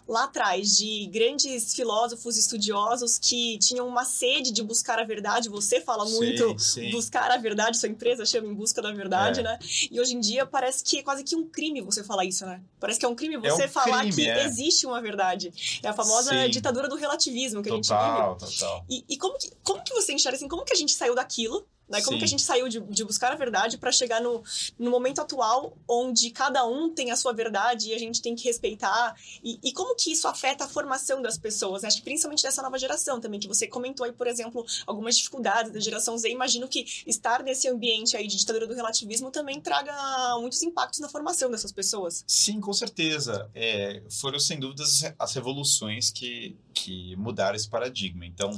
[0.07, 5.49] lá atrás de grandes filósofos estudiosos que tinham uma sede de buscar a verdade.
[5.49, 6.91] Você fala muito sim, sim.
[6.91, 9.43] buscar a verdade, sua empresa chama em busca da verdade, é.
[9.43, 9.59] né?
[9.91, 12.61] E hoje em dia parece que é quase que um crime você falar isso, né?
[12.79, 14.45] Parece que é um crime você é um falar crime, que é.
[14.45, 15.53] existe uma verdade.
[15.83, 16.49] É a famosa sim.
[16.49, 18.59] ditadura do relativismo que total, a gente vive.
[18.59, 18.85] Total.
[18.89, 21.67] E, e como, que, como que você enxerga assim, como que a gente saiu daquilo
[21.89, 22.01] né?
[22.01, 22.19] Como Sim.
[22.19, 24.43] que a gente saiu de, de buscar a verdade para chegar no,
[24.77, 28.43] no momento atual, onde cada um tem a sua verdade e a gente tem que
[28.45, 29.15] respeitar?
[29.43, 31.81] E, e como que isso afeta a formação das pessoas?
[31.81, 31.87] Né?
[31.87, 35.71] Acho que principalmente dessa nova geração também, que você comentou aí, por exemplo, algumas dificuldades
[35.71, 36.29] da geração Z.
[36.29, 39.93] Imagino que estar nesse ambiente aí de ditadura do relativismo também traga
[40.39, 42.23] muitos impactos na formação dessas pessoas.
[42.27, 43.49] Sim, com certeza.
[43.53, 48.25] É, foram, sem dúvidas, as revoluções que, que mudaram esse paradigma.
[48.25, 48.51] Então,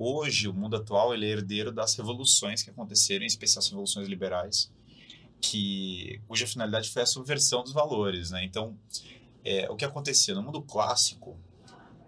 [0.00, 4.06] Hoje, o mundo atual ele é herdeiro das revoluções que aconteceram, em especial as revoluções
[4.06, 4.70] liberais,
[5.40, 8.44] que cuja finalidade foi a subversão dos valores, né?
[8.44, 8.78] Então,
[9.44, 11.36] é, o que acontecia no mundo clássico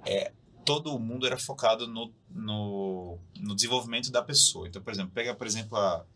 [0.07, 0.33] é
[0.65, 4.69] todo o mundo era focado no, no, no desenvolvimento da pessoa.
[4.69, 6.07] Então, por exemplo, pega por exemplo a,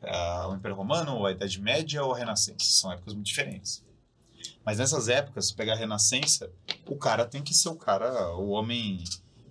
[0.00, 3.83] a, o Império Romano, a Idade Média ou a Renascença, são épocas muito diferentes.
[4.64, 6.50] Mas nessas épocas, pegar a Renascença,
[6.86, 9.04] o cara tem que ser o cara, o homem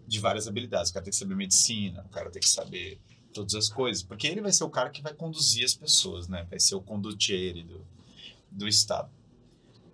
[0.08, 0.90] de várias habilidades.
[0.90, 3.00] O cara tem que saber medicina, o cara tem que saber
[3.34, 6.46] todas as coisas, porque ele vai ser o cara que vai conduzir as pessoas, né?
[6.50, 7.86] Vai ser o condottiere do,
[8.52, 9.10] do Estado.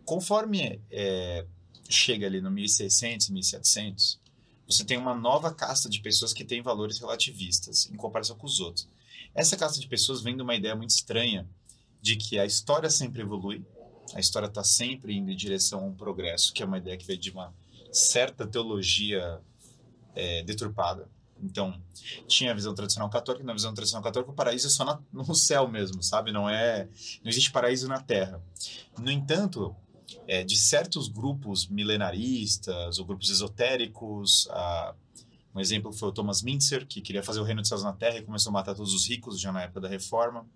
[0.05, 1.45] Conforme é,
[1.88, 4.20] chega ali no 1600, 1700,
[4.67, 8.59] você tem uma nova casta de pessoas que tem valores relativistas em comparação com os
[8.59, 8.88] outros.
[9.34, 11.47] Essa casta de pessoas vem de uma ideia muito estranha
[12.01, 13.65] de que a história sempre evolui,
[14.14, 17.05] a história está sempre indo em direção a um progresso, que é uma ideia que
[17.05, 17.53] vem de uma
[17.91, 19.39] certa teologia
[20.16, 21.10] é, deturpada.
[21.41, 21.82] Então,
[22.28, 25.34] tinha a visão tradicional católica, na visão tradicional católica, o paraíso é só na, no
[25.34, 26.32] céu mesmo, sabe?
[26.32, 26.86] Não é,
[27.24, 28.41] não existe paraíso na terra.
[28.97, 29.76] No entanto,
[30.28, 34.93] é, de certos grupos milenaristas ou grupos esotéricos, a,
[35.60, 38.18] um exemplo foi o Thomas Mintzer, que queria fazer o reino dos céus na terra
[38.18, 40.47] e começou a matar todos os ricos já na época da reforma.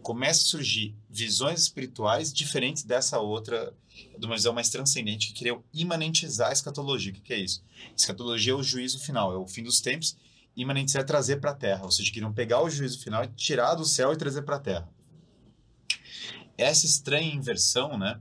[0.00, 3.74] Começa a surgir visões espirituais diferentes dessa outra,
[4.18, 7.12] de uma visão mais transcendente, que queriam imanentizar a escatologia.
[7.12, 7.62] O que, que é isso?
[7.94, 10.16] Escatologia é o juízo final, é o fim dos tempos.
[10.56, 13.74] Imanentizar é trazer para a terra, ou seja, queriam pegar o juízo final e tirar
[13.74, 14.88] do céu e trazer para a terra.
[16.56, 18.18] Essa estranha inversão, né,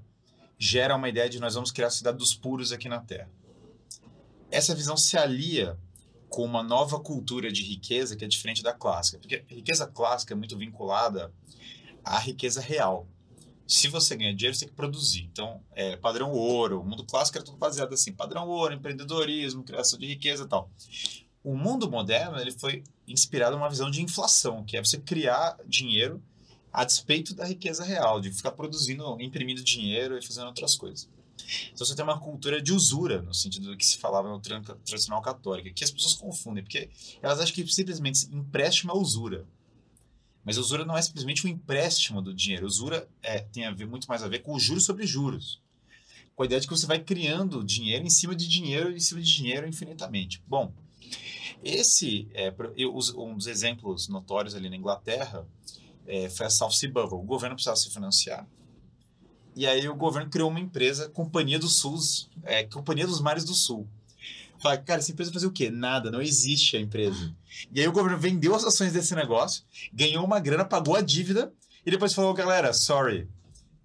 [0.59, 3.29] gera uma ideia de nós vamos criar a cidade dos puros aqui na terra.
[4.51, 5.79] Essa visão se alia
[6.29, 9.19] com uma nova cultura de riqueza que é diferente da clássica.
[9.19, 11.31] Porque a riqueza clássica é muito vinculada
[12.03, 13.07] à riqueza real.
[13.67, 15.29] Se você ganha dinheiro, você tem que produzir.
[15.31, 19.99] Então, é, padrão ouro, o mundo clássico era tudo baseado assim, padrão ouro, empreendedorismo, criação
[19.99, 20.69] de riqueza e tal.
[21.43, 26.21] O mundo moderno, ele foi inspirado numa visão de inflação, que é você criar dinheiro
[26.71, 31.09] a despeito da riqueza real, de ficar produzindo, imprimindo dinheiro e fazendo outras coisas.
[31.73, 35.21] Então você tem uma cultura de usura, no sentido do que se falava no tradicional
[35.21, 36.89] católico, que as pessoas confundem, porque
[37.21, 39.45] elas acham que simplesmente empréstimo é usura.
[40.43, 42.65] Mas usura não é simplesmente um empréstimo do dinheiro.
[42.65, 45.61] Usura é, tem a ver, muito mais a ver com juros sobre juros.
[46.35, 49.21] Com a ideia de que você vai criando dinheiro em cima de dinheiro, em cima
[49.21, 50.41] de dinheiro infinitamente.
[50.47, 50.71] Bom,
[51.63, 52.53] esse é
[53.17, 55.45] um dos exemplos notórios ali na Inglaterra
[56.07, 57.17] é, foi a South Sea Bubble.
[57.17, 58.47] O governo precisava se financiar
[59.57, 61.97] e aí o governo criou uma empresa, Companhia do Sul,
[62.43, 63.87] é, Companhia dos Mares do Sul.
[64.59, 65.69] Fala, cara, essa empresa fazer o quê?
[65.71, 67.33] Nada, não existe a empresa.
[67.73, 71.51] E aí o governo vendeu as ações desse negócio, ganhou uma grana, pagou a dívida
[71.83, 73.27] e depois falou, galera, sorry,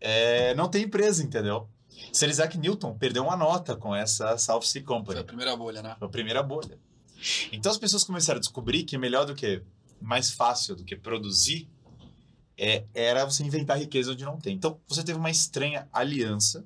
[0.01, 1.69] é, não tem empresa, entendeu?
[2.13, 5.15] Sir Isaac Newton perdeu uma nota com essa South Sea Company.
[5.15, 5.97] Foi a primeira bolha, né?
[5.99, 6.79] Foi a primeira bolha.
[7.51, 9.63] Então as pessoas começaram a descobrir que é melhor do que,
[10.01, 11.69] mais fácil do que produzir,
[12.65, 14.55] é, era você inventar riqueza onde não tem.
[14.55, 16.65] Então, você teve uma estranha aliança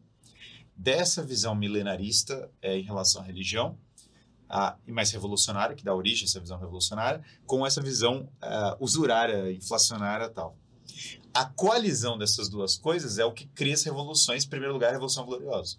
[0.77, 3.79] dessa visão milenarista é, em relação à religião,
[4.47, 8.77] a, e mais revolucionária, que dá origem a essa visão revolucionária, com essa visão uh,
[8.79, 10.55] usurária, inflacionária tal.
[11.33, 14.93] A coalizão dessas duas coisas é o que cria as revoluções, em primeiro lugar, a
[14.93, 15.79] Revolução Gloriosa.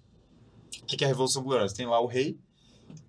[0.82, 1.76] O que é a Revolução Gloriosa?
[1.76, 2.40] Tem lá o rei,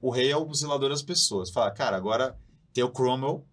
[0.02, 1.48] o rei é o zelador das pessoas.
[1.50, 2.38] Fala, cara, agora
[2.72, 3.46] tem o Cromwell,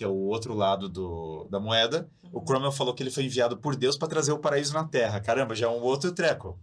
[0.00, 2.44] que é o outro lado do, da moeda, o uhum.
[2.46, 5.20] Cromwell falou que ele foi enviado por Deus para trazer o paraíso na Terra.
[5.20, 6.58] Caramba, já é um outro treco.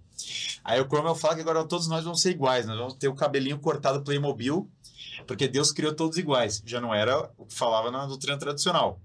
[0.64, 3.14] Aí o Cromwell fala que agora todos nós vamos ser iguais, nós vamos ter o
[3.14, 4.68] cabelinho cortado Playmobil,
[5.28, 6.64] porque Deus criou todos iguais.
[6.66, 9.00] Já não era o que falava na doutrina tradicional.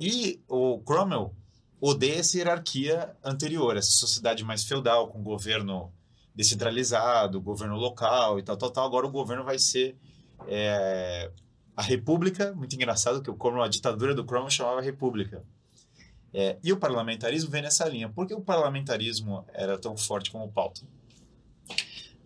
[0.00, 1.32] E o Cromwell
[1.80, 5.92] odeia essa hierarquia anterior, essa sociedade mais feudal, com governo
[6.34, 8.84] descentralizado, governo local e tal, tal, tal.
[8.84, 9.96] Agora o governo vai ser
[10.48, 11.30] é,
[11.76, 15.42] a República, muito engraçado que o Cromwell, a ditadura do Cromwell chamava República.
[16.32, 18.08] É, e o parlamentarismo vem nessa linha.
[18.08, 20.82] Por que o parlamentarismo era tão forte como o pauta?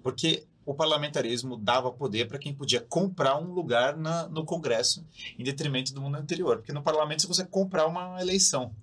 [0.02, 5.06] Porque o parlamentarismo dava poder para quem podia comprar um lugar na, no Congresso,
[5.38, 6.58] em detrimento do mundo anterior.
[6.58, 8.74] Porque no parlamento você consegue comprar uma eleição.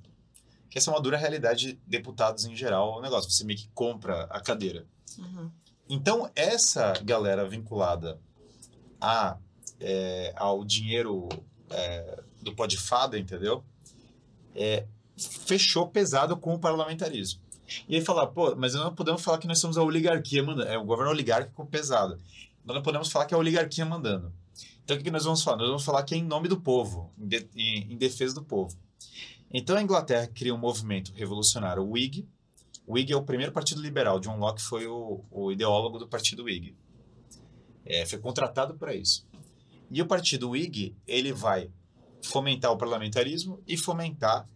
[0.70, 3.30] Que essa é uma dura realidade de deputados em geral, o negócio.
[3.30, 4.86] Você meio que compra a cadeira.
[5.18, 5.50] Uhum.
[5.88, 8.20] Então, essa galera vinculada
[9.00, 9.38] a,
[9.80, 11.28] é, ao dinheiro
[11.70, 13.64] é, do fada, entendeu?
[14.56, 14.86] É,
[15.18, 17.42] fechou pesado com o parlamentarismo.
[17.88, 20.70] E aí falar, pô, mas não podemos falar que nós somos a oligarquia mandando.
[20.70, 22.20] É o governo oligárquico pesado.
[22.64, 24.32] Nós não podemos falar que é a oligarquia mandando.
[24.84, 25.58] Então o que nós vamos falar?
[25.58, 28.44] Nós vamos falar que é em nome do povo, em, de, em, em defesa do
[28.44, 28.78] povo.
[29.52, 32.28] Então a Inglaterra cria um movimento revolucionário, o Whig.
[32.86, 34.20] O Whig é o primeiro partido liberal.
[34.20, 36.76] John Locke foi o, o ideólogo do partido Whig.
[37.84, 39.26] É, foi contratado para isso.
[39.92, 41.70] E o partido Whig, ele vai
[42.24, 44.48] fomentar o parlamentarismo e fomentar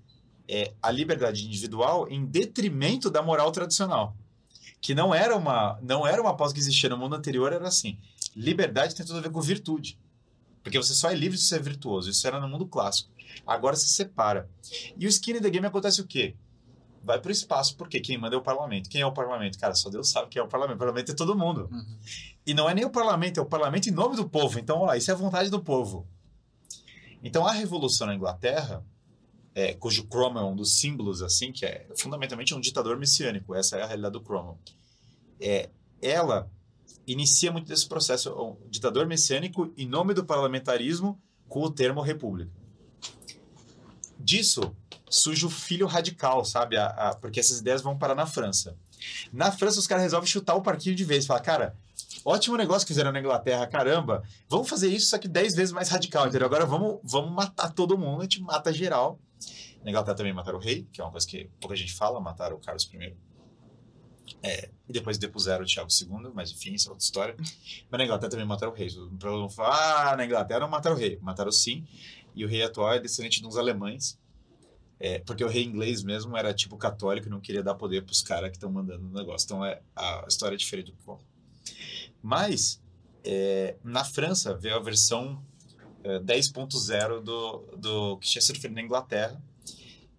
[0.47, 4.15] é, a liberdade individual em detrimento da moral tradicional.
[4.81, 7.97] Que não era uma não era uma pauta que existia no mundo anterior, era assim.
[8.35, 9.99] Liberdade tem tudo a ver com virtude.
[10.63, 12.09] Porque você só é livre se você é virtuoso.
[12.09, 13.11] Isso era no mundo clássico.
[13.45, 14.49] Agora se separa.
[14.97, 16.35] E o skin in the game acontece o quê?
[17.03, 18.89] Vai para o espaço, porque quem manda é o parlamento.
[18.89, 19.57] Quem é o parlamento?
[19.57, 20.75] Cara, só Deus sabe quem é o parlamento.
[20.75, 21.69] O parlamento é todo mundo.
[21.71, 21.97] Uhum.
[22.49, 24.57] E não é nem o parlamento, é o parlamento em nome do povo.
[24.57, 26.07] Então, ó, isso é a vontade do povo.
[27.23, 28.83] Então, a revolução na Inglaterra,
[29.53, 33.77] é, cujo Cromwell é um dos símbolos, assim, que é fundamentalmente um ditador messiânico, essa
[33.77, 34.57] é a realidade do Cromwell.
[35.39, 35.69] É,
[36.01, 36.49] ela
[37.05, 42.49] inicia muito desse processo, um ditador messiânico em nome do parlamentarismo com o termo república.
[44.17, 44.75] Disso
[45.07, 46.77] surge o filho radical, sabe?
[46.77, 48.75] A, a, porque essas ideias vão parar na França.
[49.31, 51.27] Na França, os caras resolvem chutar o parquinho de vez.
[51.27, 51.77] Falar, cara,
[52.29, 54.23] ótimo negócio que fizeram na Inglaterra, caramba.
[54.47, 56.45] Vamos fazer isso, só que 10 vezes mais radical, entendeu?
[56.45, 59.19] Agora vamos, vamos matar todo mundo, a gente mata geral.
[59.83, 62.57] Na Inglaterra também mataram o rei, que é uma coisa que pouca gente fala, mataram
[62.57, 63.15] o Carlos I.
[64.43, 67.35] É, e depois depuseram o Tiago II, mas enfim, isso é outra história.
[67.89, 68.87] Mas na Inglaterra também mataram o rei.
[68.87, 71.17] O problema fala, ah, na Inglaterra não mataram o rei.
[71.21, 71.85] Mataram sim.
[72.35, 74.19] E o rei atual é descendente de uns alemães.
[74.99, 78.11] É, porque o rei inglês mesmo era tipo católico e não queria dar poder para
[78.11, 79.45] os caras que estão mandando o negócio.
[79.45, 81.03] Então é, a história é diferente do que
[82.21, 82.81] Mas,
[83.23, 85.43] é, na França, veio a versão
[86.03, 89.41] é, 10.0 do, do que tinha sido feito na Inglaterra.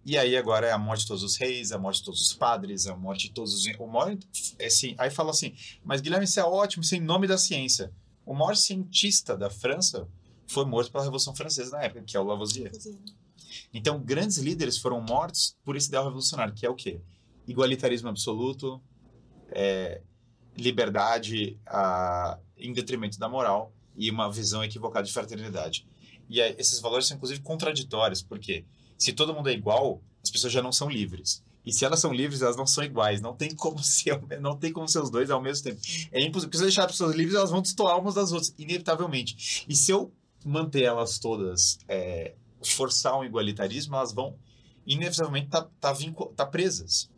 [0.03, 2.33] E aí agora é a morte de todos os reis, a morte de todos os
[2.33, 3.65] padres, a morte de todos os...
[3.77, 4.17] O maior,
[4.65, 5.53] assim, aí fala assim,
[5.83, 7.91] mas Guilherme, isso é ótimo, isso é em nome da ciência.
[8.25, 10.07] O maior cientista da França
[10.47, 12.71] foi morto pela Revolução Francesa na época, que é o Lavoisier.
[13.73, 16.99] Então, grandes líderes foram mortos por esse ideal revolucionário, que é o quê?
[17.47, 18.81] Igualitarismo absoluto,
[19.49, 20.01] é,
[20.61, 25.85] liberdade a, em detrimento da moral e uma visão equivocada de fraternidade.
[26.29, 28.63] E esses valores são, inclusive, contraditórios, por quê?
[28.97, 31.43] Se todo mundo é igual, as pessoas já não são livres.
[31.65, 33.21] E se elas são livres, elas não são iguais.
[33.21, 35.81] Não tem como ser, não tem como ser os dois ao mesmo tempo.
[36.11, 36.49] É impossível.
[36.49, 39.65] Porque se eu deixar as pessoas livres, elas vão destoar umas das outras, inevitavelmente.
[39.67, 40.11] E se eu
[40.45, 42.33] manter elas todas é,
[42.63, 44.35] forçar um igualitarismo, elas vão
[44.87, 47.09] inevitavelmente estar tá, tá, tá presas.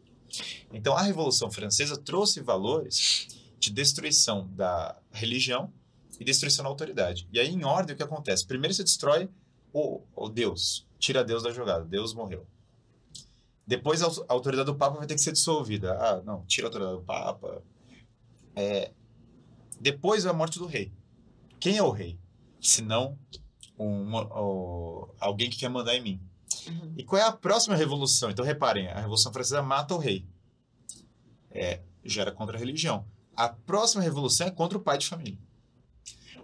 [0.72, 3.28] Então, a Revolução Francesa trouxe valores
[3.60, 5.72] de destruição da religião
[6.20, 7.28] e destruição da autoridade.
[7.32, 8.46] E aí, em ordem, o que acontece?
[8.46, 9.30] Primeiro você destrói
[9.72, 12.46] o, o Deus, tira Deus da jogada, Deus morreu.
[13.66, 15.94] Depois a autoridade do Papa vai ter que ser dissolvida.
[15.94, 17.64] Ah, não, tira a autoridade do Papa.
[18.56, 18.92] É,
[19.80, 20.92] depois a morte do rei.
[21.60, 22.20] Quem é o rei?
[22.62, 23.18] Se não
[23.78, 26.22] uma, um, alguém que quer mandar em mim.
[26.68, 26.94] Uhum.
[26.98, 28.30] E qual é a próxima revolução?
[28.30, 30.26] Então, reparem, a Revolução Francesa mata o rei.
[31.52, 33.06] É, gera contra a religião.
[33.36, 35.40] A próxima revolução é contra o pai de família.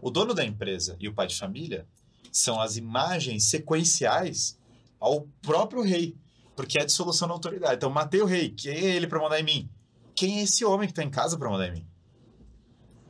[0.02, 1.88] O dono da empresa e o pai de família
[2.32, 4.58] são as imagens sequenciais
[5.00, 6.16] ao próprio rei,
[6.56, 7.76] porque é a dissolução da autoridade.
[7.76, 8.50] Então, matei o rei.
[8.52, 9.70] Quem é ele para mandar em mim?
[10.16, 11.88] Quem é esse homem que está em casa para mandar em mim?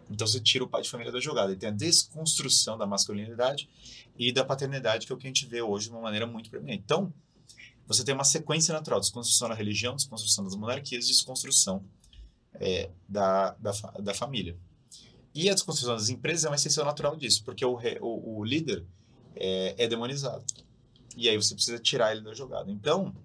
[0.09, 1.51] Então, você tira o pai de família da jogada.
[1.51, 3.69] E tem a desconstrução da masculinidade
[4.17, 6.49] e da paternidade, que é o que a gente vê hoje de uma maneira muito
[6.49, 6.81] premente.
[6.83, 7.13] Então,
[7.87, 11.83] você tem uma sequência natural: desconstrução da religião, desconstrução das monarquias, desconstrução
[12.53, 14.57] é, da, da, da, família.
[15.33, 18.85] E a desconstrução das empresas é uma exceção natural disso, porque o, o, o líder
[19.35, 20.43] é, é, demonizado.
[21.15, 22.71] E aí você precisa tirar ele da jogada.
[22.71, 23.15] Então,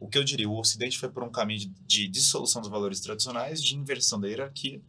[0.00, 3.00] o que eu diria, o Ocidente foi por um caminho de, de dissolução dos valores
[3.00, 4.80] tradicionais, de inversão da hierarquia,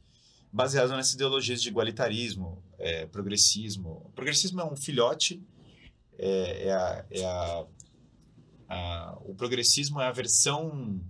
[0.51, 4.03] baseado nessas ideologias de igualitarismo, é, progressismo.
[4.05, 5.41] O progressismo é um filhote,
[6.17, 7.65] é, é, a, é a,
[8.69, 11.01] a, o progressismo é a versão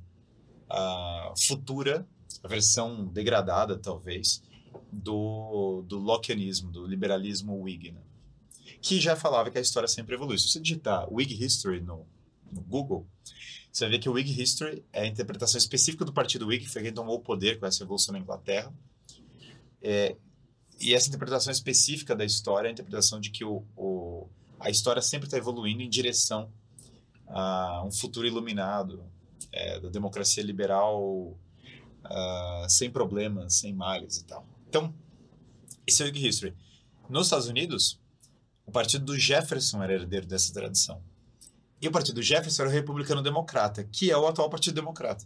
[1.48, 2.06] futura,
[2.44, 4.44] a versão degradada, talvez,
[4.92, 8.02] do, do Lockeanismo, do liberalismo Whig, né?
[8.82, 10.38] que já falava que a história sempre evolui.
[10.38, 12.06] Se você digitar Whig History no,
[12.52, 13.08] no Google,
[13.72, 16.72] você vai ver que o Whig History é a interpretação específica do partido Whig, que
[16.72, 18.74] foi quem tomou o poder com essa revolução na Inglaterra.
[19.82, 20.16] É,
[20.80, 24.28] e essa interpretação específica da história é a interpretação de que o, o
[24.60, 26.52] a história sempre está evoluindo em direção
[27.28, 29.04] a um futuro iluminado,
[29.52, 31.38] é, da democracia liberal
[32.06, 34.48] uh, sem problemas, sem males e tal.
[34.68, 34.94] Então,
[35.86, 36.56] esse é o Whig History.
[37.10, 38.00] Nos Estados Unidos,
[38.66, 41.02] o partido do Jefferson era herdeiro dessa tradição.
[41.82, 45.26] E o partido do Jefferson era o republicano democrata, que é o atual partido democrata.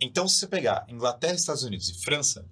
[0.00, 2.48] Então, se você pegar Inglaterra, Estados Unidos e França,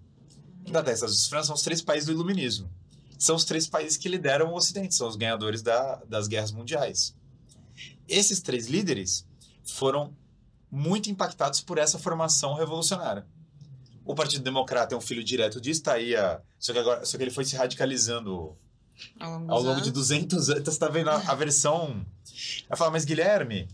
[0.71, 2.71] Inglaterra, Estados Unidos e França são os três países do iluminismo.
[3.19, 7.15] São os três países que lideram o Ocidente, são os ganhadores da, das guerras mundiais.
[8.09, 9.27] Esses três líderes
[9.63, 10.15] foram
[10.71, 13.27] muito impactados por essa formação revolucionária.
[14.05, 16.41] O Partido Democrata é um filho direto disso, tá aí a...
[16.59, 18.57] só, que agora, só que ele foi se radicalizando
[19.19, 20.61] ao longo, ao longo de 200 anos.
[20.61, 22.05] Então, você está vendo a, a versão...
[22.69, 23.69] Ela fala, mas Guilherme,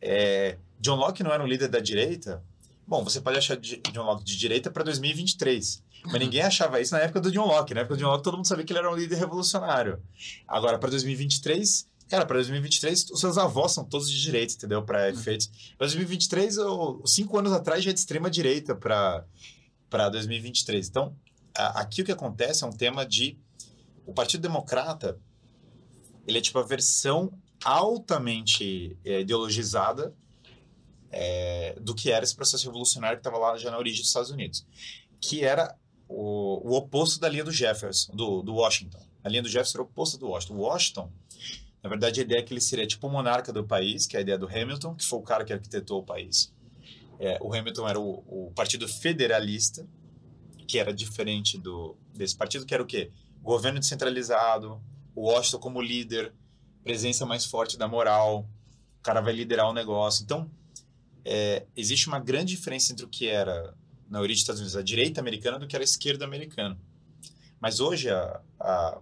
[0.00, 2.42] é, John Locke não era um líder da direita?
[2.90, 5.80] Bom, você pode achar John Locke de direita para 2023.
[6.06, 7.72] Mas ninguém achava isso na época do John Locke.
[7.72, 10.02] Na época do John Locke, todo mundo sabia que ele era um líder revolucionário.
[10.48, 14.82] Agora, para 2023, Cara, para 2023, os seus avós são todos de direita, entendeu?
[14.82, 15.10] Para uhum.
[15.10, 15.46] efeitos.
[15.78, 20.88] Para 2023, ou, cinco anos atrás já é de extrema direita para 2023.
[20.88, 21.14] Então,
[21.56, 23.38] a, aqui o que acontece é um tema de.
[24.04, 25.16] O Partido Democrata,
[26.26, 27.32] ele é tipo a versão
[27.64, 30.12] altamente é, ideologizada
[31.10, 34.30] é, do que era esse processo revolucionário que estava lá já na origem dos Estados
[34.30, 34.66] Unidos,
[35.20, 35.76] que era
[36.08, 39.00] o, o oposto da linha do Jefferson, do, do Washington.
[39.22, 40.54] A linha do Jefferson era o oposto do Washington.
[40.54, 41.12] O Washington
[41.82, 44.18] na verdade, a ideia é que ele seria tipo o monarca do país, que é
[44.18, 46.52] a ideia do Hamilton, que foi o cara que arquitetou o país.
[47.18, 49.86] É, o Hamilton era o, o, partido federalista,
[50.66, 53.10] que era diferente do desse partido, que era o quê?
[53.42, 54.80] Governo descentralizado,
[55.14, 56.34] o Washington como líder,
[56.84, 58.46] presença mais forte da moral,
[58.98, 60.22] o cara vai liderar o negócio.
[60.22, 60.50] Então,
[61.24, 63.74] é, existe uma grande diferença entre o que era,
[64.08, 66.78] na origem dos Estados Unidos, a direita americana do que era a esquerda americana.
[67.60, 68.98] Mas hoje, a, a,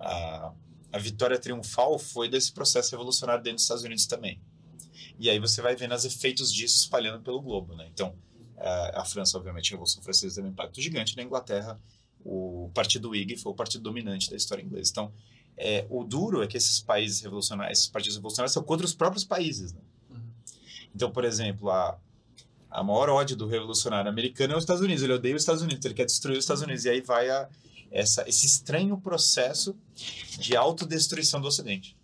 [0.00, 0.52] a
[0.92, 4.38] a vitória triunfal foi desse processo revolucionário dentro dos Estados Unidos também.
[5.18, 7.88] E aí você vai vendo os efeitos disso espalhando pelo globo, né?
[7.92, 8.14] Então,
[8.58, 11.16] a, França, obviamente, a Revolução Francesa teve um impacto gigante.
[11.16, 11.80] Na Inglaterra,
[12.24, 14.90] o Partido Whig foi o partido dominante da história inglesa.
[14.90, 15.12] Então,
[15.56, 19.24] é, o duro é que esses países revolucionários, esses partidos revolucionários são contra os próprios
[19.24, 19.80] países, né?
[20.94, 21.98] Então, por exemplo, a,
[22.70, 25.02] a maior ódio do revolucionário americano é os Estados Unidos.
[25.02, 26.84] Ele odeia os Estados Unidos, ele quer destruir os Estados Unidos.
[26.84, 27.48] E aí vai a,
[27.90, 29.76] essa, esse estranho processo
[30.38, 31.96] de autodestruição do Ocidente.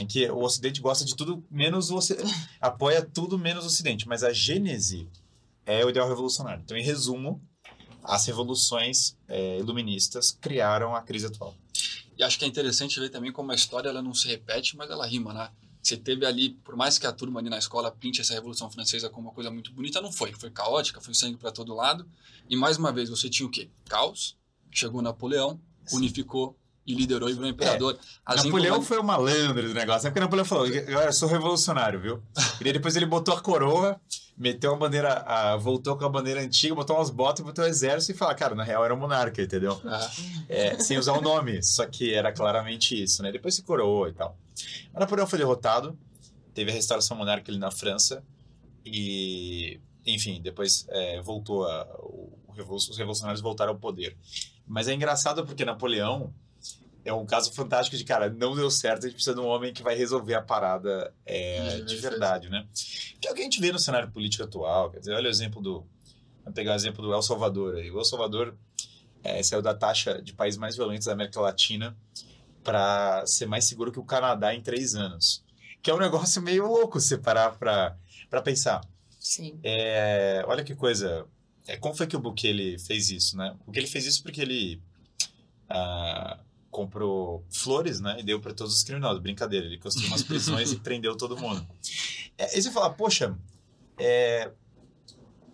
[0.00, 4.08] Em que o Ocidente gosta de tudo menos o Ocidente, apoia tudo menos o Ocidente,
[4.08, 5.08] mas a gênese
[5.66, 6.62] é o ideal revolucionário.
[6.64, 7.40] Então, em resumo,
[8.02, 11.54] as revoluções é, iluministas criaram a crise atual.
[12.16, 14.90] E acho que é interessante ver também como a história ela não se repete, mas
[14.90, 15.50] ela rima, né?
[15.82, 19.10] Você teve ali, por mais que a turma ali na escola pinte essa Revolução Francesa
[19.10, 20.32] como uma coisa muito bonita, não foi.
[20.32, 22.06] Foi caótica, foi sangue para todo lado.
[22.48, 23.68] E mais uma vez, você tinha o quê?
[23.88, 24.36] Caos,
[24.70, 25.96] chegou Napoleão, Sim.
[25.96, 26.56] unificou
[26.86, 27.98] e liderou e virou imperador.
[28.28, 28.36] É.
[28.36, 28.86] Napoleão como...
[28.86, 30.06] foi o malandro do negócio.
[30.06, 32.22] É porque Napoleão falou: eu sou revolucionário, viu?
[32.60, 34.00] E depois ele botou a coroa,
[34.36, 38.12] meteu a bandeira, a, voltou com a bandeira antiga, botou umas botas, botou o exército
[38.12, 39.80] e falou: cara, na real era um monarca, entendeu?
[39.84, 40.10] Ah.
[40.48, 43.30] É, sem usar o nome, só que era claramente isso, né?
[43.30, 44.36] Depois se coroou e tal.
[44.92, 45.98] Mas Napoleão foi derrotado,
[46.54, 48.24] teve a restauração monárquica ali na França
[48.84, 54.16] e, enfim, depois é, voltou a, o, os revolucionários voltaram ao poder.
[54.66, 56.32] Mas é engraçado porque Napoleão
[57.04, 59.72] é um caso fantástico de, cara, não deu certo, a gente precisa de um homem
[59.72, 62.66] que vai resolver a parada é, de verdade, né?
[63.20, 64.90] Que é o que a gente vê no cenário político atual.
[64.90, 65.84] Quer dizer, olha o exemplo do.
[66.44, 67.90] Vamos pegar o exemplo do El Salvador aí.
[67.90, 68.56] O El Salvador
[69.22, 71.96] é, saiu da taxa de países mais violentos da América Latina
[72.62, 75.44] para ser mais seguro que o Canadá em três anos.
[75.82, 78.80] Que é um negócio meio louco se parar para pensar.
[79.18, 79.58] Sim.
[79.62, 81.26] É, olha que coisa
[81.66, 83.54] é, como foi que o Bukele fez isso, né?
[83.60, 84.82] O Bukele fez isso porque ele
[85.68, 86.38] ah,
[86.70, 88.16] comprou flores, né?
[88.18, 89.22] E deu para todos os criminosos.
[89.22, 91.66] Brincadeira, ele construiu umas prisões e prendeu todo mundo.
[92.36, 93.36] É, e você fala, poxa,
[93.98, 94.50] é,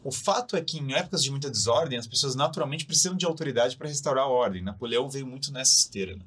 [0.02, 3.76] o fato é que em épocas de muita desordem, as pessoas naturalmente precisam de autoridade
[3.76, 4.62] para restaurar a ordem.
[4.62, 6.24] Napoleão veio muito nessa esteira, né?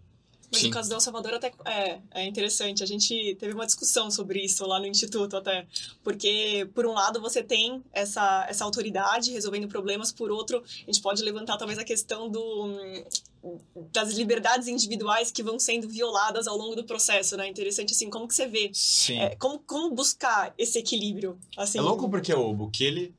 [0.52, 0.68] Mas Sim.
[0.68, 2.84] no caso do El Salvador até é, é interessante.
[2.84, 5.66] A gente teve uma discussão sobre isso lá no Instituto até.
[6.04, 11.02] Porque, por um lado, você tem essa, essa autoridade resolvendo problemas, por outro, a gente
[11.02, 12.70] pode levantar talvez a questão do,
[13.94, 17.48] das liberdades individuais que vão sendo violadas ao longo do processo, né?
[17.48, 18.70] Interessante, assim, como que você vê?
[18.74, 19.20] Sim.
[19.20, 21.40] É, como, como buscar esse equilíbrio?
[21.56, 23.16] Assim, é louco porque o Bukele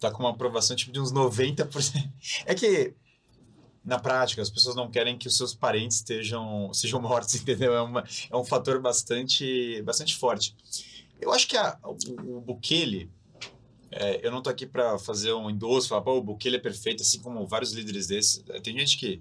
[0.00, 2.10] tá com uma aprovação tipo de uns 90%.
[2.44, 2.92] É que
[3.84, 7.74] na prática, as pessoas não querem que os seus parentes estejam, sejam mortos, entendeu?
[7.74, 10.56] É, uma, é um fator bastante, bastante forte.
[11.20, 13.10] Eu acho que a, o, o Bukele,
[13.90, 17.02] é, eu não tô aqui para fazer um endosso, falar, pô, o Bukele é perfeito,
[17.02, 18.44] assim como vários líderes desses.
[18.62, 19.20] Tem gente que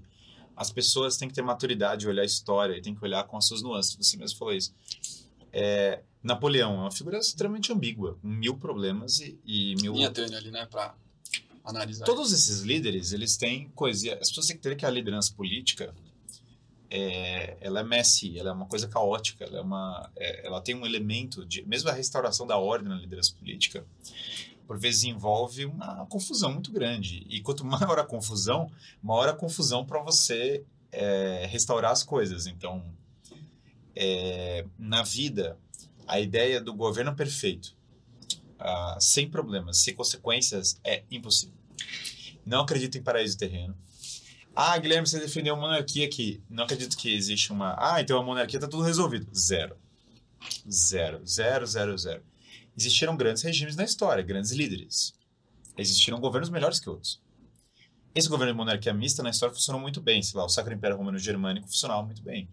[0.55, 3.45] as pessoas têm que ter maturidade, olhar a história, e tem que olhar com as
[3.45, 3.95] suas nuances.
[3.95, 4.73] Você mesmo falou isso.
[5.51, 9.93] É, Napoleão é uma figura extremamente ambígua, mil problemas e, e mil...
[9.93, 10.95] Linha tênue ali, né, para
[11.63, 12.05] analisar.
[12.05, 14.13] Todos esses líderes, eles têm coisa.
[14.15, 15.93] As pessoas têm que ter que a liderança política,
[16.89, 20.75] é, ela é messy, ela é uma coisa caótica, ela, é uma, é, ela tem
[20.75, 21.65] um elemento de.
[21.65, 23.85] Mesmo a restauração da ordem na liderança política,
[24.67, 27.25] por vezes envolve uma confusão muito grande.
[27.29, 28.71] E quanto maior a confusão,
[29.01, 32.47] maior a confusão para você é, restaurar as coisas.
[32.47, 32.83] Então,
[33.95, 35.57] é, na vida,
[36.07, 37.75] a ideia do governo perfeito
[38.61, 41.55] uh, sem problemas, sem consequências, é impossível.
[42.45, 43.75] Não acredito em paraíso terreno.
[44.55, 46.43] Ah, Guilherme, você defendeu a monarquia aqui.
[46.49, 47.75] Não acredito que existe uma.
[47.77, 49.27] Ah, então a monarquia está tudo resolvido.
[49.33, 49.77] Zero.
[50.69, 51.25] Zero.
[51.25, 52.23] Zero, zero, zero.
[52.77, 55.13] Existiram grandes regimes na história, grandes líderes.
[55.77, 57.21] Existiram governos melhores que outros.
[58.13, 60.21] Esse governo de monarquia mista na história funcionou muito bem.
[60.21, 62.49] Sei lá, o Sacro Império Romano Germânico funcionava muito bem.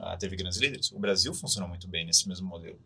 [0.00, 0.90] Ah, teve grandes líderes.
[0.90, 2.78] O Brasil funcionou muito bem nesse mesmo modelo.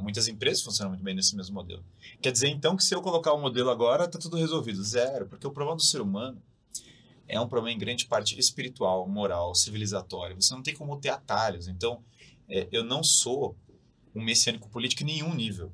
[0.00, 1.84] Muitas empresas funcionam muito bem nesse mesmo modelo.
[2.20, 4.82] Quer dizer, então, que se eu colocar o modelo agora, está tudo resolvido.
[4.82, 6.40] Zero, porque o problema do ser humano
[7.28, 10.40] é um problema em grande parte espiritual, moral, civilizatório.
[10.40, 11.66] Você não tem como ter atalhos.
[11.66, 12.02] Então,
[12.48, 13.56] é, eu não sou
[14.14, 15.72] um messiânico político em nenhum nível.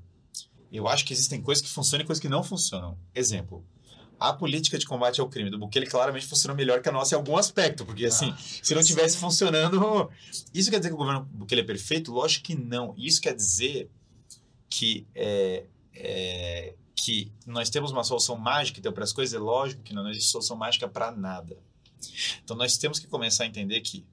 [0.72, 2.98] Eu acho que existem coisas que funcionam e coisas que não funcionam.
[3.14, 3.62] Exemplo,
[4.28, 7.18] a política de combate ao crime do Bukele claramente funciona melhor que a nossa em
[7.18, 10.10] algum aspecto, porque assim, ah, se não tivesse funcionando,
[10.54, 12.12] isso quer dizer que o governo Bukele é perfeito?
[12.12, 12.94] Lógico que não.
[12.96, 13.90] Isso quer dizer
[14.70, 19.82] que é, é, que nós temos uma solução mágica então, para as coisas, é lógico
[19.82, 21.58] que não, não existe solução mágica para nada.
[22.44, 24.04] Então nós temos que começar a entender que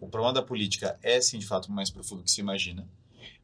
[0.00, 2.88] o problema da política é sim de fato mais profundo do que se imagina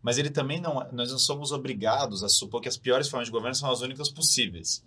[0.05, 3.32] mas ele também não, nós não somos obrigados a supor que as piores formas de
[3.32, 4.85] governo são as únicas possíveis.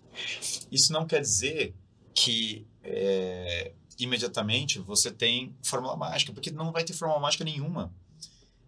[0.71, 1.73] Isso não quer dizer
[2.13, 7.91] que é, imediatamente você tem fórmula mágica, porque não vai ter fórmula mágica nenhuma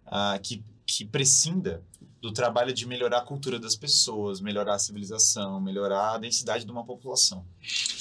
[0.04, 1.84] ah, que, que prescinda
[2.20, 6.70] do trabalho de melhorar a cultura das pessoas, melhorar a civilização, melhorar a densidade de
[6.70, 7.46] uma população.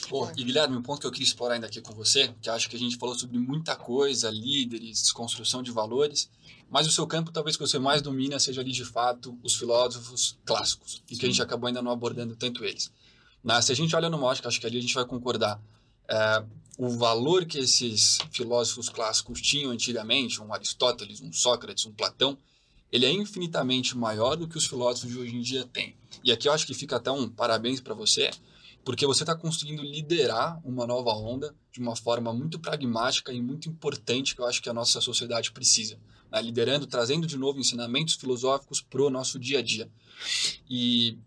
[0.09, 2.69] Pô, e Guilherme, um ponto que eu queria explorar ainda aqui com você, que acho
[2.69, 6.29] que a gente falou sobre muita coisa, líderes, desconstrução de valores,
[6.69, 10.37] mas o seu campo talvez que você mais domina seja ali de fato os filósofos
[10.45, 12.91] clássicos, e que a gente acabou ainda não abordando tanto eles.
[13.41, 15.61] Mas, se a gente olha no Mótica, acho que ali a gente vai concordar.
[16.09, 16.43] É,
[16.77, 22.37] o valor que esses filósofos clássicos tinham antigamente, um Aristóteles, um Sócrates, um Platão,
[22.91, 25.95] ele é infinitamente maior do que os filósofos de hoje em dia têm.
[26.23, 28.31] E aqui eu acho que fica até um parabéns para você,
[28.83, 33.69] porque você está conseguindo liderar uma nova onda de uma forma muito pragmática e muito
[33.69, 35.99] importante que eu acho que a nossa sociedade precisa
[36.31, 39.89] né, liderando, trazendo de novo ensinamentos filosóficos para o nosso dia a dia.
[40.69, 41.17] E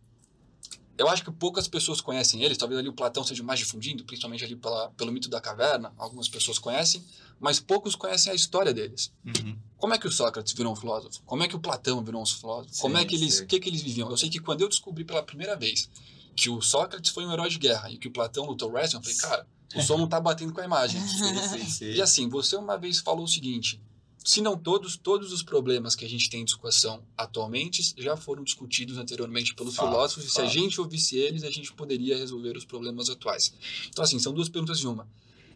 [0.99, 4.45] eu acho que poucas pessoas conhecem eles, talvez ali o Platão seja mais difundido, principalmente
[4.45, 7.05] ali pela, pelo mito da caverna, algumas pessoas conhecem,
[7.41, 9.13] mas poucos conhecem a história deles.
[9.25, 9.59] Uhum.
[9.77, 11.23] Como é que o Sócrates virou um filósofo?
[11.25, 12.75] Como é que o Platão virou um filósofo?
[12.75, 14.09] Sim, Como é que eles, o que, que eles viviam?
[14.11, 15.91] Eu sei que quando eu descobri pela primeira vez
[16.37, 19.03] que o Sócrates foi um herói de guerra e que o Platão lutou wrestling, eu
[19.03, 21.01] falei, cara, o som não tá batendo com a imagem.
[21.09, 23.81] sim, sim, e assim, você uma vez falou o seguinte,
[24.25, 28.45] se não todos, todos os problemas que a gente tem em discussão atualmente já foram
[28.45, 32.57] discutidos anteriormente pelos fato, filósofos, e se a gente ouvisse eles, a gente poderia resolver
[32.57, 33.53] os problemas atuais.
[33.89, 35.09] Então, assim, são duas perguntas em uma.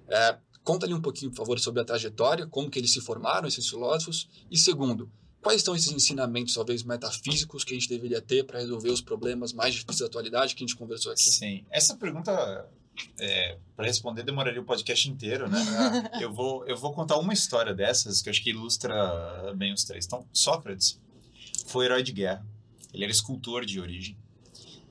[0.09, 3.47] É, conta ali um pouquinho, por favor, sobre a trajetória, como que eles se formaram,
[3.47, 5.10] esses filósofos, e segundo,
[5.40, 9.52] quais são esses ensinamentos, talvez, metafísicos que a gente deveria ter para resolver os problemas
[9.52, 11.22] mais difíceis da atualidade que a gente conversou aqui?
[11.22, 12.68] Sim, essa pergunta
[13.18, 15.59] é, para responder demoraria o podcast inteiro, né?
[16.20, 19.85] eu, vou, eu vou contar uma história dessas que eu acho que ilustra bem os
[19.85, 20.06] três.
[20.06, 21.01] Então, Sócrates
[21.66, 22.47] foi herói de guerra.
[22.93, 24.16] Ele era escultor de origem.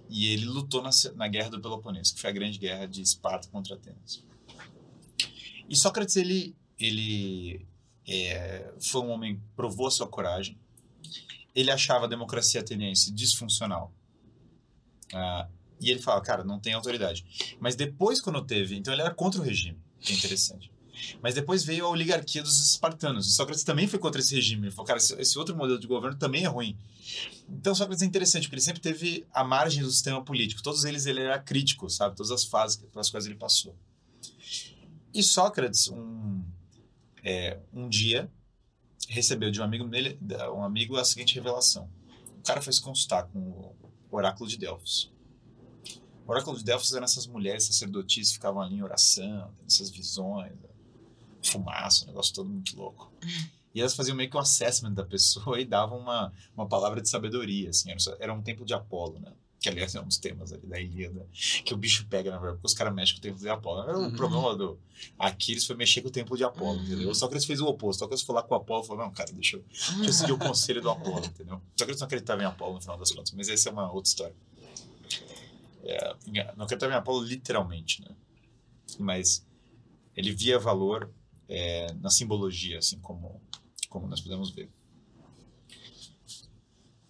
[0.10, 3.48] E ele lutou na, na Guerra do Peloponeso, que foi a grande guerra de Esparta
[3.48, 4.24] contra Atenas.
[5.68, 7.66] E Sócrates, ele, ele
[8.08, 10.58] é, foi um homem provou a sua coragem.
[11.56, 13.92] Ele achava a democracia ateniense disfuncional.
[15.14, 15.48] Ah,
[15.80, 17.26] e ele fala, cara, não tem autoridade.
[17.60, 18.76] Mas depois, quando teve.
[18.76, 20.72] Então ele era contra o regime, que é interessante.
[21.22, 23.28] Mas depois veio a oligarquia dos espartanos.
[23.28, 24.68] E Sócrates também foi contra esse regime.
[24.68, 26.78] Ele falou, cara, esse outro modelo de governo também é ruim.
[27.50, 30.64] Então Sócrates é interessante, porque ele sempre teve a margem do sistema político.
[30.64, 32.16] Todos eles ele era crítico, sabe?
[32.16, 33.76] Todas as fases pelas quais ele passou.
[35.14, 36.44] E Sócrates, um,
[37.24, 38.30] é, um dia,
[39.08, 40.20] recebeu de um amigo dele,
[40.54, 41.90] um amigo, a seguinte revelação.
[42.40, 43.76] O cara foi se consultar com o
[44.12, 45.15] oráculo de Delfos.
[46.28, 49.90] O oráculo de Delfos eram essas mulheres sacerdotisas que ficavam ali em oração, tendo essas
[49.90, 50.52] visões,
[51.44, 53.12] fumaça, um negócio todo muito louco.
[53.74, 57.10] E elas faziam meio que um assessment da pessoa e davam uma, uma palavra de
[57.10, 57.92] sabedoria, assim.
[57.92, 59.32] Era, era um templo de Apolo, né?
[59.60, 61.28] Que, aliás, é um dos temas ali da Ilíada,
[61.64, 63.82] que o bicho pega, na verdade, porque os caras mexem com o templo de Apolo.
[63.82, 64.12] Era o Uhum.
[64.16, 64.80] problema do
[65.18, 66.84] Aquiles foi mexer com o templo de Apolo, Uhum.
[66.86, 67.16] entendeu?
[67.16, 68.00] Sócrates fez o oposto.
[68.00, 70.32] Sócrates foi lá com o Apolo e falou, não, cara, deixa eu, deixa eu seguir
[70.34, 71.62] o conselho do Apolo, entendeu?
[71.76, 74.36] Sócrates não acreditava em Apolo, no final das contas, mas essa é uma outra história.
[75.86, 76.16] É,
[76.56, 78.10] não acreditava em Apolo literalmente, né?
[79.00, 79.46] Mas
[80.16, 81.12] ele via valor
[81.48, 83.40] é, na simbologia, assim como,
[83.90, 84.70] como nós podemos ver.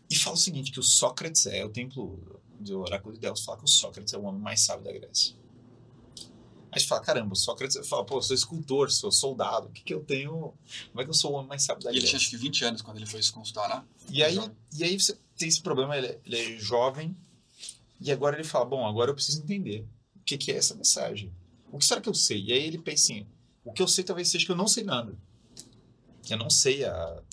[0.10, 3.58] E fala o seguinte, que o Sócrates é, o templo do oráculo de Delfos fala
[3.58, 5.36] que o Sócrates é o homem mais sábio da Grécia.
[6.72, 9.94] Aí você fala, caramba, o Sócrates fala, pô, sou escultor, sou soldado, o que que
[9.94, 10.54] eu tenho,
[10.92, 12.20] como é que eu sou o homem mais sábio da E ele Grécia?
[12.20, 13.84] tinha acho que 20 anos quando ele foi se consultar, né?
[14.12, 14.52] E aí, Jovem.
[14.78, 17.16] e aí você tem esse problema, ele, ele é jovem,
[18.00, 21.34] e agora ele fala, bom, agora eu preciso entender o que, que é essa mensagem.
[21.72, 22.44] O que será que eu sei?
[22.44, 23.28] E aí ele pensa assim,
[23.64, 25.18] o que eu sei talvez seja que eu não sei nada.
[26.30, 27.24] Eu não sei a,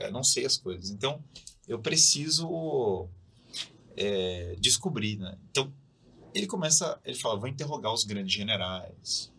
[0.00, 0.90] eu não sei as coisas.
[0.90, 1.22] Então,
[1.66, 3.08] eu preciso
[3.96, 5.38] é, descobrir, né?
[5.50, 5.72] Então,
[6.34, 9.32] ele começa, ele fala, vou interrogar os grandes generais,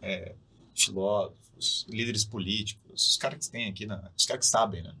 [0.00, 0.34] é,
[0.74, 4.94] filósofos, líderes políticos, os caras que tem aqui, na, os caras que sabem, né?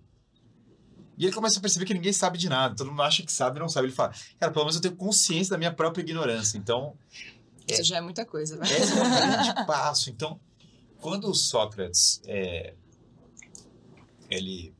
[1.18, 3.58] E ele começa a perceber que ninguém sabe de nada, todo mundo acha que sabe
[3.58, 3.88] e não sabe.
[3.88, 6.56] Ele fala, cara, pelo menos eu tenho consciência da minha própria ignorância.
[6.56, 6.96] Então,
[7.66, 8.64] Isso já é muita coisa, né?
[8.70, 10.10] esse é um grande passo.
[10.10, 10.40] Então,
[11.00, 12.74] quando o Sócrates é,
[14.30, 14.72] ele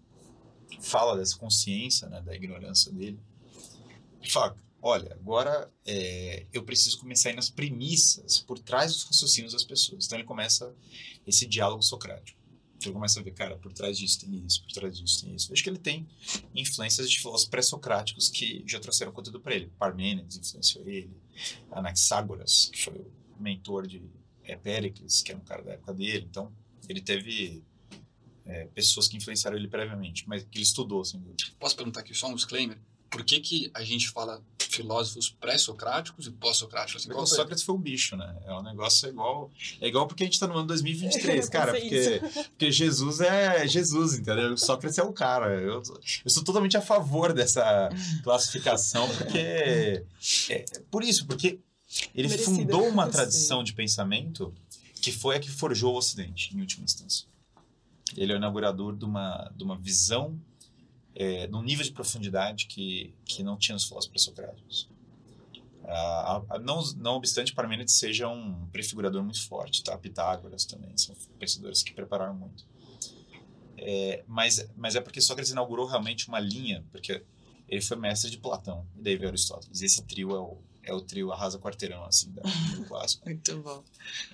[0.80, 3.18] fala dessa consciência, né, da ignorância dele,
[4.20, 9.04] ele fala, olha, agora é, eu preciso começar a ir nas premissas por trás dos
[9.04, 10.06] raciocínios das pessoas.
[10.06, 10.72] Então ele começa
[11.26, 12.37] esse diálogo socrático.
[12.78, 15.48] Então começa a ver, cara, por trás disso tem isso, por trás disso tem isso.
[15.48, 16.06] Vejo que ele tem
[16.54, 19.70] influências de filósofos pré-socráticos que já trouxeram conteúdo para ele.
[19.78, 21.10] Parmênides influenciou ele,
[21.72, 24.00] Anaxágoras, que foi o mentor de
[24.62, 26.26] Péricles, que era um cara da época dele.
[26.30, 26.52] Então,
[26.88, 27.62] ele teve
[28.46, 31.44] é, pessoas que influenciaram ele previamente, mas que ele estudou, sem dúvida.
[31.58, 32.78] Posso perguntar aqui só um disclaimer?
[33.10, 34.42] Por que, que a gente fala
[34.78, 37.08] filósofos pré-socráticos e pós-socráticos?
[37.08, 37.26] Assim?
[37.26, 38.36] Sócrates foi um bicho, né?
[38.46, 39.50] É um negócio igual.
[39.80, 41.72] É igual porque a gente tá no ano 2023, cara.
[41.72, 44.56] Porque, porque Jesus é Jesus, entendeu?
[44.56, 45.60] Sócrates é o cara.
[45.60, 45.82] Eu,
[46.24, 47.88] eu sou totalmente a favor dessa
[48.22, 50.04] classificação, porque.
[50.50, 51.58] É, por isso, porque
[52.14, 52.56] ele Merecida.
[52.56, 54.54] fundou uma tradição de pensamento
[55.00, 57.26] que foi a que forjou o Ocidente, em última instância.
[58.16, 60.38] Ele é o inaugurador de uma, de uma visão,
[61.14, 64.88] é, num nível de profundidade que, que não tinha nos filósofos pré-socráticos.
[65.90, 69.96] Ah, não, não obstante Parmênides seja um prefigurador muito forte, tá?
[69.96, 72.66] Pitágoras também, são pensadores que prepararam muito.
[73.78, 77.24] É, mas, mas é porque Sócrates inaugurou realmente uma linha, porque
[77.66, 79.80] ele foi mestre de Platão, e daí veio Aristóteles.
[79.80, 83.24] Esse trio é o, é o trio arrasa quarteirão, assim, da, do clássico.
[83.24, 83.82] Muito bom.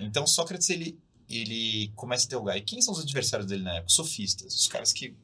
[0.00, 0.98] Então Sócrates ele
[1.28, 2.56] ele começa a interrogar.
[2.56, 3.88] E quem são os adversários dele na época?
[3.88, 5.16] Sofistas, os caras que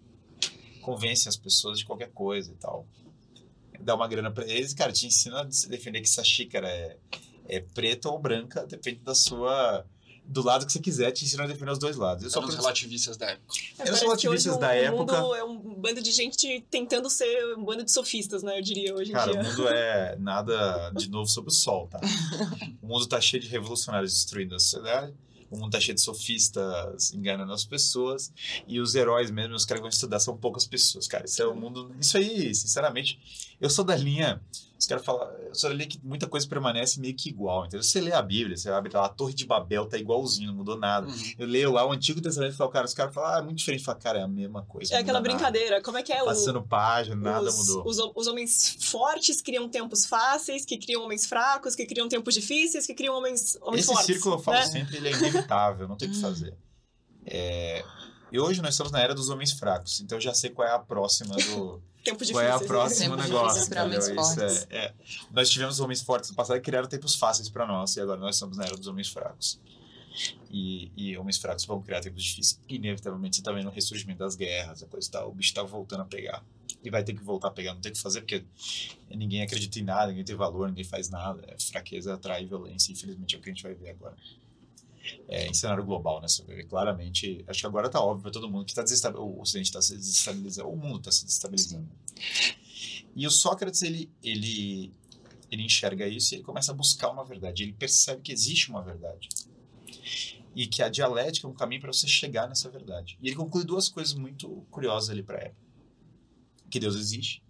[0.80, 2.86] convencem as pessoas de qualquer coisa e tal.
[3.80, 6.96] Dá uma grana pra eles, e, cara, te ensina a defender que essa xícara é,
[7.48, 9.84] é preta ou branca, depende da sua
[10.30, 12.22] do lado que você quiser, te ensina a defender os dois lados.
[12.22, 13.52] E o Eram os relativistas da época.
[13.58, 15.20] Eram Parece que relativistas da o época.
[15.20, 18.56] mundo é um bando de gente tentando ser um bando de sofistas, né?
[18.56, 19.40] Eu diria hoje em Cara, dia.
[19.40, 21.98] o mundo é nada de novo sob o sol, tá?
[22.80, 25.12] O mundo tá cheio de revolucionários destruindo a sociedade.
[25.50, 28.32] O mundo tá cheio de sofistas enganando as pessoas.
[28.68, 31.24] E os heróis mesmo, os caras que vão estudar, são poucas pessoas, cara.
[31.24, 31.94] Isso é o mundo.
[32.00, 33.18] Isso aí, sinceramente,
[33.60, 34.40] eu sou da linha.
[34.78, 37.66] Os caras falam, da linha que muita coisa permanece meio que igual.
[37.66, 37.82] Entendeu?
[37.82, 40.76] Você lê a Bíblia, você abre lá, a Torre de Babel tá igualzinho, não mudou
[40.78, 41.06] nada.
[41.06, 41.32] Uhum.
[41.38, 43.58] Eu leio lá o Antigo Testamento e falo, cara, os caras falam, ah, é muito
[43.58, 43.84] diferente.
[43.84, 44.94] Fala, cara, é a mesma coisa.
[44.94, 45.28] É aquela nada.
[45.28, 45.82] brincadeira.
[45.82, 46.26] Como é que é o.
[46.26, 47.86] Passando página, nada os, mudou.
[47.86, 52.86] Os, os homens fortes criam tempos fáceis, que criam homens fracos, que criam tempos difíceis,
[52.86, 54.06] que criam homens, homens Esse fortes.
[54.06, 54.66] círculo, eu falo né?
[54.66, 56.22] sempre, ele é inevitável, não tem o que Hum.
[56.22, 56.54] fazer.
[57.26, 57.84] É,
[58.32, 60.72] E hoje nós estamos na era dos homens fracos, então eu já sei qual é
[60.72, 61.82] a próxima do.
[62.02, 62.68] Tempos qual é a difíceis.
[62.70, 63.68] próxima Tempos negócio.
[63.68, 64.06] pra homens?
[64.06, 64.66] Isso fortes.
[64.70, 64.94] é, é.
[65.30, 68.36] Nós tivemos homens fortes no passado que criaram tempos fáceis para nós, e agora nós
[68.36, 69.60] estamos na era dos homens fracos.
[70.50, 72.58] E, e homens fracos vão criar tempos difíceis.
[72.68, 75.62] Inevitavelmente você está vendo o ressurgimento das guerras, a coisa e tal, o bicho está
[75.62, 76.42] voltando a pegar.
[76.82, 78.42] E vai ter que voltar a pegar, não tem o que fazer, porque
[79.10, 81.42] ninguém acredita em nada, ninguém tem valor, ninguém faz nada.
[81.46, 84.16] É, fraqueza atrai violência, infelizmente é o que a gente vai ver agora.
[85.28, 86.28] É, em cenário global, né?
[86.28, 87.44] Você ver claramente.
[87.46, 88.82] Acho que agora tá óbvio para todo mundo que tá
[89.16, 91.88] o Ocidente está se desestabilizando, o mundo está se desestabilizando.
[93.14, 94.92] E o Sócrates, ele, ele,
[95.50, 97.62] ele enxerga isso e ele começa a buscar uma verdade.
[97.62, 99.28] Ele percebe que existe uma verdade.
[100.54, 103.18] E que a dialética é um caminho para você chegar nessa verdade.
[103.20, 105.66] E ele conclui duas coisas muito curiosas ali para a época:
[106.68, 107.42] que Deus existe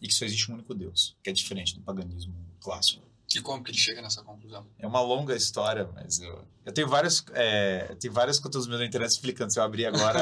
[0.00, 3.05] e que só existe um único Deus, que é diferente do paganismo clássico.
[3.34, 4.66] E como que ele chega nessa conclusão?
[4.78, 8.86] É uma longa história, mas eu, eu tenho vários, é, tenho vários conteúdos meus na
[8.86, 9.52] internet explicando.
[9.52, 10.20] Se eu abrir agora,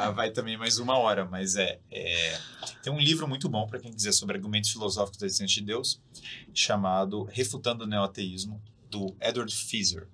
[0.00, 1.24] ah, vai também mais uma hora.
[1.24, 2.40] Mas é, é
[2.82, 6.00] tem um livro muito bom para quem quiser sobre argumentos filosóficos da existência de Deus,
[6.52, 8.60] chamado Refutando o Neoateísmo,
[8.90, 10.08] do Edward Feser.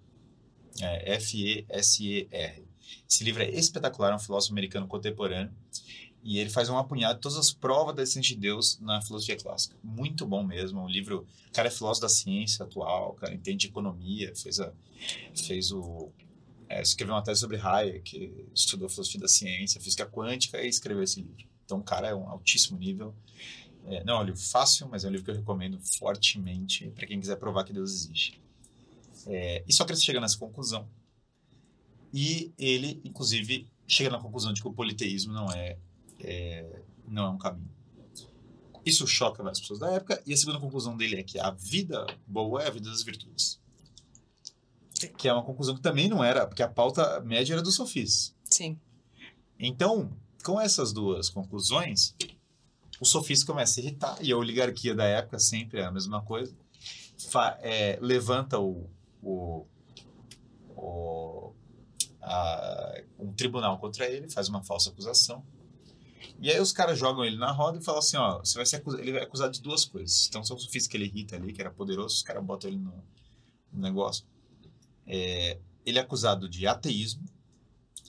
[0.81, 2.66] É, F-E-S-E-R.
[3.09, 5.52] Esse livro é espetacular, é um filósofo americano contemporâneo.
[6.22, 9.36] E ele faz um apunhado de todas as provas da existência de Deus na filosofia
[9.36, 9.76] clássica.
[9.82, 10.80] Muito bom mesmo.
[10.80, 11.26] Um livro.
[11.48, 14.72] O cara é filósofo da ciência atual, o cara entende economia, fez, a,
[15.34, 16.10] fez o.
[16.68, 21.20] É, escreveu uma tese sobre Hayek, estudou filosofia da ciência, física quântica e escreveu esse
[21.20, 21.47] livro.
[21.64, 23.14] Então, o cara é um altíssimo nível.
[23.84, 27.06] É, não é um livro fácil, mas é um livro que eu recomendo fortemente para
[27.06, 28.40] quem quiser provar que Deus existe.
[29.26, 30.88] É, e Sócrates chega nessa conclusão.
[32.12, 35.76] E ele, inclusive, chega na conclusão de que o politeísmo não é
[36.20, 37.76] é, não é um caminho.
[38.84, 40.22] Isso choca várias pessoas da época.
[40.24, 43.60] E a segunda conclusão dele é que a vida boa é a vida das virtudes.
[45.18, 48.34] Que é uma conclusão que também não era, porque a pauta média era dos sofis.
[48.44, 48.78] Sim.
[49.59, 52.14] Então, com essas duas conclusões,
[53.01, 56.56] o sofista começa a irritar, e a oligarquia da época sempre é a mesma coisa.
[57.18, 58.88] Fa é, levanta o,
[59.20, 59.66] o,
[60.76, 61.52] o
[62.22, 65.44] a, um tribunal contra ele, faz uma falsa acusação
[66.38, 68.76] e aí os caras jogam ele na roda e falam assim, ó, você vai ser
[68.76, 70.26] acusado, ele é acusado de duas coisas.
[70.28, 72.93] Então, só o que ele irrita ali, que era poderoso, os caras botam ele no,
[73.72, 74.24] no negócio.
[75.06, 77.24] É, ele é acusado de ateísmo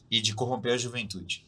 [0.09, 1.45] e de corromper a juventude.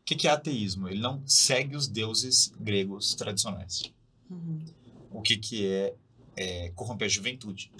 [0.00, 0.88] O que, que é ateísmo?
[0.88, 3.92] Ele não segue os deuses gregos tradicionais.
[4.30, 4.64] Uhum.
[5.10, 5.94] O que, que é,
[6.36, 7.70] é, corromper a juventude?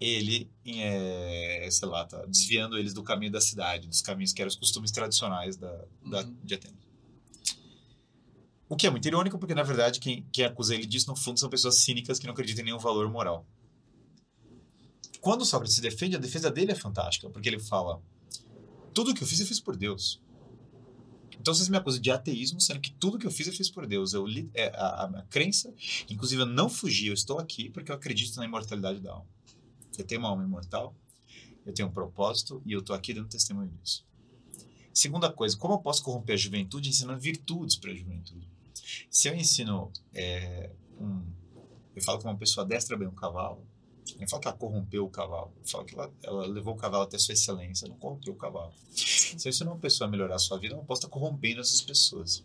[0.00, 4.48] Ele, é, sei lá, tá desviando eles do caminho da cidade, dos caminhos que eram
[4.48, 6.36] os costumes tradicionais da, da uhum.
[6.42, 6.83] de Atenas.
[8.68, 11.38] O que é muito irônico, porque na verdade quem, quem acusa ele disso, no fundo,
[11.38, 13.46] são pessoas cínicas que não acreditam em nenhum valor moral.
[15.20, 18.02] Quando Sócrates se defende, a defesa dele é fantástica, porque ele fala:
[18.92, 20.20] tudo que eu fiz, eu fiz por Deus.
[21.40, 23.86] Então vocês me acusam de ateísmo, sendo que tudo que eu fiz, eu fiz por
[23.86, 24.14] Deus.
[24.14, 25.74] Eu, é, a, a crença,
[26.08, 29.26] inclusive eu não fugi, eu estou aqui porque eu acredito na imortalidade da alma.
[29.98, 30.94] Eu tenho uma alma imortal,
[31.66, 34.04] eu tenho um propósito e eu estou aqui dando testemunho disso.
[34.92, 38.48] Segunda coisa, como eu posso corromper a juventude ensinando virtudes para a juventude?
[39.10, 41.24] Se eu ensino é, um,
[41.94, 43.66] eu falo que uma pessoa destra bem um cavalo,
[44.14, 46.76] eu não falo que ela corrompeu o cavalo, eu falo que ela, ela levou o
[46.76, 48.72] cavalo até sua excelência, não corrompeu o cavalo.
[48.90, 51.60] Se eu ensino uma pessoa a melhorar a sua vida, eu não posso estar corrompendo
[51.60, 52.44] essas pessoas.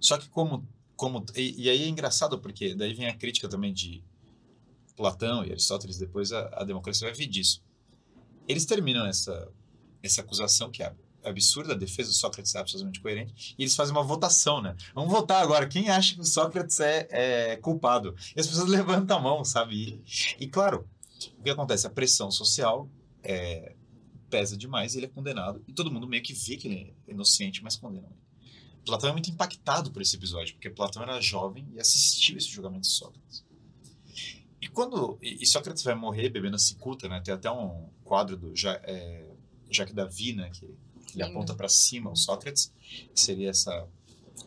[0.00, 3.72] Só que como como e, e, aí é engraçado porque daí vem a crítica também
[3.72, 4.04] de
[4.96, 7.60] Platão e Aristóteles depois a, a democracia vai vir disso
[8.46, 9.50] eles terminam essa
[10.02, 10.94] essa acusação que é
[11.24, 14.76] absurda, a defesa do Sócrates é absolutamente coerente, e eles fazem uma votação, né?
[14.94, 18.14] Vamos votar agora, quem acha que o Sócrates é, é culpado?
[18.36, 20.02] E as pessoas levantam a mão, sabe?
[20.38, 20.88] E, e claro,
[21.38, 21.86] o que acontece?
[21.86, 22.88] A pressão social
[23.22, 23.74] é,
[24.28, 27.62] pesa demais, ele é condenado, e todo mundo meio que vê que ele é inocente,
[27.62, 28.22] mas condena ele.
[28.84, 32.82] Platão é muito impactado por esse episódio, porque Platão era jovem e assistiu esse julgamento
[32.82, 33.44] de Sócrates.
[34.60, 37.20] E quando e Sócrates vai morrer bebendo cicuta, né?
[37.20, 39.28] Tem até um quadro do já, é,
[39.70, 39.94] Jacques
[40.36, 40.50] né?
[40.50, 40.72] Que
[41.14, 42.72] ele aponta para cima o Sócrates,
[43.14, 43.88] que seria essa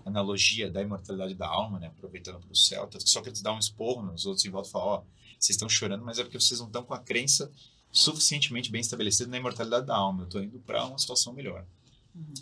[0.05, 2.89] analogia da imortalidade da alma, né, aproveitando para o céu.
[2.99, 5.03] Sócrates dá um esporro nos outros em volta e fala: Ó, oh,
[5.39, 7.51] vocês estão chorando, mas é porque vocês não estão com a crença
[7.91, 10.23] suficientemente bem estabelecida na imortalidade da alma.
[10.23, 11.65] Eu estou indo para uma situação melhor.
[12.13, 12.33] Uhum.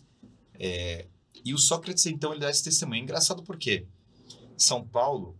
[0.55, 1.07] É,
[1.45, 3.01] e o Sócrates, então, ele dá esse testemunho.
[3.01, 3.85] É engraçado porque
[4.57, 5.37] São Paulo,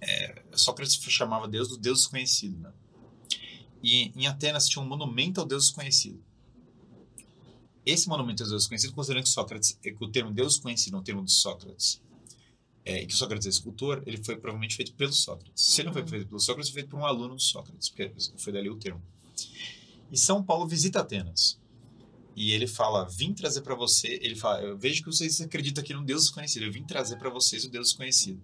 [0.00, 2.58] é, Sócrates chamava Deus do Deus desconhecido.
[2.58, 2.72] Né?
[3.82, 6.22] E em Atenas tinha um monumento ao Deus desconhecido.
[7.84, 11.02] Esse monumento aos deuses conhecidos, considerando que Sócrates, que o termo Deus conhecido é um
[11.02, 12.00] termo de Sócrates,
[12.84, 15.62] é, e que Sócrates é escultor, ele foi provavelmente feito pelo Sócrates.
[15.62, 16.08] Se ele não foi uhum.
[16.08, 19.02] feito pelo Sócrates, foi feito por um aluno do Sócrates, porque foi dali o termo.
[20.12, 21.58] E São Paulo visita Atenas.
[22.36, 24.18] E ele fala: Vim trazer para você.
[24.20, 26.64] Ele fala: Eu vejo que vocês acreditam aqui no Deus desconhecido.
[26.64, 28.42] Eu vim trazer para vocês o Deus desconhecido.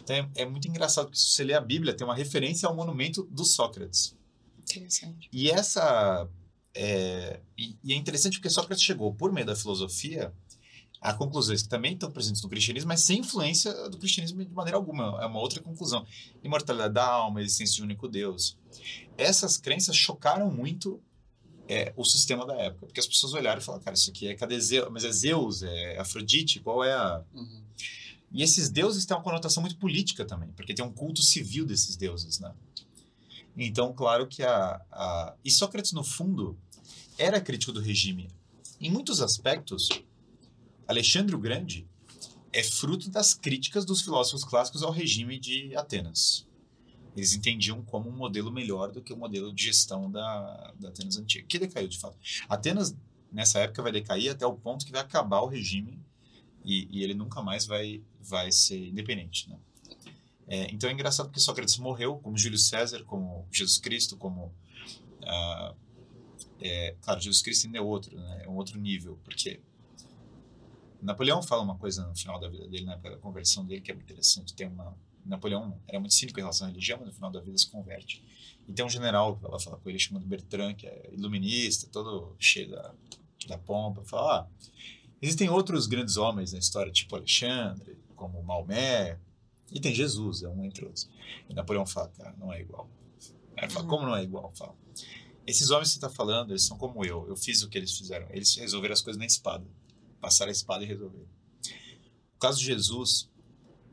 [0.00, 2.74] Então é, é, muito engraçado, porque se você ler a Bíblia, tem uma referência ao
[2.74, 4.16] monumento do Sócrates.
[4.58, 5.28] Interessante.
[5.32, 6.28] E essa
[6.74, 10.32] é, e, e, é interessante porque Sócrates chegou, por meio da filosofia,
[11.00, 14.76] a conclusões que também estão presentes no cristianismo, mas sem influência do cristianismo de maneira
[14.76, 15.22] alguma.
[15.22, 16.06] É uma outra conclusão.
[16.42, 18.56] Imortalidade da alma, existência de um único Deus.
[19.16, 21.00] Essas crenças chocaram muito
[21.68, 24.34] é, o sistema da época, porque as pessoas olharam e falaram, cara, isso aqui é
[24.34, 24.88] cadê Zeus?
[24.90, 27.22] Mas é Zeus, é Afrodite, qual é a...
[27.34, 27.62] Uhum.
[28.32, 31.96] E esses deuses têm uma conotação muito política também, porque tem um culto civil desses
[31.96, 32.52] deuses, né?
[33.56, 35.34] Então, claro que a, a...
[35.44, 36.58] E Sócrates, no fundo,
[37.18, 38.30] era crítico do regime.
[38.80, 39.88] Em muitos aspectos,
[40.86, 41.86] Alexandre o Grande
[42.52, 46.46] é fruto das críticas dos filósofos clássicos ao regime de Atenas.
[47.16, 51.16] Eles entendiam como um modelo melhor do que o modelo de gestão da, da Atenas
[51.16, 52.16] antiga, que decaiu de fato.
[52.48, 52.96] Atenas,
[53.30, 56.00] nessa época, vai decair até o ponto que vai acabar o regime
[56.64, 59.48] e, e ele nunca mais vai, vai ser independente.
[59.48, 59.58] Né?
[60.46, 64.52] É, então é engraçado porque Sócrates morreu, como Júlio César, como Jesus Cristo, como.
[65.22, 65.74] Ah,
[66.66, 68.42] é, claro, Jesus Cristo ainda é outro, né?
[68.44, 69.60] é um outro nível, porque
[71.02, 73.90] Napoleão fala uma coisa no final da vida dele, na época da conversão dele, que
[73.90, 74.54] é muito interessante.
[74.54, 74.96] Tem uma,
[75.26, 78.24] Napoleão era muito cínico em relação à religião, mas no final da vida se converte.
[78.66, 82.34] E tem um general que ela fala com ele, chamado Bertrand, que é iluminista, todo
[82.38, 82.94] cheio da,
[83.46, 84.46] da pompa, fala: ah,
[85.20, 89.18] existem outros grandes homens na história, tipo Alexandre, como Maomé,
[89.70, 91.10] e tem Jesus, é um entre outros.
[91.50, 92.88] E Napoleão fala: cara, não é igual.
[93.54, 93.90] Ele fala: uhum.
[93.90, 94.50] como não é igual?
[94.54, 94.74] Fala.
[95.46, 97.28] Esses homens que você está falando, eles são como eu.
[97.28, 98.26] Eu fiz o que eles fizeram.
[98.30, 99.66] Eles resolveram as coisas na espada.
[100.20, 101.28] Passaram a espada e resolveram.
[102.36, 103.28] O caso de Jesus,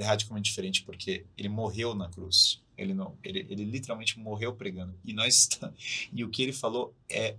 [0.01, 2.61] é radicalmente diferente porque ele morreu na cruz.
[2.77, 4.97] Ele não, ele, ele literalmente morreu pregando.
[5.05, 5.49] E nós
[6.11, 7.37] e o que ele falou é,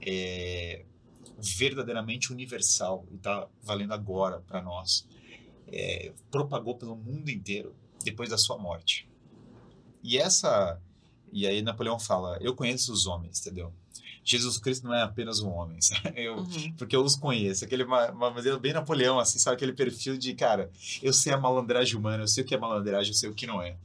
[0.00, 0.84] é
[1.38, 5.06] verdadeiramente universal e está valendo agora para nós.
[5.66, 7.74] É, propagou pelo mundo inteiro
[8.04, 9.08] depois da sua morte.
[10.02, 10.80] E essa
[11.32, 13.72] e aí Napoleão fala: "Eu conheço os homens", entendeu?
[14.24, 15.78] Jesus Cristo não é apenas um homem,
[16.14, 16.72] eu, uhum.
[16.76, 17.64] porque eu os conheço.
[17.64, 19.56] Aquele uma, maneira bem Napoleão, assim, sabe?
[19.56, 20.70] Aquele perfil de, cara,
[21.02, 23.46] eu sei a malandragem humana, eu sei o que é malandragem, eu sei o que
[23.46, 23.76] não é.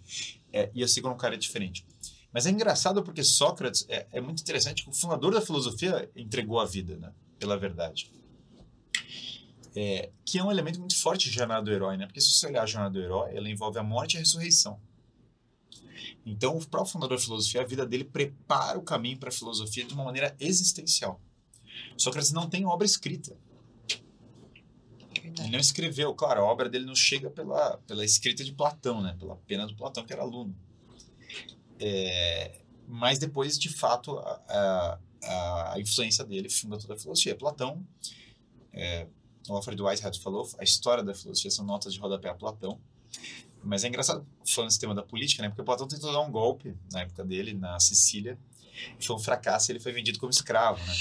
[0.54, 1.86] é e eu como um cara é diferente.
[2.32, 6.66] Mas é engraçado porque Sócrates é, é muito interessante o fundador da filosofia entregou a
[6.66, 7.12] vida, né?
[7.40, 8.12] Pela verdade.
[9.76, 12.06] É, que é um elemento muito forte de jornada do herói, né?
[12.06, 14.80] Porque se você olhar a jornada do herói, ela envolve a morte e a ressurreição.
[16.30, 19.86] Então, o próprio fundador da filosofia, a vida dele prepara o caminho para a filosofia
[19.86, 21.22] de uma maneira existencial.
[21.98, 23.34] Sócrates não tem obra escrita.
[25.24, 29.16] Ele não escreveu, claro, a obra dele não chega pela, pela escrita de Platão, né?
[29.18, 30.54] pela pena do Platão, que era aluno.
[31.80, 37.38] É, mas depois, de fato, a, a, a, influência dele funda toda a filosofia.
[37.38, 37.88] Platão,
[38.74, 39.08] é,
[39.48, 42.82] o Alfred Whitehead falou, a história da filosofia são notas de rodapé a Platão.
[43.64, 45.50] Mas é engraçado, falando desse tema da política, né?
[45.50, 48.38] Porque Platão tentou dar um golpe na época dele, na Sicília.
[49.00, 50.94] Foi um fracasso e ele foi vendido como escravo, né?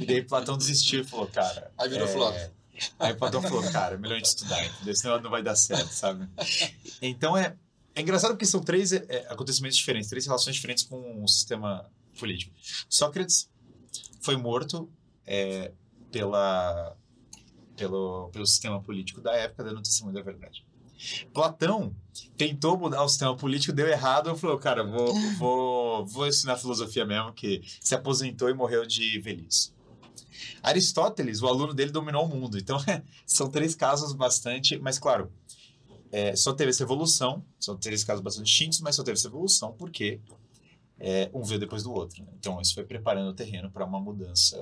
[0.00, 1.72] e daí Platão desistiu e falou, cara...
[1.78, 2.12] Aí virou é...
[2.12, 2.34] flop.
[2.98, 4.94] Aí Platão falou, cara, é melhor a gente estudar, entendeu?
[4.94, 6.28] Senão não vai dar certo, sabe?
[7.00, 7.56] Então é,
[7.94, 12.54] é engraçado porque são três é, acontecimentos diferentes, três relações diferentes com o sistema político.
[12.88, 13.48] Sócrates
[14.20, 14.90] foi morto
[15.26, 15.72] é,
[16.10, 16.96] pela,
[17.76, 20.65] pelo, pelo sistema político da época, dando testemunho da verdade.
[21.32, 21.94] Platão
[22.36, 27.32] tentou mudar o sistema político, deu errado, falou, cara, vou, vou, vou ensinar filosofia mesmo,
[27.32, 29.72] que se aposentou e morreu de velhice.
[30.62, 32.58] Aristóteles, o aluno dele dominou o mundo.
[32.58, 32.78] Então,
[33.26, 34.78] são três casos bastante...
[34.78, 35.30] Mas, claro,
[36.10, 39.72] é, só teve essa evolução, são três casos bastante distintos, mas só teve essa evolução
[39.72, 40.20] porque
[40.98, 42.22] é, um veio depois do outro.
[42.22, 42.30] Né?
[42.38, 44.56] Então, isso foi preparando o terreno para uma mudança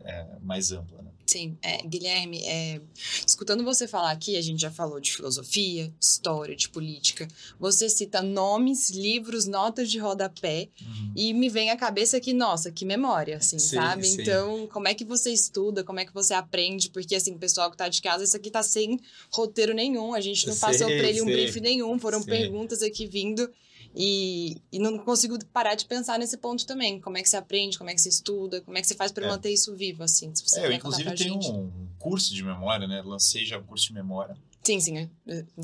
[0.00, 1.02] é, mais ampla.
[1.02, 1.10] Né?
[1.30, 2.80] Sim, é, Guilherme, é,
[3.24, 7.28] escutando você falar aqui, a gente já falou de filosofia, história, de política.
[7.56, 11.12] Você cita nomes, livros, notas de rodapé uhum.
[11.14, 14.08] e me vem à cabeça que, nossa, que memória, assim, sim, sabe?
[14.08, 14.22] Sim.
[14.22, 16.90] Então, como é que você estuda, como é que você aprende?
[16.90, 18.98] Porque, assim, o pessoal que tá de casa, isso aqui tá sem
[19.30, 23.48] roteiro nenhum, a gente não passou para ele um brief nenhum, foram perguntas aqui vindo.
[23.94, 27.00] E, e não consigo parar de pensar nesse ponto também.
[27.00, 29.10] Como é que você aprende, como é que você estuda, como é que você faz
[29.10, 29.28] para é.
[29.28, 30.34] manter isso vivo, assim?
[30.34, 33.02] Se você é, eu, inclusive, tenho um curso de memória, né?
[33.02, 34.36] Lancei já um curso de memória.
[34.62, 35.10] Sim, sim,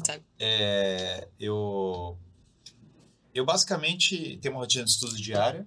[0.04, 0.24] sabe.
[0.38, 2.16] É, eu,
[3.34, 5.66] eu basicamente tenho uma rotina de estudo diária.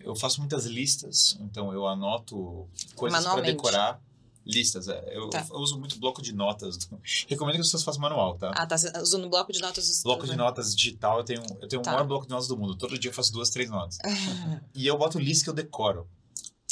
[0.00, 4.00] Eu faço muitas listas, então eu anoto coisas para decorar.
[4.44, 5.16] Listas, é.
[5.16, 5.46] Eu, tá.
[5.50, 6.78] eu, uso muito bloco de notas.
[7.28, 8.50] Recomendo que as pessoas façam manual, tá?
[8.54, 8.76] Ah, tá.
[9.00, 10.02] Usando bloco de notas.
[10.02, 11.90] Bloco de notas digital, eu tenho, eu tenho tá.
[11.90, 12.74] o maior bloco de notas do mundo.
[12.74, 13.98] Todo dia eu faço duas, três notas.
[14.74, 16.08] e eu boto lista que eu decoro.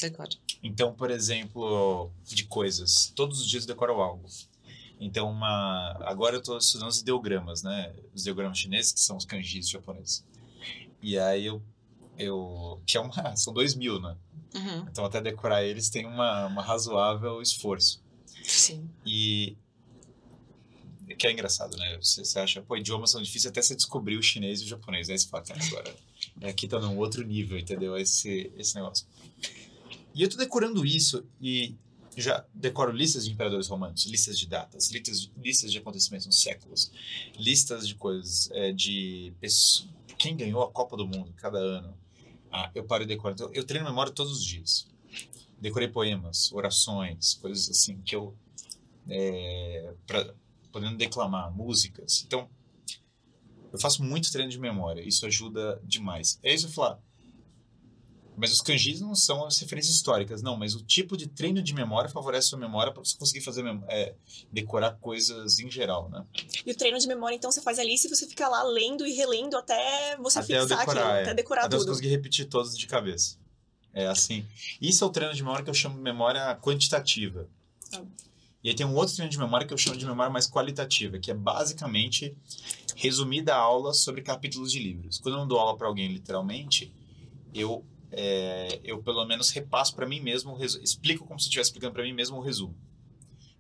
[0.01, 0.31] Decoro.
[0.63, 3.13] Então, por exemplo, de coisas.
[3.15, 4.27] Todos os dias eu decoro algo.
[4.99, 5.97] Então, uma...
[6.01, 7.95] agora eu estou estudando os ideogramas, né?
[8.15, 10.25] Os ideogramas chineses, que são os kanjis japoneses.
[11.03, 11.63] E aí eu...
[12.23, 13.35] eu que é uma...
[13.37, 14.17] São dois mil, né?
[14.55, 14.87] Uhum.
[14.91, 18.03] Então, até decorar eles tem uma, uma razoável esforço.
[18.43, 18.89] Sim.
[19.07, 19.57] E
[21.21, 21.99] que é engraçado, né?
[22.01, 25.11] Você, você acha, pô, idiomas são difíceis até você descobrir o chinês e o japonês.
[25.11, 25.95] Aí você fala, cara, agora
[26.45, 27.95] aqui tá num outro nível, entendeu?
[27.97, 29.07] Esse, esse negócio.
[30.15, 31.77] E eu tô decorando isso e
[32.17, 36.91] já decoro listas de imperadores romanos, listas de datas, listas, listas de acontecimentos nos séculos,
[37.39, 39.89] listas de coisas, é, de pessoas,
[40.19, 41.95] quem ganhou a Copa do Mundo cada ano,
[42.51, 43.35] ah, eu paro de decorar.
[43.35, 44.89] Então, eu treino memória todos os dias.
[45.60, 48.35] Decorei poemas, orações, coisas assim que eu.
[49.09, 50.35] É, pra,
[50.72, 52.22] podendo declamar músicas.
[52.27, 52.48] Então,
[53.72, 56.39] eu faço muito treino de memória, isso ajuda demais.
[56.43, 57.01] É isso que eu falar.
[58.36, 61.74] Mas os kanjis não são as referências históricas, não, mas o tipo de treino de
[61.74, 64.15] memória favorece a sua memória para você conseguir fazer é,
[64.51, 66.24] decorar coisas em geral, né?
[66.65, 69.12] E o treino de memória, então, você faz ali se você fica lá lendo e
[69.12, 71.23] relendo até você até fixar decorar, aquilo, é.
[71.23, 71.81] até decorar até tudo.
[71.81, 73.36] você conseguir repetir todos de cabeça.
[73.93, 74.47] É assim.
[74.81, 77.48] Isso é o treino de memória que eu chamo de memória quantitativa.
[77.93, 78.02] Ah.
[78.62, 81.19] E aí tem um outro treino de memória que eu chamo de memória mais qualitativa,
[81.19, 82.36] que é basicamente
[82.94, 85.19] resumida a aula sobre capítulos de livros.
[85.19, 86.93] Quando eu não dou aula para alguém literalmente,
[87.55, 92.03] eu é, eu pelo menos repasso para mim mesmo, explico como se estivesse explicando para
[92.03, 92.77] mim mesmo o resumo.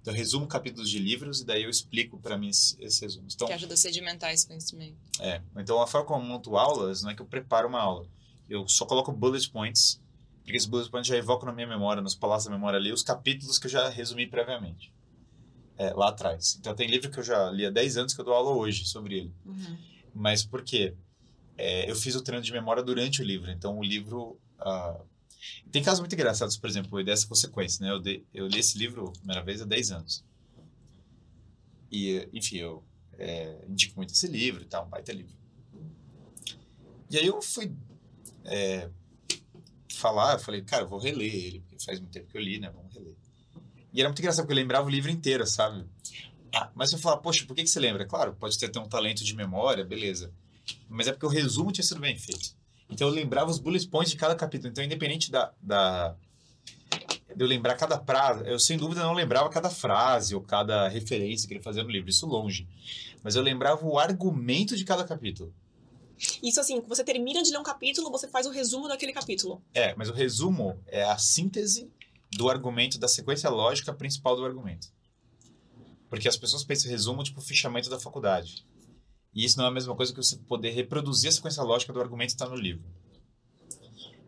[0.00, 3.34] Então eu resumo capítulos de livros e daí eu explico para mim esses, esses resumos.
[3.34, 4.96] Então, Que ajuda a sedimentar esse conhecimento.
[5.20, 8.06] é, então a forma como eu monto aulas não é que eu preparo uma aula.
[8.48, 10.00] Eu só coloco bullet points,
[10.42, 13.02] porque esses bullet points já evocam na minha memória, nos palácios da memória ali, os
[13.02, 14.92] capítulos que eu já resumi previamente.
[15.76, 16.56] É, lá atrás.
[16.58, 18.84] Então tem livro que eu já li há 10 anos que eu dou aula hoje
[18.84, 19.34] sobre ele.
[20.14, 20.94] Mas por quê?
[21.60, 24.38] É, eu fiz o treino de memória durante o livro, então o livro...
[24.58, 25.00] ah,
[25.72, 27.92] Tem casos muito engraçados, por exemplo, dessa consequência, né?
[27.92, 30.24] Eu, dei- eu li esse livro a primeira vez há 10 anos.
[31.90, 32.84] E, enfim, eu
[33.18, 35.34] é, indico muito esse livro e tal, um baita livro.
[37.10, 37.72] E aí eu fui
[38.44, 38.90] é,
[39.92, 42.58] falar, eu falei, cara, eu vou reler ele, porque faz muito tempo que eu li,
[42.58, 42.70] né?
[42.70, 43.14] Vamos reler.
[43.92, 45.84] E era muito engraçado, porque eu lembrava o livro inteiro, sabe?
[46.54, 48.06] Ah, mas eu falava, poxa, por que, que você lembra?
[48.06, 50.32] Claro, pode ter até um talento de memória, beleza.
[50.88, 52.54] Mas é porque o resumo tinha sido bem feito.
[52.88, 54.70] Então eu lembrava os bullet points de cada capítulo.
[54.70, 56.16] Então, independente da, da
[57.34, 61.46] de eu lembrar cada frase, eu sem dúvida não lembrava cada frase ou cada referência
[61.46, 62.66] que ele fazia no livro, isso longe.
[63.22, 65.54] Mas eu lembrava o argumento de cada capítulo.
[66.42, 69.62] Isso assim, você termina de ler um capítulo, você faz o resumo daquele capítulo.
[69.72, 71.90] É, mas o resumo é a síntese
[72.32, 74.88] do argumento, da sequência lógica principal do argumento.
[76.08, 78.66] Porque as pessoas pensam em resumo tipo fichamento da faculdade.
[79.34, 82.00] E isso não é a mesma coisa que você poder reproduzir a sequência lógica do
[82.00, 82.84] argumento que está no livro.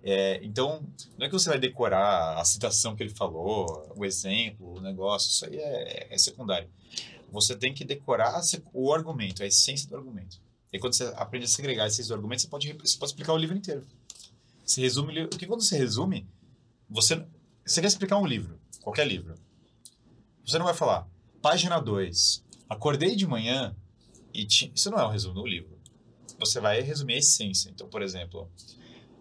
[0.04, 0.82] É, então,
[1.16, 5.30] não é que você vai decorar a citação que ele falou, o exemplo, o negócio,
[5.30, 6.68] isso aí é, é secundário.
[7.30, 8.40] Você tem que decorar
[8.72, 10.40] o argumento, a essência do argumento.
[10.72, 13.32] E quando você aprende a segregar a essência do argumento, você pode, você pode explicar
[13.32, 13.86] o livro inteiro.
[14.64, 16.26] Você resume, o porque quando você resume,
[16.88, 17.24] você,
[17.64, 19.34] você quer explicar um livro, qualquer livro.
[20.44, 21.06] Você não vai falar,
[21.40, 23.76] página 2, acordei de manhã
[24.34, 25.78] e isso não é um resumo do livro.
[26.38, 27.70] Você vai resumir a essência.
[27.70, 28.50] Então, por exemplo,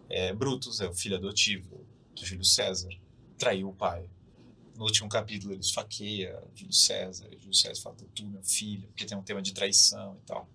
[0.10, 1.86] é, Brutus é o filho adotivo
[2.16, 2.90] do Júlio César,
[3.38, 4.10] traiu o pai.
[4.76, 9.06] No último capítulo ele esfaqueia Júlio César, e Júlio César fala, tu, meu filho, porque
[9.06, 10.50] tem um tema de traição e tal.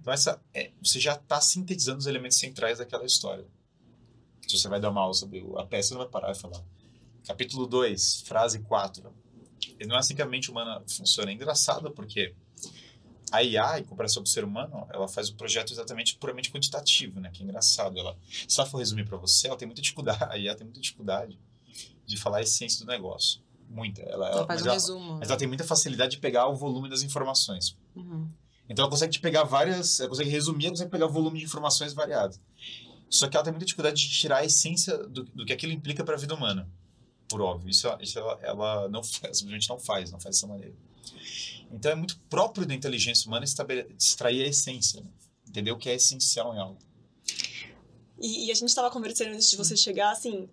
[0.00, 3.46] Então, essa, é, você já está sintetizando os elementos centrais daquela história.
[4.46, 6.62] Se você vai dar uma aula sobre a peça, não vai parar e falar.
[7.26, 9.10] Capítulo 2, frase 4.
[9.80, 11.30] E não é assim que a mente humana funciona.
[11.30, 12.34] É engraçado porque
[13.34, 17.20] a IA, em comparação com o ser humano, ela faz o projeto exatamente puramente quantitativo,
[17.20, 17.30] né?
[17.32, 17.98] Que é engraçado.
[17.98, 18.16] Ela,
[18.48, 20.24] se ela for resumir para você, ela tem muita dificuldade.
[20.30, 21.38] A IA tem muita dificuldade
[22.06, 23.40] de falar a essência do negócio.
[23.68, 24.02] Muita.
[24.02, 25.18] Ela, Ela faz um ela- resumo.
[25.18, 27.76] mas ela tem muita facilidade de pegar o volume das informações.
[27.96, 28.28] Uhum.
[28.68, 31.44] Então ela consegue te pegar várias, ela consegue resumir, ela consegue pegar o volume de
[31.44, 32.36] informações variado.
[33.10, 36.02] Só que ela tem muita dificuldade de tirar a essência do, do que aquilo implica
[36.04, 36.68] para a vida humana.
[37.28, 40.74] Por óbvio, isso, isso ela, ela não faz, simplesmente não faz, não faz dessa maneira.
[41.70, 45.08] Então é muito próprio da inteligência humana extrair a essência, né?
[45.48, 46.78] entender o que é essencial em algo.
[48.20, 50.48] E, e a gente estava conversando antes de você chegar, assim,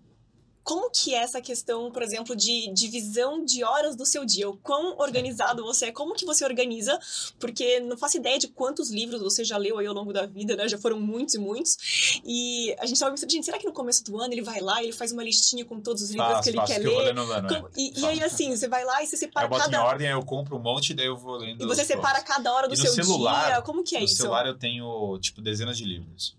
[0.64, 4.48] como que é essa questão, por exemplo, de divisão de horas do seu dia?
[4.50, 5.92] O quão organizado você é?
[5.92, 7.00] Como que você organiza?
[7.40, 10.56] Porque não faço ideia de quantos livros você já leu aí ao longo da vida,
[10.56, 10.68] né?
[10.70, 12.22] Já foram muitos e muitos.
[12.24, 14.82] E a gente estava pensando, gente, será que no começo do ano ele vai lá
[14.82, 16.88] e ele faz uma listinha com todos os livros Faz, que ele faz, quer que
[16.88, 17.14] eu vou ler?
[17.16, 17.72] no ano, Como- é.
[17.76, 19.84] e, e aí, assim, você vai lá e você separa Eu boto em cada...
[19.84, 21.64] ordem, aí eu compro um monte e daí eu vou lendo.
[21.64, 23.62] E você separa cada hora do E no seu celular- dia?
[23.64, 24.16] Como que é no isso?
[24.18, 26.36] celular eu tenho, tipo, dezenas de livros.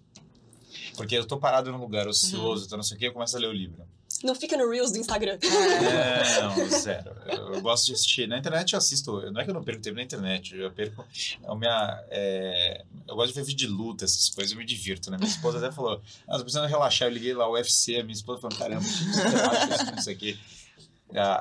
[0.97, 3.41] Porque eu tô parado num lugar ocioso, tô não sei o que, eu começo a
[3.41, 3.83] ler o livro.
[4.23, 5.39] Não fica no Reels do Instagram.
[5.43, 7.13] É, não, zero.
[7.27, 8.29] Eu, eu gosto de assistir.
[8.29, 9.31] Na internet eu assisto.
[9.31, 10.57] Não é que eu não perco tempo na internet.
[10.57, 11.05] Eu perco.
[11.47, 14.53] A minha, é, eu gosto de ver vídeo de luta, essas coisas.
[14.53, 15.17] Eu me divirto, né?
[15.17, 17.09] Minha esposa até falou: Ah, tô precisando relaxar.
[17.09, 17.97] Eu liguei lá o UFC.
[17.97, 20.39] A minha esposa falou: Caramba, relaxa isso aqui.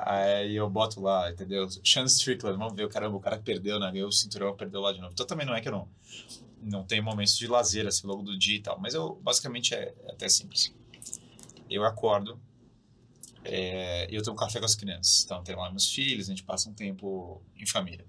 [0.04, 1.66] Aí eu boto lá, entendeu?
[1.84, 3.90] Sean Strickland, vamos ver o caramba, o cara que perdeu, né?
[3.90, 5.12] Ganhou o cinturão, perdeu lá de novo.
[5.12, 5.88] Então também não é que eu não,
[6.62, 8.78] não tenho momentos de lazer, assim, logo do dia e tal.
[8.78, 10.74] Mas eu, basicamente, é, é até simples.
[11.70, 12.38] Eu acordo,
[13.44, 15.24] é, eu tomo café com as crianças.
[15.24, 18.06] Então, tem lá meus filhos, a gente passa um tempo em família.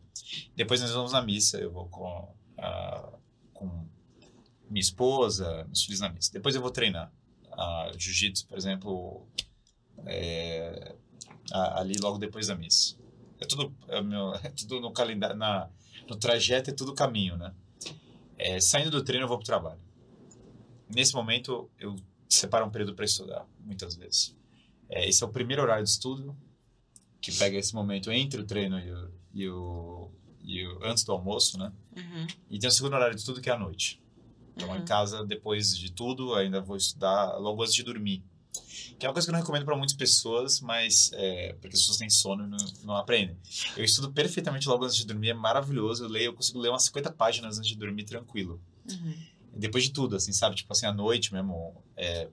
[0.56, 3.14] Depois nós vamos na missa, eu vou com, a,
[3.54, 3.86] com
[4.70, 6.32] minha esposa, meus filhos na missa.
[6.32, 7.12] Depois eu vou treinar.
[7.98, 9.28] Jiu-jitsu, por exemplo,
[10.06, 10.96] é,
[11.52, 12.96] a- ali logo depois da missa.
[13.40, 15.70] é tudo, é, meu, é tudo no calendário, na,
[16.10, 17.54] no trajeto é tudo caminho, né?
[18.38, 19.80] É, saindo do treino eu vou pro trabalho.
[20.90, 21.96] Nesse momento eu
[22.30, 24.36] separo um período para estudar, muitas vezes.
[24.94, 26.36] É, esse é o primeiro horário de estudo,
[27.22, 30.12] que pega esse momento entre o treino e o, e o,
[30.44, 31.72] e o antes do almoço, né?
[31.96, 32.28] Uhum.
[32.50, 34.02] E tem o segundo horário de estudo que é à noite.
[34.56, 34.76] Então, Uhum.
[34.78, 38.24] em casa, depois de tudo, ainda vou estudar logo antes de dormir.
[39.00, 41.82] Que é uma coisa que eu não recomendo para muitas pessoas, mas é, porque as
[41.82, 43.36] pessoas têm sono e não, não aprendem.
[43.76, 46.04] Eu estudo perfeitamente logo antes de dormir, é maravilhoso.
[46.04, 48.62] Eu leio, eu consigo ler umas 50 páginas antes de dormir tranquilo.
[48.88, 49.16] Uhum.
[49.56, 50.56] Depois de tudo, assim, sabe?
[50.56, 51.82] Tipo assim, à noite mesmo.
[51.98, 52.30] é.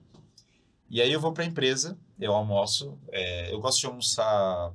[0.91, 2.99] E aí eu vou para a empresa, eu almoço.
[3.13, 4.73] é, eu gosto de almoçar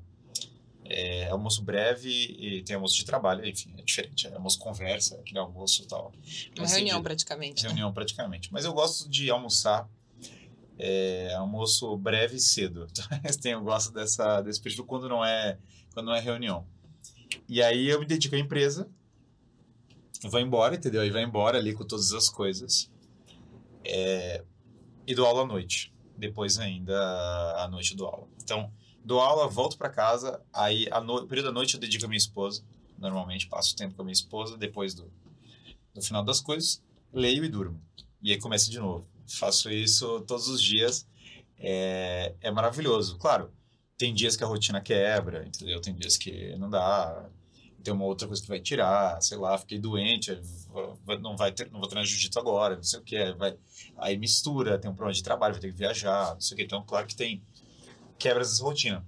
[0.82, 4.26] é, almoço breve e tem almoço de trabalho, enfim, é diferente.
[4.26, 6.10] É almoço conversa, aquele almoço e tal.
[6.58, 7.62] Uma reunião praticamente.
[7.62, 7.68] né?
[7.68, 8.50] reunião praticamente.
[8.50, 9.86] Mas eu gosto de almoçar
[10.78, 12.86] é, almoço breve e cedo.
[13.22, 15.58] Então, eu gosto dessa, desse perfil quando não é
[15.92, 16.66] quando não é reunião.
[17.46, 18.88] E aí eu me dedico à empresa,
[20.22, 21.02] vou embora, entendeu?
[21.02, 22.90] Aí vai embora ali com todas as coisas.
[23.84, 24.42] É,
[25.06, 25.94] e dou aula à noite.
[26.16, 26.96] Depois ainda
[27.58, 28.28] à noite dou aula.
[28.42, 28.70] Então,
[29.04, 31.16] dou aula, volto para casa, aí a no...
[31.16, 32.62] o período da noite eu dedico à minha esposa.
[32.98, 35.10] Normalmente passo tempo com a minha esposa, depois do,
[35.94, 36.82] do final das coisas,
[37.12, 37.80] leio e durmo.
[38.22, 39.06] E aí começa de novo.
[39.26, 41.06] Faço isso todos os dias.
[41.58, 43.16] É, é maravilhoso.
[43.18, 43.50] Claro,
[43.96, 45.80] tem dias que a rotina quebra, entendeu?
[45.80, 47.28] Tem dias que não dá.
[47.86, 50.36] Tem uma outra coisa que vai tirar, sei lá, fiquei doente,
[51.22, 53.56] não vai ter, não vou treinar jiu-jitsu agora, não sei o que, vai,
[53.96, 56.64] aí mistura, tem um problema de trabalho, vai ter que viajar, não sei o que.
[56.64, 57.40] Então, claro que tem
[58.18, 59.06] quebras dessa rotina.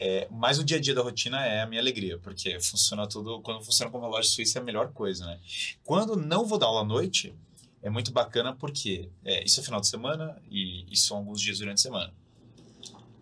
[0.00, 3.40] É, mas o dia a dia da rotina é a minha alegria, porque funciona tudo,
[3.40, 5.38] quando funciona como relógio suíço é a melhor coisa, né?
[5.84, 7.32] Quando não vou dar aula à noite,
[7.80, 11.60] é muito bacana porque é, isso é final de semana e isso são alguns dias
[11.60, 12.12] durante a semana.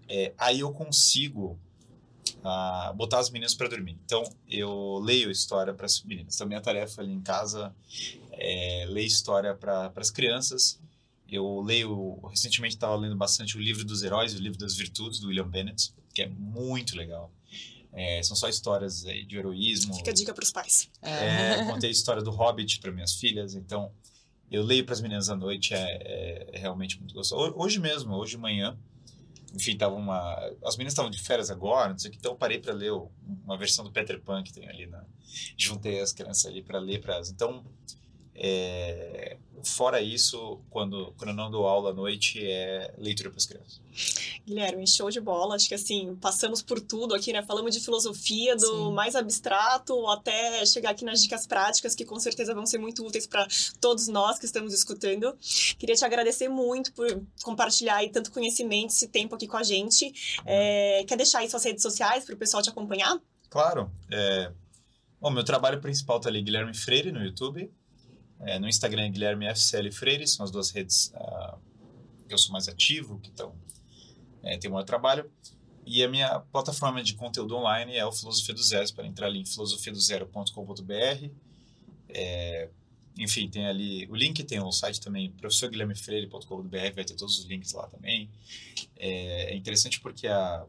[0.09, 1.61] É, aí eu consigo
[2.45, 3.99] ah, botar as meninas para dormir.
[4.05, 6.35] Então eu leio história para as meninas.
[6.35, 7.75] Então minha tarefa ali em casa
[8.33, 10.81] é ler história para as crianças.
[11.29, 15.29] Eu leio, recentemente estava lendo bastante o livro dos heróis, o livro das virtudes do
[15.29, 17.31] William Bennett, que é muito legal.
[17.93, 19.95] É, são só histórias aí de heroísmo.
[19.95, 20.89] Fica a dica pros pais.
[21.03, 23.93] É, contei a história do Hobbit para minhas filhas, então
[24.51, 27.41] eu leio para as meninas à noite, é, é- é realmente muito gostoso.
[27.41, 28.77] Ho- Hoje mesmo, hoje de manhã,
[29.55, 30.35] enfim, tava uma.
[30.65, 32.93] As meninas estavam de férias agora, não sei o que, então eu parei para ler
[33.45, 35.05] uma versão do Peter Pan que tem ali na.
[35.57, 37.21] Juntei as crianças ali para ler para.
[37.31, 37.65] Então,
[38.35, 43.47] é, fora isso, quando, quando eu não dou aula à noite, é leitura para as
[43.47, 43.81] crianças.
[44.47, 45.55] Guilherme, show de bola.
[45.55, 47.43] Acho que assim, passamos por tudo aqui, né?
[47.43, 48.93] Falamos de filosofia, do Sim.
[48.93, 53.27] mais abstrato até chegar aqui nas dicas práticas, que com certeza vão ser muito úteis
[53.27, 53.47] para
[53.81, 55.37] todos nós que estamos escutando.
[55.79, 60.13] Queria te agradecer muito por compartilhar aí tanto conhecimento, esse tempo aqui com a gente.
[60.47, 63.21] É, quer deixar aí suas redes sociais para o pessoal te acompanhar?
[63.49, 63.91] Claro.
[64.11, 64.53] É...
[65.21, 67.71] Bom, meu trabalho principal tá ali, Guilherme Freire, no YouTube.
[68.43, 71.59] É, no Instagram é Guilherme FCL Freire, são as duas redes ah,
[72.27, 73.31] que eu sou mais ativo, que
[74.43, 75.31] é, tem o maior trabalho.
[75.85, 79.41] E a minha plataforma de conteúdo online é o Filosofia do Zero, para entrar ali
[79.41, 81.31] em filosofiadozero.com.br.
[82.09, 82.69] É,
[83.19, 87.73] enfim, tem ali o link, tem o site também, professorguilhermefreire.com.br, vai ter todos os links
[87.73, 88.31] lá também.
[88.97, 90.65] É, é interessante porque a,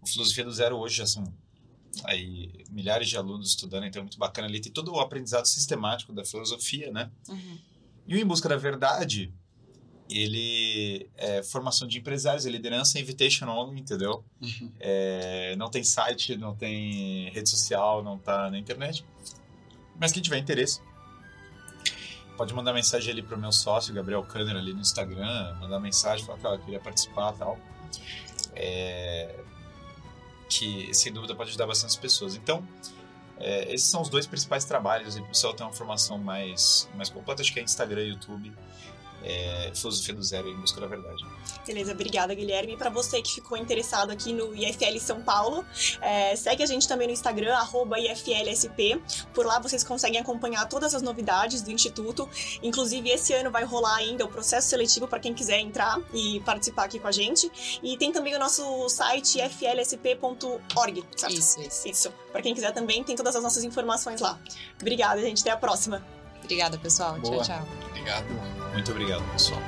[0.00, 1.24] o Filosofia do Zero hoje já são
[2.04, 4.60] aí milhares de alunos estudando, então é muito bacana ali.
[4.60, 7.10] Tem todo o aprendizado sistemático da filosofia, né?
[7.28, 7.58] Uhum.
[8.06, 9.32] E o Em Busca da Verdade,
[10.08, 14.24] ele é formação de empresários, é liderança invitation only, entendeu?
[14.40, 14.72] Uhum.
[14.78, 19.04] É, não tem site, não tem rede social, não tá na internet.
[19.98, 20.80] Mas quem tiver interesse,
[22.36, 26.38] pode mandar mensagem ali pro meu sócio, Gabriel Kanner, ali no Instagram, mandar mensagem, falar
[26.38, 27.58] que eu queria participar e tal.
[28.54, 29.40] É,
[30.48, 32.34] que sem dúvida pode ajudar bastante pessoas.
[32.34, 32.66] Então,
[33.38, 35.16] é, esses são os dois principais trabalhos.
[35.16, 38.52] O pessoal tem uma formação mais, mais completa, acho que é Instagram e YouTube.
[39.26, 41.24] É, Filosofia do Zero em busca da verdade.
[41.66, 42.74] Beleza, obrigada, Guilherme.
[42.74, 45.64] E para você que ficou interessado aqui no IFL São Paulo,
[46.00, 49.00] é, segue a gente também no Instagram, arroba IFLSP.
[49.32, 52.28] Por lá vocês conseguem acompanhar todas as novidades do Instituto.
[52.62, 56.84] Inclusive, esse ano vai rolar ainda o processo seletivo para quem quiser entrar e participar
[56.84, 57.50] aqui com a gente.
[57.82, 61.32] E tem também o nosso site iflsp.org, certo?
[61.32, 61.88] Isso, isso.
[61.88, 62.12] Isso.
[62.30, 64.38] Para quem quiser também, tem todas as nossas informações lá.
[64.78, 65.40] Obrigada, gente.
[65.40, 66.04] Até a próxima.
[66.42, 67.18] Obrigada, pessoal.
[67.20, 67.42] Boa.
[67.42, 67.93] Tchau, tchau.
[68.04, 68.72] Obrigado.
[68.74, 69.62] Muito obrigado, pessoal.